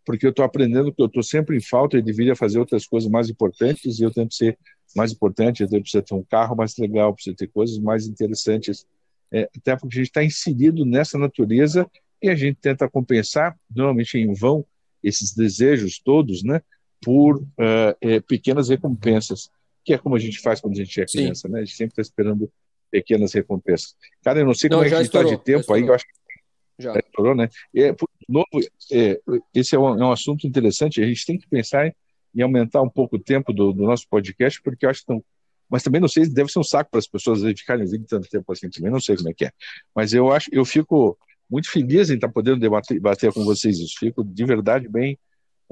porque 0.05 0.25
eu 0.25 0.32
estou 0.32 0.43
aprendendo 0.43 0.91
que 0.91 1.01
eu 1.01 1.05
estou 1.05 1.21
sempre 1.21 1.55
em 1.55 1.61
falta 1.61 1.97
e 1.97 2.01
deveria 2.01 2.36
fazer 2.36 2.59
outras 2.59 2.88
coisas 2.88 3.09
mais 3.09 3.29
importantes 3.29 3.99
e 3.99 4.03
eu 4.03 4.11
tenho 4.11 4.27
que 4.27 4.36
ser 4.36 4.57
mais 4.95 5.11
importante, 5.11 5.61
eu 5.61 5.69
preciso 5.69 6.03
ter 6.03 6.15
um 6.15 6.23
carro 6.23 6.55
mais 6.55 6.75
legal, 6.77 7.13
preciso 7.13 7.36
ter 7.36 7.47
coisas 7.47 7.77
mais 7.77 8.07
interessantes 8.07 8.86
é, 9.32 9.49
até 9.55 9.75
porque 9.77 9.95
a 9.95 9.99
gente 9.99 10.07
está 10.07 10.23
inserido 10.23 10.86
nessa 10.86 11.17
natureza 11.17 11.89
e 12.21 12.29
a 12.29 12.36
gente 12.36 12.57
tenta 12.59 12.89
compensar, 12.89 13.57
normalmente 13.73 14.17
em 14.17 14.34
vão, 14.34 14.65
esses 15.01 15.34
desejos 15.34 15.99
todos, 15.99 16.43
né, 16.43 16.61
por 17.01 17.38
uh, 17.38 17.95
é, 18.01 18.19
pequenas 18.19 18.69
recompensas, 18.69 19.49
que 19.84 19.93
é 19.93 19.97
como 19.97 20.15
a 20.15 20.19
gente 20.19 20.39
faz 20.39 20.59
quando 20.59 20.73
a 20.73 20.84
gente 20.84 21.01
é 21.01 21.05
criança, 21.05 21.47
Sim. 21.47 21.53
né? 21.53 21.59
A 21.59 21.65
gente 21.65 21.75
sempre 21.75 21.93
está 21.93 22.01
esperando 22.01 22.51
pequenas 22.89 23.34
recompensas. 23.34 23.95
Cara, 24.23 24.39
eu 24.39 24.45
não 24.45 24.53
sei 24.53 24.69
não, 24.69 24.77
como 24.77 24.88
é 24.88 24.95
que 24.95 25.01
está 25.01 25.23
de 25.23 25.38
tempo 25.38 25.73
aí, 25.73 25.82
eu 25.82 25.93
acho 25.93 26.05
que 26.05 26.84
já 26.84 26.97
estourou, 26.97 27.36
né? 27.36 27.47
É, 27.75 27.93
por 27.93 28.09
novo, 28.27 28.47
é, 28.91 29.19
esse 29.53 29.75
é 29.75 29.79
um, 29.79 30.01
é 30.01 30.05
um, 30.05 30.11
assunto 30.11 30.47
interessante, 30.47 31.01
a 31.01 31.05
gente 31.05 31.25
tem 31.25 31.38
que 31.38 31.47
pensar 31.47 31.88
em, 31.88 31.93
em 32.36 32.41
aumentar 32.41 32.82
um 32.82 32.89
pouco 32.89 33.15
o 33.15 33.19
tempo 33.19 33.53
do, 33.53 33.71
do 33.71 33.84
nosso 33.84 34.07
podcast, 34.09 34.61
porque 34.61 34.86
eu 34.86 34.89
acho 34.89 34.99
que 35.05 35.11
estão 35.11 35.23
mas 35.71 35.84
também 35.84 36.01
não 36.01 36.07
sei, 36.09 36.27
deve 36.27 36.51
ser 36.51 36.59
um 36.59 36.63
saco 36.63 36.91
para 36.91 36.99
as 36.99 37.07
pessoas 37.07 37.41
ficarem 37.57 37.86
ouvindo 37.86 38.05
tanto 38.05 38.27
tempo 38.27 38.51
assim 38.51 38.69
também, 38.69 38.91
não 38.91 38.99
sei 38.99 39.15
como 39.15 39.29
é 39.29 39.34
que 39.34 39.45
é. 39.45 39.51
Mas 39.95 40.13
eu 40.13 40.29
acho, 40.29 40.49
eu 40.51 40.65
fico 40.65 41.17
muito 41.49 41.71
feliz 41.71 42.09
em 42.09 42.15
estar 42.15 42.27
podendo 42.27 42.59
debater, 42.59 42.95
debater 42.95 43.32
com 43.32 43.45
vocês 43.45 43.79
isso. 43.79 43.95
Fico 43.97 44.21
de 44.21 44.43
verdade 44.43 44.89
bem. 44.89 45.17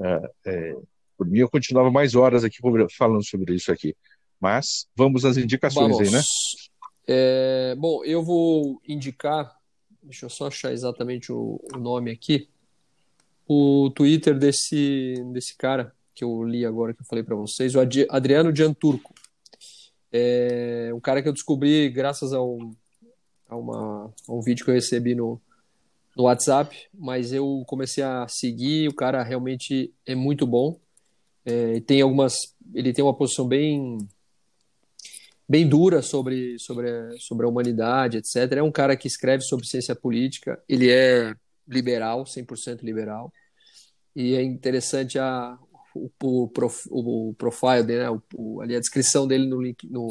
É, 0.00 0.30
é, 0.46 0.76
por 1.20 1.26
mim, 1.26 1.40
eu 1.40 1.50
continuava 1.50 1.90
mais 1.90 2.14
horas 2.14 2.44
aqui 2.44 2.56
falando 2.96 3.22
sobre 3.22 3.54
isso 3.54 3.70
aqui. 3.70 3.94
Mas 4.40 4.88
vamos 4.96 5.22
às 5.26 5.36
indicações 5.36 5.98
vamos. 5.98 6.08
aí, 6.08 6.10
né? 6.10 6.22
É, 7.06 7.74
bom, 7.76 8.02
eu 8.02 8.24
vou 8.24 8.80
indicar, 8.88 9.54
deixa 10.02 10.24
eu 10.24 10.30
só 10.30 10.46
achar 10.46 10.72
exatamente 10.72 11.30
o, 11.30 11.60
o 11.74 11.78
nome 11.78 12.10
aqui, 12.10 12.48
o 13.46 13.90
Twitter 13.94 14.38
desse, 14.38 15.22
desse 15.30 15.54
cara 15.58 15.94
que 16.14 16.24
eu 16.24 16.42
li 16.42 16.64
agora, 16.64 16.94
que 16.94 17.02
eu 17.02 17.06
falei 17.06 17.22
para 17.22 17.36
vocês, 17.36 17.74
o 17.74 17.80
Adriano 18.08 18.56
Gianturco. 18.56 19.12
É 20.10 20.90
um 20.94 21.00
cara 21.00 21.20
que 21.20 21.28
eu 21.28 21.34
descobri 21.34 21.90
graças 21.90 22.32
a 22.32 22.40
um, 22.42 22.74
a, 23.46 23.56
uma, 23.56 24.10
a 24.26 24.32
um 24.32 24.40
vídeo 24.40 24.64
que 24.64 24.70
eu 24.70 24.74
recebi 24.74 25.14
no, 25.14 25.38
no 26.16 26.22
WhatsApp, 26.22 26.88
mas 26.94 27.30
eu 27.30 27.62
comecei 27.66 28.02
a 28.02 28.26
seguir, 28.26 28.88
o 28.88 28.94
cara 28.94 29.22
realmente 29.22 29.92
é 30.06 30.14
muito 30.14 30.46
bom. 30.46 30.80
É, 31.44 31.80
tem 31.80 32.00
algumas, 32.00 32.34
ele 32.74 32.92
tem 32.92 33.04
uma 33.04 33.16
posição 33.16 33.46
bem 33.46 33.98
bem 35.48 35.68
dura 35.68 36.00
sobre, 36.00 36.56
sobre, 36.60 36.88
sobre 37.18 37.44
a 37.44 37.48
humanidade, 37.48 38.18
etc. 38.18 38.52
É 38.52 38.62
um 38.62 38.70
cara 38.70 38.96
que 38.96 39.08
escreve 39.08 39.42
sobre 39.42 39.66
ciência 39.66 39.96
política, 39.96 40.62
ele 40.68 40.88
é 40.88 41.34
liberal, 41.66 42.22
100% 42.22 42.82
liberal, 42.82 43.32
e 44.14 44.36
é 44.36 44.42
interessante 44.44 45.18
a, 45.18 45.58
o, 45.94 46.08
o, 46.22 46.48
prof, 46.48 46.88
o, 46.88 47.34
profile 47.36 47.82
dele, 47.82 48.04
né? 48.04 48.20
o, 48.34 48.60
ali 48.60 48.76
a 48.76 48.80
descrição 48.80 49.26
dele 49.26 49.46
no, 49.46 49.60
link, 49.60 49.88
no, 49.88 50.06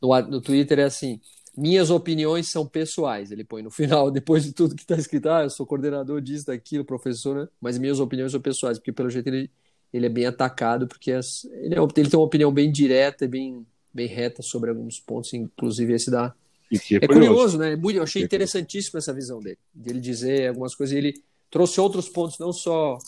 no, 0.00 0.20
no 0.22 0.40
Twitter 0.40 0.78
é 0.78 0.84
assim: 0.84 1.20
minhas 1.56 1.90
opiniões 1.90 2.48
são 2.48 2.66
pessoais. 2.66 3.30
Ele 3.30 3.44
põe 3.44 3.62
no 3.62 3.70
final, 3.72 4.10
depois 4.10 4.44
de 4.44 4.52
tudo 4.52 4.74
que 4.74 4.82
está 4.82 4.96
escrito, 4.96 5.28
ah, 5.28 5.42
eu 5.42 5.50
sou 5.50 5.66
coordenador 5.66 6.20
disso, 6.20 6.46
daquilo, 6.46 6.84
professor, 6.84 7.36
né? 7.36 7.48
mas 7.60 7.78
minhas 7.78 7.98
opiniões 7.98 8.32
são 8.32 8.40
pessoais, 8.40 8.78
porque 8.78 8.92
pelo 8.92 9.10
jeito 9.10 9.28
ele, 9.28 9.50
ele 9.96 10.06
é 10.06 10.10
bem 10.10 10.26
atacado, 10.26 10.86
porque 10.86 11.12
as, 11.12 11.44
ele, 11.44 11.74
é, 11.74 11.78
ele 11.78 12.10
tem 12.10 12.18
uma 12.18 12.26
opinião 12.26 12.52
bem 12.52 12.70
direta 12.70 13.24
e 13.24 13.28
bem, 13.28 13.66
bem 13.92 14.06
reta 14.06 14.42
sobre 14.42 14.70
alguns 14.70 15.00
pontos, 15.00 15.32
inclusive 15.32 15.94
esse 15.94 16.10
da. 16.10 16.34
É, 16.72 16.96
é 16.96 17.06
curioso, 17.06 17.58
né? 17.58 17.78
Eu 17.94 18.02
achei 18.02 18.22
interessantíssimo 18.22 18.98
essa 18.98 19.12
visão 19.12 19.40
dele, 19.40 19.58
de 19.74 19.90
ele 19.90 20.00
dizer 20.00 20.48
algumas 20.48 20.74
coisas. 20.74 20.96
Ele 20.96 21.14
trouxe 21.50 21.80
outros 21.80 22.08
pontos, 22.08 22.38
não 22.38 22.52
só 22.52 22.98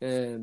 é, 0.00 0.38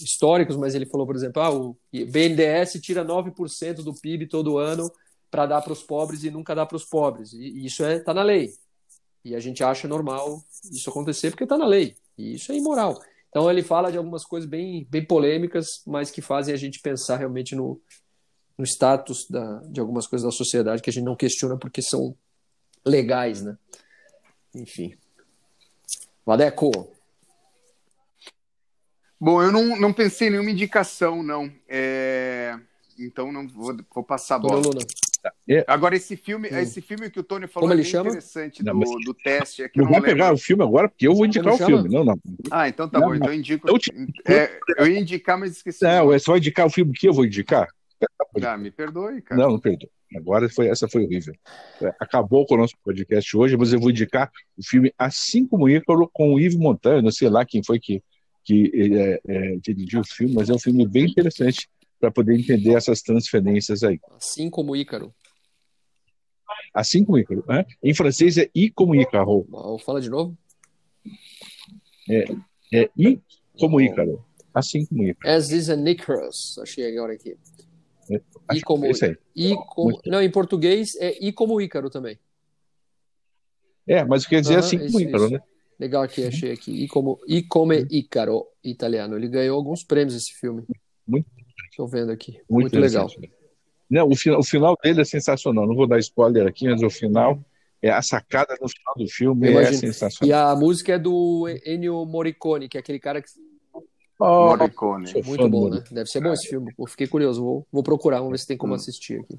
históricos, 0.00 0.56
mas 0.56 0.74
ele 0.74 0.86
falou, 0.86 1.06
por 1.06 1.16
exemplo, 1.16 1.42
ah, 1.42 1.50
o 1.50 1.76
BNDES 1.92 2.78
tira 2.82 3.04
9% 3.04 3.82
do 3.82 3.94
PIB 3.94 4.26
todo 4.26 4.58
ano 4.58 4.90
para 5.30 5.46
dar 5.46 5.62
para 5.62 5.72
os 5.72 5.82
pobres 5.82 6.24
e 6.24 6.30
nunca 6.30 6.54
dá 6.54 6.66
para 6.66 6.76
os 6.76 6.84
pobres. 6.84 7.32
E, 7.32 7.64
isso 7.64 7.82
está 7.82 7.92
é, 7.92 7.98
tá 8.00 8.14
na 8.14 8.22
lei. 8.22 8.52
E 9.24 9.34
a 9.34 9.40
gente 9.40 9.62
acha 9.64 9.88
normal 9.88 10.42
isso 10.70 10.90
acontecer 10.90 11.30
porque 11.30 11.44
está 11.44 11.56
na 11.56 11.66
lei. 11.66 11.96
E 12.16 12.34
isso 12.34 12.52
é 12.52 12.56
imoral. 12.56 13.00
Então 13.30 13.48
ele 13.48 13.62
fala 13.62 13.90
de 13.90 13.96
algumas 13.96 14.24
coisas 14.24 14.48
bem, 14.48 14.86
bem 14.90 15.04
polêmicas, 15.04 15.66
mas 15.86 16.10
que 16.10 16.20
fazem 16.20 16.52
a 16.52 16.58
gente 16.58 16.80
pensar 16.80 17.16
realmente 17.16 17.54
no, 17.54 17.80
no 18.58 18.64
status 18.64 19.26
da, 19.30 19.60
de 19.68 19.80
algumas 19.80 20.06
coisas 20.06 20.26
da 20.26 20.36
sociedade 20.36 20.82
que 20.82 20.90
a 20.90 20.92
gente 20.92 21.04
não 21.04 21.16
questiona 21.16 21.56
porque 21.56 21.80
são 21.80 22.14
legais, 22.84 23.40
né? 23.40 23.56
Enfim. 24.54 24.96
Vadeco. 26.26 26.70
Bom, 29.18 29.42
eu 29.42 29.52
não, 29.52 29.78
não 29.78 29.92
pensei 29.92 30.28
em 30.28 30.30
nenhuma 30.32 30.50
indicação, 30.50 31.22
não. 31.22 31.52
É... 31.68 32.58
Então 32.98 33.30
não 33.30 33.46
vou, 33.46 33.76
vou 33.94 34.04
passar 34.04 34.36
a 34.36 34.38
bola. 34.40 34.62
Tá. 35.22 35.32
É. 35.48 35.64
Agora, 35.66 35.94
esse 35.94 36.16
filme, 36.16 36.48
hum. 36.48 36.58
esse 36.58 36.80
filme 36.80 37.10
que 37.10 37.20
o 37.20 37.22
Tony 37.22 37.46
falou 37.46 37.68
Como 37.68 37.78
ele 37.78 37.86
é 37.86 37.90
chama? 37.90 38.08
interessante 38.08 38.64
não, 38.64 38.78
do, 38.78 38.98
do 39.04 39.14
teste. 39.14 39.62
É 39.62 39.68
que 39.68 39.78
não, 39.78 39.84
não 39.84 39.92
vai 39.92 40.00
lembro. 40.00 40.16
pegar 40.16 40.32
o 40.32 40.38
filme 40.38 40.62
agora, 40.62 40.88
porque 40.88 41.06
eu 41.06 41.14
vou 41.14 41.26
indicar 41.26 41.52
Como 41.52 41.64
o 41.64 41.66
filme. 41.66 41.88
Não, 41.88 42.04
não. 42.04 42.18
Ah, 42.50 42.68
então 42.68 42.88
tá 42.88 42.98
não, 42.98 43.08
bom. 43.08 43.14
Então 43.14 43.28
eu 43.28 43.34
indico. 43.34 43.68
Eu, 43.68 43.78
te... 43.78 43.90
é, 44.26 44.58
eu 44.78 44.86
ia 44.86 44.98
indicar, 44.98 45.38
mas 45.38 45.52
esqueci. 45.52 45.84
Não, 45.84 46.06
você 46.06 46.30
vai 46.30 46.38
indicar 46.38 46.66
o 46.66 46.70
filme 46.70 46.92
que 46.92 47.08
eu 47.08 47.12
vou 47.12 47.24
indicar? 47.24 47.68
Ah, 48.42 48.56
me 48.56 48.70
perdoe, 48.70 49.20
cara. 49.20 49.40
Não, 49.40 49.50
não 49.52 49.60
perdoe. 49.60 49.90
Agora 50.16 50.48
foi, 50.48 50.68
essa 50.68 50.88
foi 50.88 51.04
horrível. 51.04 51.34
É, 51.82 51.94
acabou 52.00 52.46
com 52.46 52.54
o 52.54 52.58
nosso 52.58 52.74
podcast 52.82 53.36
hoje, 53.36 53.56
mas 53.56 53.72
eu 53.72 53.78
vou 53.78 53.90
indicar 53.90 54.30
o 54.56 54.66
filme 54.66 54.92
Assim 54.98 55.46
como 55.46 55.68
Ícaro 55.68 56.08
com 56.12 56.34
o 56.34 56.40
Yves 56.40 56.56
Montanha, 56.56 57.02
não 57.02 57.12
sei 57.12 57.28
lá 57.28 57.44
quem 57.44 57.62
foi 57.62 57.78
que 57.78 58.02
que 58.42 58.70
é, 58.74 59.20
é, 59.28 59.56
dirigiu 59.56 60.00
o 60.00 60.04
filme, 60.04 60.34
mas 60.34 60.48
é 60.48 60.54
um 60.54 60.58
filme 60.58 60.88
bem 60.88 61.04
interessante 61.04 61.68
para 62.00 62.10
poder 62.10 62.34
entender 62.38 62.74
essas 62.74 63.02
transferências 63.02 63.82
aí. 63.82 64.00
Assim 64.16 64.48
como 64.48 64.74
Ícaro. 64.74 65.14
Assim 66.74 67.04
como 67.04 67.18
Ícaro. 67.18 67.44
Né? 67.46 67.64
Em 67.82 67.94
francês 67.94 68.38
é 68.38 68.50
I 68.54 68.70
como 68.70 68.94
Ícaro. 68.94 69.46
Fala 69.84 70.00
de 70.00 70.08
novo. 70.08 70.36
É, 72.08 72.24
é 72.72 72.90
I 72.96 73.20
como 73.58 73.80
Ícaro. 73.80 74.24
Assim 74.52 74.86
como 74.86 75.04
Ícaro. 75.04 75.32
As 75.34 75.50
is 75.50 75.68
an 75.68 75.88
Icarus. 75.88 76.58
Achei 76.58 76.90
agora 76.96 77.12
aqui. 77.12 77.36
É, 78.10 78.20
E 78.56 78.60
como, 78.62 78.84
como, 79.68 79.90
Muito. 79.90 80.10
não, 80.10 80.20
em 80.20 80.30
português 80.30 80.96
é 80.96 81.16
e 81.24 81.32
como 81.32 81.60
Ícaro 81.60 81.90
também. 81.90 82.18
É, 83.86 84.04
mas 84.04 84.26
quer 84.26 84.40
dizer 84.40 84.54
Aham, 84.54 84.60
assim 84.60 84.78
como 84.78 85.00
Ícaro, 85.00 85.24
isso. 85.24 85.32
né? 85.34 85.40
Legal 85.78 86.02
aqui, 86.02 86.24
achei 86.26 86.52
aqui. 86.52 86.72
E 86.72 86.88
como 86.88 87.20
come 87.48 87.86
Ícaro, 87.90 88.46
italiano. 88.62 89.16
Ele 89.16 89.28
ganhou 89.28 89.56
alguns 89.56 89.82
prêmios 89.84 90.14
esse 90.14 90.32
filme. 90.34 90.64
Muito. 91.06 91.28
Estou 91.80 91.88
vendo 91.88 92.12
aqui. 92.12 92.32
Muito, 92.48 92.64
Muito, 92.74 92.78
legal. 92.78 93.06
interessante. 93.06 93.32
Não, 93.88 94.06
o, 94.06 94.14
final, 94.14 94.38
o 94.40 94.42
final 94.44 94.76
dele 94.82 95.00
é 95.00 95.04
sensacional. 95.04 95.66
Não 95.66 95.74
vou 95.74 95.86
dar 95.86 95.98
spoiler 95.98 96.46
aqui, 96.46 96.68
mas 96.68 96.82
o 96.82 96.90
final, 96.90 97.42
é 97.80 97.88
a 97.90 98.02
sacada 98.02 98.54
no 98.60 98.68
final 98.68 98.94
do 98.98 99.08
filme 99.08 99.48
é 99.48 99.50
imagino. 99.52 99.74
E 99.76 99.78
sensacional. 99.78 100.48
a 100.50 100.56
música 100.56 100.92
é 100.92 100.98
do 100.98 101.46
Ennio 101.64 102.04
Morricone, 102.04 102.68
que 102.68 102.76
é 102.76 102.80
aquele 102.80 102.98
cara 103.00 103.22
que 103.22 103.28
Oh, 104.22 104.54
Morricone. 104.54 105.10
muito 105.24 105.48
bom, 105.48 105.70
né? 105.70 105.82
Deve 105.90 106.10
ser 106.10 106.20
bom 106.20 106.30
esse 106.34 106.46
filme. 106.48 106.70
Eu 106.78 106.86
fiquei 106.86 107.06
curioso. 107.06 107.42
Vou, 107.42 107.66
vou 107.72 107.82
procurar, 107.82 108.18
vamos 108.18 108.32
ver 108.32 108.38
se 108.38 108.46
tem 108.46 108.58
como 108.58 108.74
Hum. 108.74 108.76
assistir 108.76 109.20
aqui. 109.20 109.38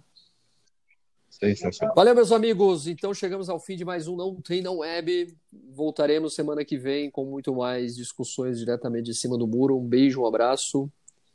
Sensacional. 1.30 1.94
Valeu, 1.96 2.16
meus 2.16 2.32
amigos. 2.32 2.88
Então 2.88 3.14
chegamos 3.14 3.48
ao 3.50 3.60
fim 3.60 3.76
de 3.76 3.86
mais 3.86 4.08
um 4.08 4.16
Não 4.16 4.36
Tem 4.42 4.64
Não 4.64 4.78
Web. 4.80 5.38
Voltaremos 5.76 6.34
semana 6.34 6.66
que 6.66 6.78
vem 6.80 7.12
com 7.12 7.24
muito 7.24 7.54
mais 7.54 7.96
discussões 7.96 8.58
diretamente 8.58 9.04
de 9.06 9.14
cima 9.16 9.38
do 9.38 9.46
muro. 9.46 9.78
Um 9.78 9.88
beijo, 9.88 10.22
um 10.24 10.26
abraço 10.26 10.92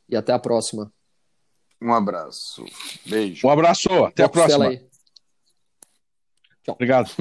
e 0.09 0.15
até 0.17 0.33
a 0.33 0.39
próxima. 0.39 0.91
Um 1.81 1.93
abraço. 1.93 2.65
Beijo. 3.05 3.45
Um 3.47 3.49
abraço, 3.51 3.87
até 4.05 4.23
a 4.23 4.27
Boa 4.27 4.45
costela 4.45 4.65
próxima. 4.65 4.83
aí. 4.83 4.87
Obrigado. 6.67 7.11